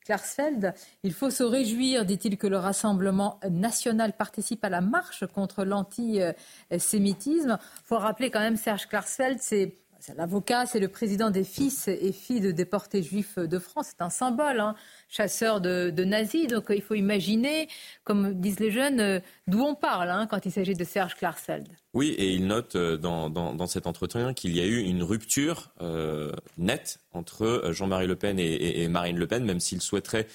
[0.00, 0.72] Klarsfeld.
[1.02, 7.58] Il faut se réjouir, dit-il, que le Rassemblement national participe à la marche contre l'antisémitisme.
[7.60, 9.74] Il faut rappeler quand même, Serge Klarsfeld, c'est
[10.16, 13.88] l'avocat, c'est le président des fils et filles de déportés juifs de France.
[13.90, 14.74] C'est un symbole, hein,
[15.08, 16.46] chasseur de, nazis.
[16.46, 17.68] Donc il faut imaginer,
[18.04, 21.68] comme disent les jeunes, euh, d'où on parle hein, quand il s'agit de Serge Klarsfeld.
[21.94, 26.32] Oui, et il note euh, dans, cet entretien qu'il y a eu une rupture euh,
[26.58, 30.26] nette entre Jean-Marie Le Pen et, Marine Le Pen, même s'il souhaiterait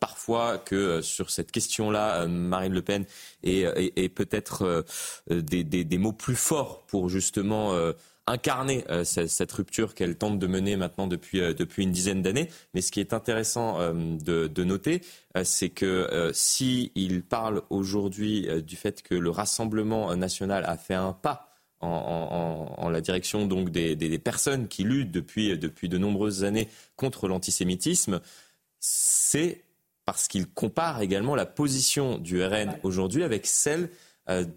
[0.00, 3.04] parfois que sur cette question-là, Marine Le Pen
[3.44, 4.84] ait, peut-être
[5.30, 7.74] des, des, mots plus forts pour justement
[8.26, 12.48] incarner euh, cette, rupture qu'elle tente de mener maintenant depuis, euh, depuis une dizaine d'années.
[12.74, 15.02] Mais ce qui est intéressant euh, de, noter,
[15.44, 21.52] c'est que s'il parle aujourd'hui du fait que le Rassemblement national a fait un pas
[21.80, 27.28] en, la direction donc des, des, personnes qui luttent depuis, depuis de nombreuses années contre
[27.28, 28.20] l'antisémitisme,
[28.80, 29.62] c'est
[30.04, 33.90] parce qu'il compare également la position du RN aujourd'hui avec celle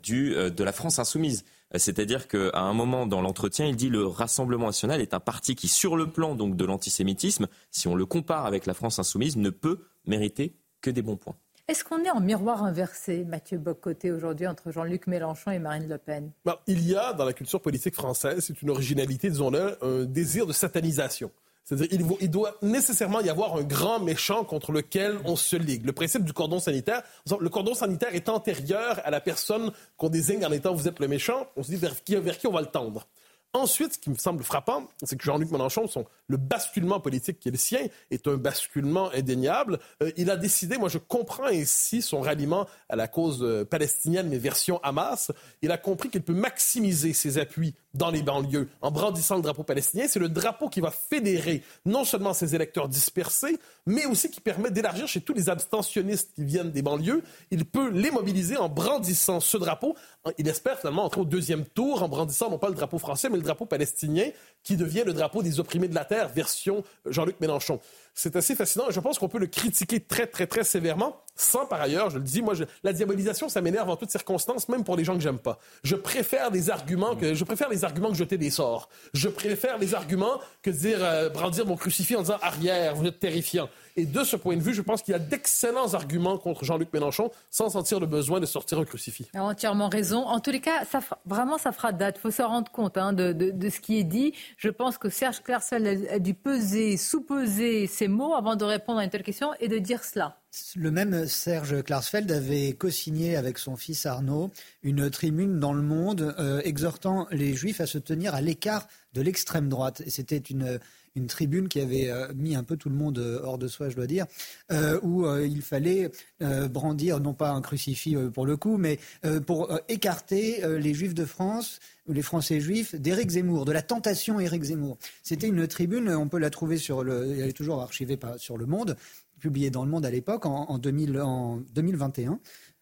[0.02, 1.44] du, de la France insoumise.
[1.76, 5.68] C'est-à-dire qu'à un moment dans l'entretien, il dit le Rassemblement national est un parti qui,
[5.68, 9.50] sur le plan donc de l'antisémitisme, si on le compare avec la France insoumise, ne
[9.50, 11.36] peut mériter que des bons points.
[11.68, 16.00] Est-ce qu'on est en miroir inversé, Mathieu Bocoté, aujourd'hui, entre Jean-Luc Mélenchon et Marine Le
[16.00, 16.32] Pen?
[16.66, 20.54] Il y a, dans la culture politique française, c'est une originalité, disons-le, un désir de
[20.54, 21.30] satanisation.
[21.70, 25.86] C'est-à-dire il, doit nécessairement y avoir un grand méchant contre lequel on se ligue.
[25.86, 27.04] Le principe du cordon sanitaire,
[27.40, 31.08] le cordon sanitaire est antérieur à la personne qu'on désigne en étant vous êtes le
[31.08, 31.46] méchant.
[31.58, 33.06] On se dit vers qui, vers qui on va le tendre.
[33.54, 37.50] Ensuite, ce qui me semble frappant, c'est que Jean-Luc Mélenchon, son, le basculement politique qui
[37.50, 37.82] est le sien,
[38.12, 39.80] est un basculement indéniable.
[40.02, 44.30] Euh, il a décidé, moi je comprends ainsi son ralliement à la cause euh, palestinienne,
[44.30, 45.32] mais version Hamas.
[45.62, 49.64] Il a compris qu'il peut maximiser ses appuis dans les banlieues en brandissant le drapeau
[49.64, 50.06] palestinien.
[50.08, 54.70] C'est le drapeau qui va fédérer non seulement ses électeurs dispersés, mais aussi qui permet
[54.70, 57.24] d'élargir chez tous les abstentionnistes qui viennent des banlieues.
[57.50, 59.96] Il peut les mobiliser en brandissant ce drapeau.
[60.38, 63.38] Il espère finalement entrer au deuxième tour en brandissant non pas le drapeau français, mais
[63.38, 64.30] le drapeau palestinien,
[64.64, 67.80] qui devient le drapeau des opprimés de la terre, version Jean-Luc Mélenchon.
[68.22, 71.80] C'est assez fascinant je pense qu'on peut le critiquer très, très, très sévèrement, sans par
[71.80, 75.06] ailleurs, je le dis, moi, la diabolisation, ça m'énerve en toutes circonstances, même pour les
[75.06, 75.58] gens que j'aime pas.
[75.84, 78.90] Je préfère des arguments je préfère les arguments que jeter des sorts.
[79.14, 83.20] Je préfère les arguments que dire, euh, brandir mon crucifix en disant arrière, vous êtes
[83.20, 83.70] terrifiant.
[83.96, 86.92] Et de ce point de vue, je pense qu'il y a d'excellents arguments contre Jean-Luc
[86.94, 89.28] Mélenchon sans sentir le besoin de sortir un crucifix.
[89.34, 90.26] A entièrement raison.
[90.26, 90.84] En tous les cas,
[91.26, 92.16] vraiment, ça fera date.
[92.18, 94.34] Il faut se rendre compte hein, de, ce qui est dit.
[94.58, 99.04] Je pense que Serge Clarsel a, dû peser, sous-peser ses mots avant de répondre à
[99.04, 100.38] une telle question et de dire cela.
[100.76, 104.52] Le même Serge Klarsfeld avait co-signé avec son fils Arnaud
[104.84, 109.22] une tribune dans le monde euh, exhortant les juifs à se tenir à l'écart de
[109.22, 110.02] l'extrême droite.
[110.06, 110.80] Et c'était une
[111.16, 113.90] une tribune qui avait euh, mis un peu tout le monde euh, hors de soi,
[113.90, 114.26] je dois dire,
[114.72, 116.10] euh, où il fallait
[116.40, 119.00] brandir, non pas un crucifix pour le coup, mais
[119.46, 124.64] pour écarter les Juifs de France les Français juifs d'Éric Zemmour, de la tentation Éric
[124.64, 124.98] Zemmour.
[125.22, 128.66] C'était une tribune, on peut la trouver sur le, elle est toujours archivée sur Le
[128.66, 128.96] Monde,
[129.40, 132.40] publiée dans Le Monde à l'époque en, en 2021.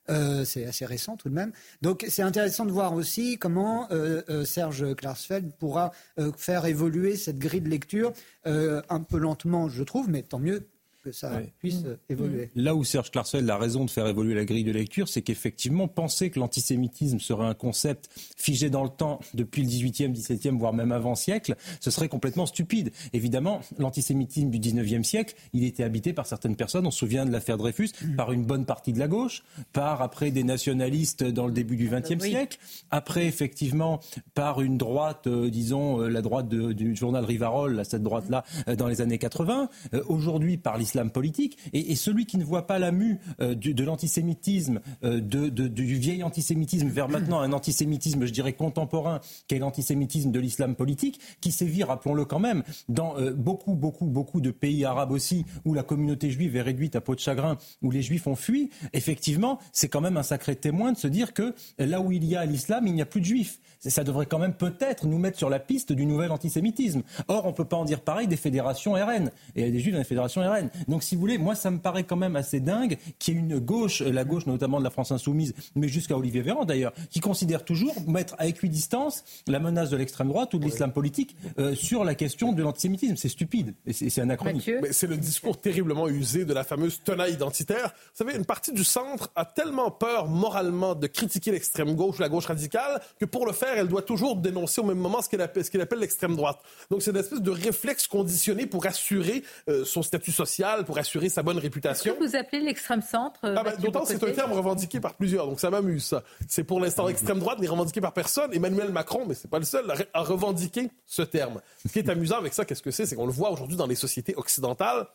[0.10, 1.52] Euh, c'est assez récent tout de même.
[1.82, 5.92] Donc c'est intéressant de voir aussi comment euh, euh, Serge Klarsfeld pourra
[6.38, 8.14] faire évoluer cette grille de lecture
[8.46, 10.68] un peu lentement, je trouve, mais tant mieux
[11.08, 12.52] que ça puisse euh, évoluer.
[12.56, 15.88] Là où Serge Klarsfeld a raison de faire évoluer la grille de lecture, c'est qu'effectivement,
[15.88, 20.74] penser que l'antisémitisme serait un concept figé dans le temps depuis le 18e, 17e, voire
[20.74, 22.92] même avant siècle, ce serait complètement stupide.
[23.14, 27.32] Évidemment, l'antisémitisme du 19e siècle, il était habité par certaines personnes, on se souvient de
[27.32, 31.54] l'affaire Dreyfus, par une bonne partie de la gauche, par après des nationalistes dans le
[31.54, 32.58] début du 20e siècle,
[32.92, 34.02] après effectivement
[34.34, 38.44] par une droite, euh, disons, euh, la droite du journal Rivarol, cette droite-là,
[38.78, 39.70] dans les années 80,
[40.08, 41.58] aujourd'hui par l'islam politique.
[41.74, 46.88] Et, celui qui ne voit pas la mue euh, de l'antisémitisme, euh, du vieil antisémitisme
[46.88, 51.84] vers maintenant un antisémitisme, je dirais, contemporain, qui est l'antisémitisme de l'islam politique, qui sévit,
[51.84, 56.32] rappelons-le quand même, dans euh, beaucoup, beaucoup, beaucoup de pays arabes aussi, où la communauté
[56.32, 60.02] juive est réduite à peau de chagrin, où les juifs ont fui, effectivement, c'est quand
[60.02, 62.94] même un sacré témoin de se dire que là où il y a l'islam, il
[62.94, 63.60] n'y a plus de juifs.
[63.80, 67.04] Ça devrait quand même peut-être nous mettre sur la piste du nouvel antisémitisme.
[67.28, 69.32] Or, on ne peut pas en dire pareil des fédérations RN.
[69.56, 70.70] Et il y a des juifs dans les fédérations RN.
[70.88, 73.40] Donc, si vous voulez, moi, ça me paraît quand même assez dingue qu'il y ait
[73.40, 77.20] une gauche, la gauche notamment de la France insoumise, mais jusqu'à Olivier Véran d'ailleurs, qui
[77.20, 81.76] considère toujours mettre à équidistance la menace de l'extrême droite ou de l'islam politique euh,
[81.76, 83.16] sur la question de l'antisémitisme.
[83.16, 84.70] C'est stupide et c'est anachronique.
[84.92, 87.94] C'est le discours terriblement usé de la fameuse tenaille identitaire.
[88.14, 92.22] Vous savez, une partie du centre a tellement peur moralement de critiquer l'extrême gauche ou
[92.22, 95.30] la gauche radicale que pour le faire, elle doit toujours dénoncer au même moment ce
[95.30, 96.60] qu'elle appelle, appelle l'extrême droite.
[96.90, 101.30] Donc c'est une espèce de réflexe conditionné pour assurer euh, son statut social pour assurer
[101.30, 102.16] sa bonne réputation.
[102.16, 105.60] Que vous appelez l'extrême centre ah ben, D'autant c'est un terme revendiqué par plusieurs, donc
[105.60, 106.24] ça m'amuse ça.
[106.48, 107.10] C'est pour l'instant mhm.
[107.10, 108.54] l'extrême droite n'est revendiqué par personne.
[108.54, 111.62] Emmanuel Macron, mais c'est pas le seul, a revendiqué ce terme.
[111.86, 113.06] Ce qui est amusant avec ça, qu'est-ce que c'est?
[113.06, 115.08] C'est qu'on le voit aujourd'hui dans les sociétés occidentales.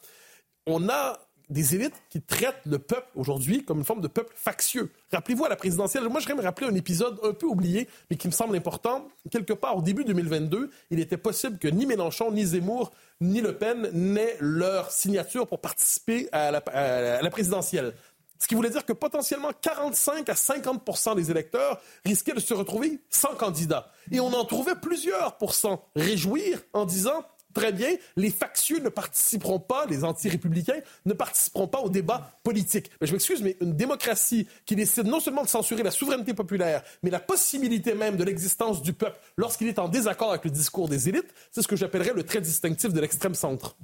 [0.66, 1.18] On a
[1.50, 4.90] des élites qui traitent le peuple aujourd'hui comme une forme de peuple factieux.
[5.12, 8.26] Rappelez-vous à la présidentielle, moi j'aimerais me rappeler un épisode un peu oublié, mais qui
[8.28, 9.08] me semble important.
[9.30, 13.56] Quelque part au début 2022, il était possible que ni Mélenchon, ni Zemmour, ni Le
[13.56, 17.94] Pen n'aient leur signature pour participer à la, à la présidentielle.
[18.42, 22.98] Ce qui voulait dire que potentiellement 45 à 50 des électeurs risquaient de se retrouver
[23.08, 23.92] sans candidat.
[24.10, 27.24] Et on en trouvait plusieurs pour s'en réjouir en disant
[27.54, 32.90] Très bien, les factieux ne participeront pas, les anti-républicains ne participeront pas au débat politique.
[33.00, 36.82] Mais je m'excuse, mais une démocratie qui décide non seulement de censurer la souveraineté populaire,
[37.02, 40.88] mais la possibilité même de l'existence du peuple lorsqu'il est en désaccord avec le discours
[40.88, 43.76] des élites, c'est ce que j'appellerais le trait distinctif de l'extrême centre.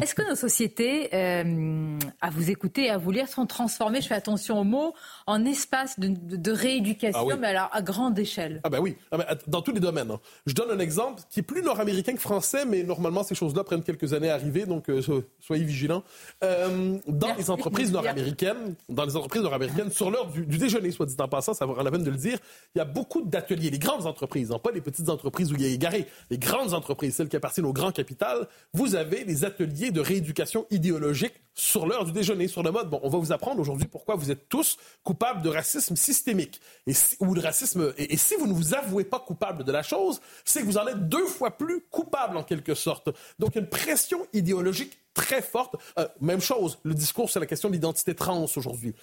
[0.00, 4.08] Est-ce que nos sociétés, euh, à vous écouter et à vous lire, sont transformées, je
[4.08, 4.94] fais attention aux mots,
[5.26, 8.60] en espace de, rééducation, ah mais alors à grande échelle?
[8.64, 10.10] Ah ben oui, ah ben, dans tous les domaines.
[10.10, 10.20] Hein.
[10.46, 13.64] Je donne un exemple qui est plus nord-américain que français, mais normalement normalement, ces choses-là
[13.64, 15.02] prennent quelques années à arriver, donc euh,
[15.40, 16.04] soyez vigilants.
[16.44, 21.16] Euh, dans les entreprises nord-américaines, dans les entreprises nord-américaines, sur l'heure du, déjeuner, soit dit
[21.18, 22.38] en passant, ça vaut la peine de le dire,
[22.74, 23.70] il y a beaucoup d'ateliers.
[23.70, 26.72] Les grandes entreprises, non pas les petites entreprises où il y a égaré, les grandes
[26.72, 31.86] entreprises, celles qui appartiennent au grand capital, vous avez des ateliers de rééducation idéologique sur
[31.86, 34.48] l'heure du déjeuner, sur le mode, bon, on va vous apprendre aujourd'hui pourquoi vous êtes
[34.48, 37.92] tous coupables de racisme systémique et ou de racisme.
[37.98, 40.78] Et, et si vous ne vous avouez pas coupable de la chose, c'est que vous
[40.78, 42.99] en êtes deux fois plus coupable en quelque sorte.
[43.38, 45.74] Donc, une pression idéologique très forte.
[45.98, 48.94] Euh, même chose, le discours sur la question de l'identité trans aujourd'hui.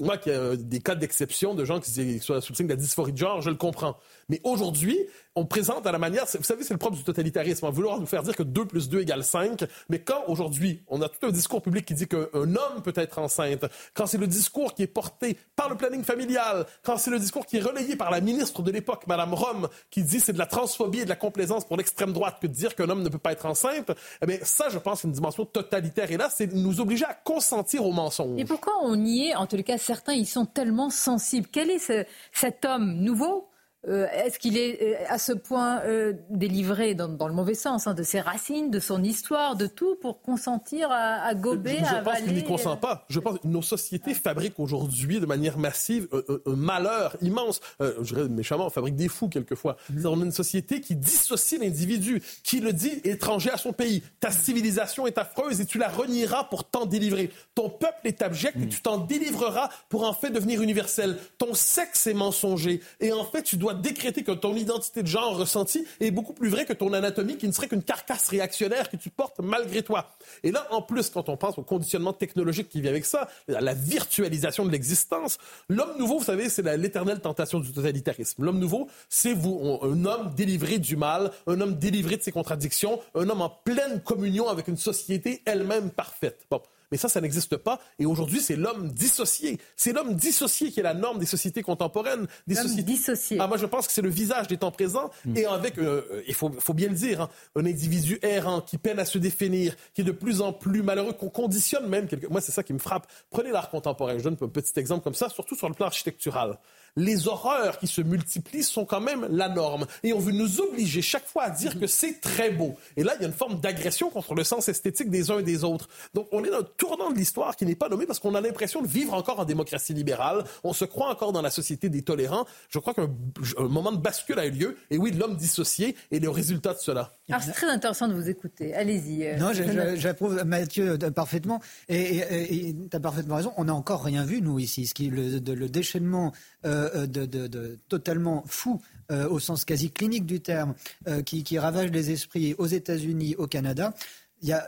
[0.00, 2.72] Moi, qu'il y a des cas d'exception de gens qui sont sous le signe de
[2.72, 3.96] la dysphorie de genre, je le comprends.
[4.28, 4.98] Mais aujourd'hui,
[5.36, 8.22] on présente à la manière, vous savez, c'est le propre du totalitarisme, vouloir nous faire
[8.22, 11.62] dire que 2 plus 2 égale 5, mais quand aujourd'hui, on a tout un discours
[11.62, 15.36] public qui dit qu'un homme peut être enceinte, quand c'est le discours qui est porté
[15.54, 18.70] par le planning familial, quand c'est le discours qui est relayé par la ministre de
[18.70, 22.14] l'époque, Madame Rome, qui dit c'est de la transphobie et de la complaisance pour l'extrême
[22.14, 23.92] droite que de dire qu'un homme ne peut pas être enceinte,
[24.22, 26.10] eh bien, ça, je pense, c'est une dimension totalitaire.
[26.10, 28.40] Et là, c'est nous obliger à consentir au mensonge.
[28.40, 31.48] Et pourquoi on y est En les cas, certains, ils sont tellement sensibles.
[31.50, 33.48] Quel est cet homme nouveau
[33.88, 37.94] euh, est-ce qu'il est euh, à ce point euh, délivré dans, le mauvais sens hein,
[37.94, 42.20] de ses racines, de son histoire, de tout pour consentir à, gober, je, à pense
[42.20, 43.04] qu'il n'y consent pas.
[43.08, 47.60] Je pense que nos sociétés fabriquent aujourd'hui de manière massive un, malheur immense.
[47.80, 49.76] je dirais méchamment, on fabrique des fous quelquefois.
[49.92, 50.06] Mm-hmm.
[50.06, 54.02] On a une société qui dissocie l'individu, qui le dit étranger à son pays.
[54.20, 57.30] Ta civilisation est affreuse et tu la renieras pour t'en délivrer.
[57.54, 58.68] Ton peuple est abject et mm.
[58.68, 61.18] tu t'en délivreras pour en fait devenir universel.
[61.38, 65.36] Ton sexe est mensonger et en fait tu dois décréter que ton identité de genre
[65.36, 68.96] ressentie est beaucoup plus vraie que ton anatomie qui ne serait qu'une carcasse réactionnaire que
[68.96, 70.10] tu portes malgré toi.
[70.42, 73.74] Et là, en plus, quand on pense au conditionnement technologique qui vient avec ça, la
[73.74, 75.38] virtualisation de l'existence,
[75.68, 78.44] l'homme nouveau, vous savez, c'est l'éternelle tentation du totalitarisme.
[78.44, 83.00] L'homme nouveau, c'est vous, un homme délivré du mal, un homme délivré de ses contradictions,
[83.14, 86.46] un homme en pleine communion avec une société elle-même parfaite.
[86.50, 86.60] Bon.
[86.90, 87.80] Mais ça, ça n'existe pas.
[87.98, 89.58] Et aujourd'hui, c'est l'homme dissocié.
[89.76, 92.26] C'est l'homme dissocié qui est la norme des sociétés contemporaines.
[92.46, 92.82] Des sociétés...
[92.82, 93.38] dissocié.
[93.40, 95.10] Ah, moi, je pense que c'est le visage des temps présents.
[95.24, 95.36] Mm.
[95.36, 98.98] Et avec, euh, il faut, faut, bien le dire, hein, un individu errant qui peine
[98.98, 102.06] à se définir, qui est de plus en plus malheureux, qu'on conditionne même.
[102.06, 102.26] Quelque...
[102.28, 103.06] Moi, c'est ça qui me frappe.
[103.30, 104.18] Prenez l'art contemporain.
[104.18, 106.58] Je donne un petit exemple comme ça, surtout sur le plan architectural
[106.96, 109.86] les horreurs qui se multiplient sont quand même la norme.
[110.02, 112.74] Et on veut nous obliger chaque fois à dire que c'est très beau.
[112.96, 115.42] Et là, il y a une forme d'agression contre le sens esthétique des uns et
[115.42, 115.88] des autres.
[116.14, 118.40] Donc, on est dans un tournant de l'histoire qui n'est pas nommé parce qu'on a
[118.40, 120.44] l'impression de vivre encore en démocratie libérale.
[120.64, 122.46] On se croit encore dans la société des tolérants.
[122.70, 123.10] Je crois qu'un
[123.58, 124.76] moment de bascule a eu lieu.
[124.90, 127.12] Et oui, l'homme dissocié est le résultat de cela.
[127.28, 128.74] Alors, c'est très intéressant de vous écouter.
[128.74, 129.26] Allez-y.
[129.26, 129.50] Euh, non,
[129.96, 131.60] j'approuve Mathieu parfaitement.
[131.88, 133.52] Et tu as parfaitement raison.
[133.56, 134.86] On n'a encore rien vu, nous, ici.
[134.86, 136.32] Ce qui, le, le déchaînement
[136.64, 138.80] euh, de, totalement fou
[139.12, 140.74] euh, au sens quasi clinique du terme,
[141.06, 143.94] euh, qui, ravage les esprits aux États-Unis, au Canada.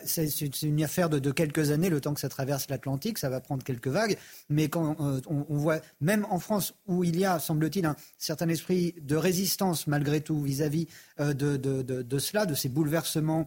[0.04, 3.64] C'est une affaire de, quelques années, le temps que ça traverse l'Atlantique, ça va prendre
[3.64, 4.16] quelques vagues.
[4.48, 8.94] Mais quand on, voit, même en France, où il y a, semble-t-il, un certain esprit
[9.02, 10.86] de résistance malgré tout vis-à-vis
[11.18, 13.44] de, cela, de ces bouleversements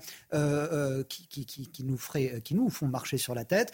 [1.09, 1.97] qui, nous
[2.43, 3.73] qui nous font marcher sur la tête,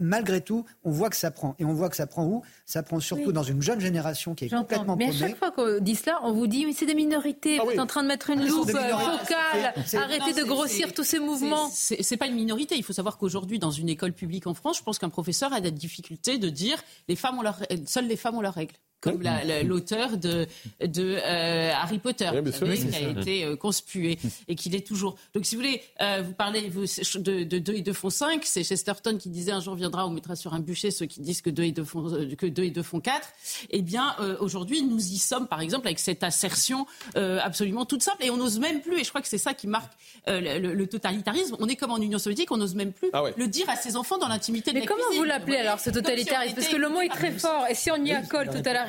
[0.00, 1.54] malgré tout, on voit que ça prend.
[1.58, 2.42] Et on voit que ça prend où?
[2.66, 5.78] Ça prend surtout dans une jeune génération qui est complètement Mais à chaque fois qu'on
[5.80, 8.08] dit cela, on vous dit, mais c'est des minorités, ah vous êtes en train de
[8.08, 11.68] mettre une ah, loupe focale, arrêtez de grossir tous ces mouvements.
[11.70, 12.76] C'est pas une minorité.
[12.76, 15.60] Il faut savoir qu'aujourd'hui, dans une école publique en France, je pense qu'un professeur a
[15.60, 17.60] la difficulté de dire, les femmes ont leur...
[17.86, 18.74] seules les femmes ont leurs règles
[19.04, 19.22] comme
[19.64, 20.46] l'auteur de,
[20.80, 24.18] de euh, Harry Potter, qui a été euh, conspué
[24.48, 25.16] et qu'il est toujours.
[25.34, 28.42] Donc, si vous voulez, euh, vous parlez de, de 2 et 2 font 5.
[28.44, 31.42] C'est Chesterton qui disait un jour viendra, on mettra sur un bûcher ceux qui disent
[31.42, 33.28] que 2 et 2 font, que 2 et 2 font 4.
[33.70, 38.24] Eh bien, aujourd'hui, nous y sommes, par exemple, avec cette assertion absolument toute simple.
[38.24, 39.92] Et on n'ose même plus, et je crois que c'est ça qui marque
[40.26, 43.68] le, totalitarisme, on est comme en Union soviétique, on n'ose même plus ah le dire
[43.68, 46.76] à ses enfants dans l'intimité de Mais comment vous l'appelez alors, ce totalitarisme Parce que
[46.76, 47.66] le mot est très fort.
[47.68, 48.84] Et si on y accole tout à la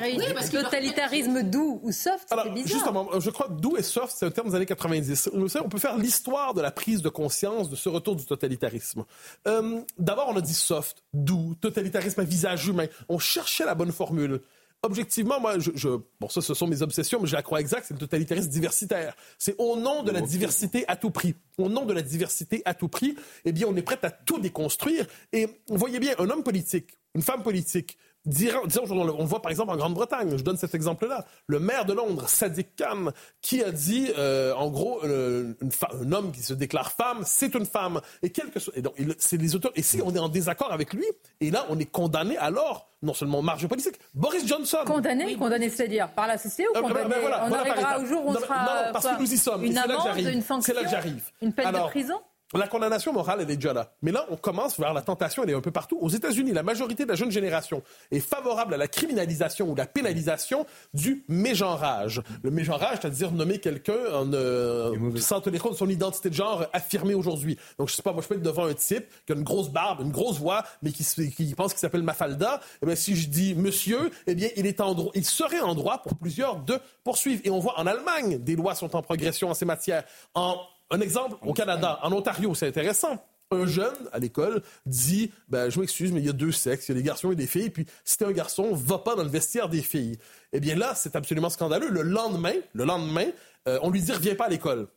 [0.50, 2.66] totalitarisme doux ou soft, c'est bizarre.
[2.66, 5.30] Justement, je crois que doux et soft, c'est un terme des années 90.
[5.64, 9.04] On peut faire l'histoire de la prise de conscience de ce retour du totalitarisme.
[9.46, 12.86] Euh, d'abord, on a dit soft, doux, totalitarisme à visage humain.
[13.08, 14.40] On cherchait la bonne formule
[14.82, 15.88] objectivement, moi, je,
[16.20, 19.14] bon, ça, ce sont mes obsessions, mais je la crois exacte, c'est le totalitarisme diversitaire.
[19.38, 21.34] C'est au nom de la diversité à tout prix.
[21.58, 24.38] Au nom de la diversité à tout prix, eh bien, on est prêt à tout
[24.38, 25.06] déconstruire.
[25.32, 29.70] Et vous voyez bien, un homme politique, une femme politique, disons, on voit par exemple
[29.72, 34.10] en Grande-Bretagne, je donne cet exemple-là, le maire de Londres, Sadiq Khan, qui a dit,
[34.18, 35.54] euh, en gros, euh,
[36.02, 38.00] un homme qui se déclare femme, c'est une femme.
[38.22, 39.72] Et quelque et donc, c'est les auteurs.
[39.76, 41.06] Et si on est en désaccord avec lui,
[41.40, 44.78] et là, on est condamné alors, non seulement marge politique, Boris Johnson.
[44.84, 47.14] Condamné, condamné, c'est-à-dire par la société ou euh, condamné?
[47.22, 48.64] ben, On arrivera au jour où on sera.
[48.64, 49.64] Non, parce que nous y sommes.
[49.64, 51.30] Une amende, une C'est là que j'arrive.
[51.40, 52.20] Une peine de prison?
[52.54, 53.92] La condamnation morale, elle est déjà là.
[54.02, 55.98] Mais là, on commence vers la tentation, elle est un peu partout.
[56.00, 57.82] Aux États-Unis, la majorité de la jeune génération
[58.12, 60.64] est favorable à la criminalisation ou la pénalisation
[60.94, 62.22] du mégenrage.
[62.42, 66.66] Le mégenrage, c'est-à-dire nommer quelqu'un en, euh, sans tenir compte de son identité de genre
[66.72, 67.58] affirmée aujourd'hui.
[67.78, 69.70] Donc, je sais pas, moi, je peux être devant un type qui a une grosse
[69.70, 72.60] barbe, une grosse voix, mais qui, qui pense qu'il s'appelle Mafalda.
[72.82, 75.74] Eh bien, si je dis monsieur, eh bien, il, est en droit, il serait en
[75.74, 77.40] droit pour plusieurs de poursuivre.
[77.44, 80.04] Et on voit en Allemagne, des lois sont en progression en ces matières.
[80.34, 80.60] En
[80.90, 83.22] un exemple, au Canada, en Ontario, c'est intéressant.
[83.52, 86.92] Un jeune à l'école dit ben, Je m'excuse, mais il y a deux sexes, il
[86.92, 89.22] y a des garçons et des filles, puis si t'es un garçon, va pas dans
[89.22, 90.18] le vestiaire des filles.
[90.52, 91.88] Eh bien là, c'est absolument scandaleux.
[91.88, 93.26] Le lendemain, le lendemain,
[93.68, 94.88] euh, on lui dit Reviens pas à l'école.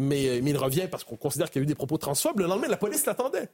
[0.00, 2.40] Mais, mais il revient parce qu'on considère qu'il y a eu des propos transphobes.
[2.40, 3.50] Le lendemain, la police l'attendait.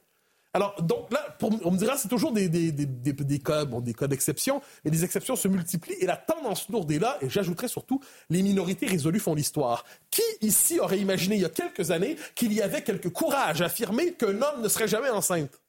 [0.53, 4.61] Alors, donc là, on me dira, c'est toujours des, des, des, cas, des cas d'exception,
[4.83, 8.01] mais les exceptions se multiplient et la tendance lourde est là, et j'ajouterais surtout,
[8.31, 9.85] les minorités résolues font l'histoire.
[10.09, 13.65] Qui ici aurait imaginé il y a quelques années qu'il y avait quelque courage à
[13.65, 15.59] affirmer qu'un homme ne serait jamais enceinte?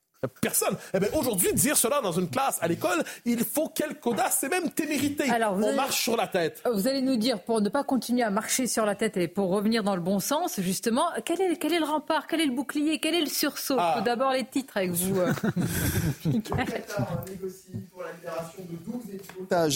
[0.42, 0.76] Personne.
[0.92, 4.50] Eh bien, aujourd'hui, dire cela dans une classe à l'école, il faut quelque audace, c'est
[4.50, 5.30] même témérité.
[5.30, 6.62] Alors, On marche sur la tête.
[6.70, 9.48] Vous allez nous dire, pour ne pas continuer à marcher sur la tête et pour
[9.48, 12.52] revenir dans le bon sens, justement, quel est, quel est le rempart, quel est le
[12.52, 13.76] bouclier, quel est le sursaut?
[13.78, 13.94] Ah.
[13.96, 15.18] Tout d'abord les titres avec vous.
[15.18, 15.32] Euh.
[15.42, 15.52] pour
[18.02, 18.76] la libération de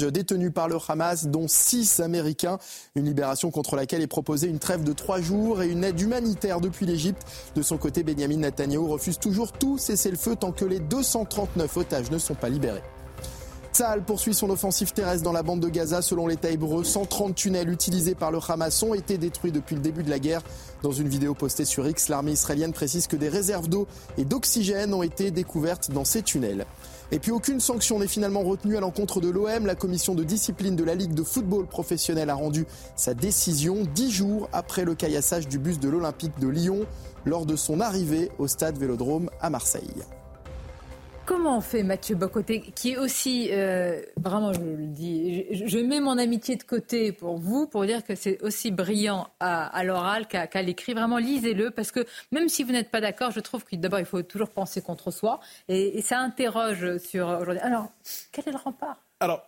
[0.03, 2.59] 12 détenus par le Hamas, dont 6 Américains.
[2.97, 6.61] Une libération contre laquelle est proposée une trêve de 3 jours et une aide humanitaire
[6.61, 7.23] depuis l'Égypte.
[7.55, 12.19] De son côté, Benjamin Netanyahu refuse toujours tout cessez-le-feu tant que les 239 otages ne
[12.19, 12.83] sont pas libérés.
[13.75, 16.01] Tsahal poursuit son offensive terrestre dans la bande de Gaza.
[16.01, 20.05] Selon l'État hébreu, 130 tunnels utilisés par le Hamas ont été détruits depuis le début
[20.05, 20.43] de la guerre.
[20.85, 24.95] Dans une vidéo postée sur X, l'armée israélienne précise que des réserves d'eau et d'oxygène
[24.95, 26.67] ont été découvertes dans ces tunnels.
[27.11, 29.67] Et puis aucune sanction n'est finalement retenue à l'encontre de l'OM.
[29.67, 34.13] La commission de discipline de la Ligue de football professionnel a rendu sa décision dix
[34.13, 36.87] jours après le caillassage du bus de l'Olympique de Lyon
[37.25, 40.05] lors de son arrivée au stade Vélodrome à Marseille.
[41.27, 46.01] Comment on fait Mathieu Bocoté, qui est aussi, euh, vraiment je le dis, je, mets
[46.01, 50.63] mon amitié de côté pour vous, pour dire que c'est aussi brillant à, l'oral qu'à
[50.63, 50.93] l'écrit.
[50.93, 54.05] Vraiment, lisez-le, parce que même si vous n'êtes pas d'accord, je trouve que d'abord, il
[54.05, 57.63] faut toujours penser contre soi, et, et ça interroge sur aujourd'hui.
[57.63, 57.89] Alors,
[58.31, 58.99] quel est le rempart?
[59.25, 59.47] Alors,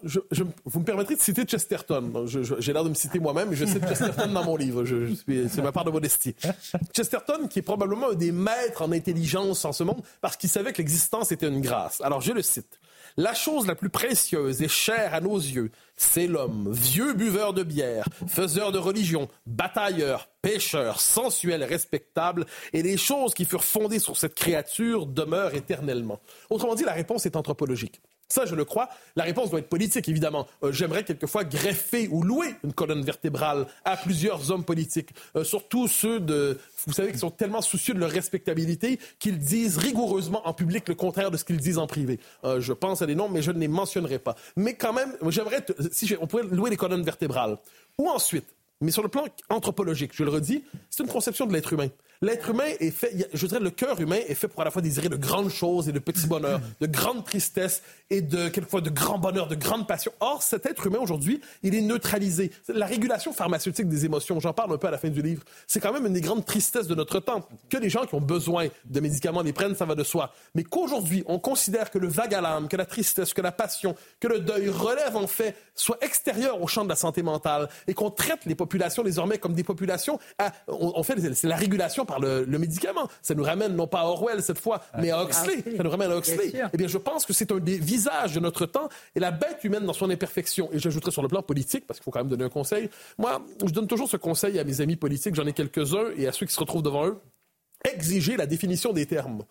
[0.65, 2.27] vous me permettrez de citer Chesterton.
[2.27, 4.85] J'ai l'air de me citer moi-même, mais je cite Chesterton dans mon livre.
[5.27, 6.35] C'est ma part de modestie.
[6.95, 10.73] Chesterton, qui est probablement un des maîtres en intelligence en ce monde, parce qu'il savait
[10.73, 12.01] que l'existence était une grâce.
[12.01, 12.79] Alors, je le cite.
[13.19, 17.63] La chose la plus précieuse et chère à nos yeux, c'est l'homme, vieux buveur de
[17.63, 22.45] bière, faiseur de religion, batailleur, pêcheur, sensuel, respectable,
[22.75, 26.21] et les choses qui furent fondées sur cette créature demeurent éternellement.
[26.51, 28.03] Autrement dit, la réponse est anthropologique.
[28.29, 28.89] Ça, je le crois.
[29.15, 30.49] La réponse doit être politique, évidemment.
[30.65, 35.87] Euh, j'aimerais quelquefois greffer ou louer une colonne vertébrale à plusieurs hommes politiques, euh, surtout
[35.87, 40.53] ceux de, vous savez, qui sont tellement soucieux de leur respectabilité qu'ils disent rigoureusement en
[40.53, 42.19] public le contraire de ce qu'ils disent en privé.
[42.45, 44.35] Euh, je pense à des noms, mais je ne les mentionnerai pas.
[44.57, 47.59] Mais quand même, j'aimerais, si on pourrait louer les colonnes vertébrales.
[47.99, 48.47] Ou ensuite,
[48.81, 51.89] mais sur le plan anthropologique, je le redis, c'est une conception de l'être humain.
[52.23, 54.83] L'être humain est fait, je dirais, le cœur humain est fait pour à la fois
[54.83, 58.91] désirer de grandes choses et de petits bonheurs, de grandes tristesses et de, quelquefois, de
[58.91, 60.13] grands bonheurs, de grandes passions.
[60.21, 62.53] Or, cet être humain, aujourd'hui, il est neutralisé.
[62.69, 65.81] La régulation pharmaceutique des émotions, j'en parle un peu à la fin du livre, c'est
[65.81, 67.47] quand même une des grandes tristesses de notre temps.
[67.69, 70.33] Que les gens qui ont besoin de médicaments les prennent, ça va de soi.
[70.55, 73.95] Mais qu'aujourd'hui, on considère que le vague à l'âme, que la tristesse, que la passion,
[74.21, 77.95] que le deuil relève en fait, soit extérieur au champ de la santé mentale et
[77.95, 82.21] qu'on traite les populations désormais comme des populations à, on fait, c'est la régulation par
[82.21, 83.09] le, médicament.
[83.21, 85.77] Ça nous ramène non pas à Orwell cette fois, ah, mais à Huxley.
[85.77, 86.53] Ça nous ramène à Huxley.
[86.73, 89.63] Eh bien, je pense que c'est un des visages de notre temps et la bête
[89.65, 90.71] humaine dans son imperfection.
[90.73, 92.89] Et j'ajouterais sur le plan politique, parce qu'il faut quand même donner un conseil.
[93.19, 96.33] Moi, je donne toujours ce conseil à mes amis politiques, j'en ai quelques-uns, et à
[96.33, 97.19] ceux qui se retrouvent devant eux.
[97.85, 99.43] Exiger la définition des termes.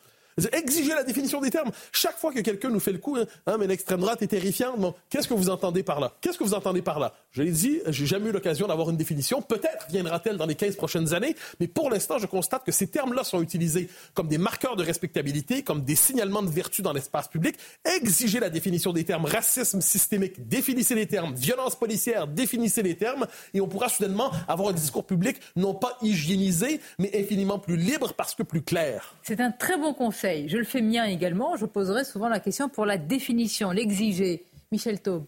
[0.52, 1.72] Exiger la définition des termes.
[1.94, 4.76] Chaque fois que quelqu'un nous fait le coup, hein, hein mais l'extrême droite est terrifiante,
[5.10, 6.12] qu'est-ce que vous entendez par là?
[6.20, 7.14] Qu'est-ce que vous entendez par là?
[7.32, 9.42] Je l'ai dit, j'ai jamais eu l'occasion d'avoir une définition.
[9.42, 13.24] Peut-être viendra-t-elle dans les 15 prochaines années, mais pour l'instant, je constate que ces termes-là
[13.24, 17.56] sont utilisés comme des marqueurs de respectabilité, comme des signalements de vertu dans l'espace public.
[17.86, 23.26] Exiger la définition des termes racisme systémique, définissez les termes violence policière, définissez les termes,
[23.54, 28.14] et on pourra soudainement avoir un discours public non pas hygiénisé, mais infiniment plus libre
[28.14, 29.16] parce que plus clair.
[29.24, 31.56] C'est un très bon conseil je le fais mien également.
[31.56, 34.46] Je poserai souvent la question pour la définition, l'exiger.
[34.72, 35.26] Michel Taube.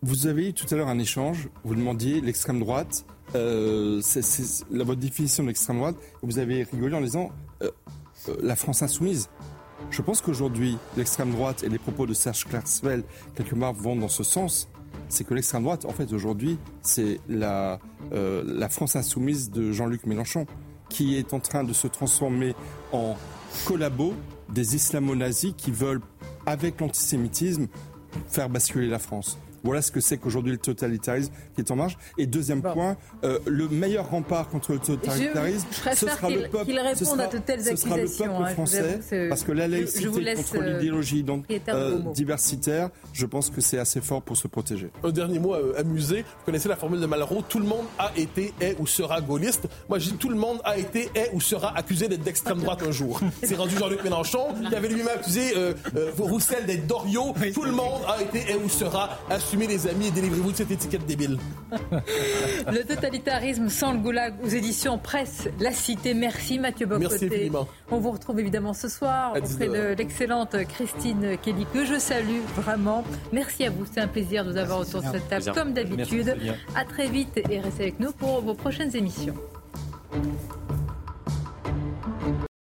[0.00, 4.84] Vous avez eu tout à l'heure un échange, vous demandiez l'extrême droite, euh, c'est la,
[4.84, 7.30] votre définition de l'extrême droite, vous avez rigolé en disant
[7.62, 7.70] euh,
[8.28, 9.28] euh, la France insoumise.
[9.90, 14.08] Je pense qu'aujourd'hui, l'extrême droite et les propos de Serge Klarsfeld, quelque part, vont dans
[14.08, 14.68] ce sens.
[15.10, 17.78] C'est que l'extrême droite, en fait, aujourd'hui, c'est la
[18.70, 20.46] France insoumise de Jean-Luc Mélenchon.
[20.90, 22.54] Qui est en train de se transformer
[22.92, 23.16] en
[23.64, 24.12] collabo
[24.50, 26.02] des islamo-nazis qui veulent,
[26.44, 27.68] avec l'antisémitisme,
[28.28, 29.38] faire basculer la France.
[29.64, 31.96] Voilà ce que c'est qu'aujourd'hui le totalitarisme qui est en marche.
[32.18, 37.04] Et deuxième point, euh, le meilleur rempart contre le totalitarisme, ce sera le peuple, ce
[37.04, 41.44] sera, ce sera le peuple hein, français, parce que la laïcité contre euh, l'idéologie donc
[41.68, 44.90] euh, diversitaire, je pense que c'est assez fort pour se protéger.
[45.04, 46.22] Un dernier mot euh, amusé.
[46.22, 49.68] Vous connaissez la formule de Malraux Tout le monde a été, est ou sera gaulliste.
[49.88, 52.82] Moi, je dis tout le monde a été, est ou sera accusé d'être d'extrême droite
[52.86, 53.20] un jour.
[53.42, 57.34] C'est rendu Jean-Luc Mélenchon qui avait lui-même accusé euh, euh, Roussel d'être Doriot.
[57.54, 59.18] Tout le monde a été, est ou sera.
[59.50, 61.36] Assumez les amis et délivrez-vous de cette étiquette débile.
[61.72, 66.14] Le totalitarisme sans le goulag aux éditions Presse La Cité.
[66.14, 67.08] Merci Mathieu Bocoté.
[67.10, 67.68] Merci infiniment.
[67.90, 72.42] On vous retrouve évidemment ce soir auprès 19 de l'excellente Christine Kelly que je salue
[72.54, 73.02] vraiment.
[73.32, 75.54] Merci à vous, c'est un plaisir de vous avoir autour de cette table Plaisir.
[75.54, 76.36] comme d'habitude.
[76.76, 79.34] À très vite et restez avec nous pour vos prochaines émissions.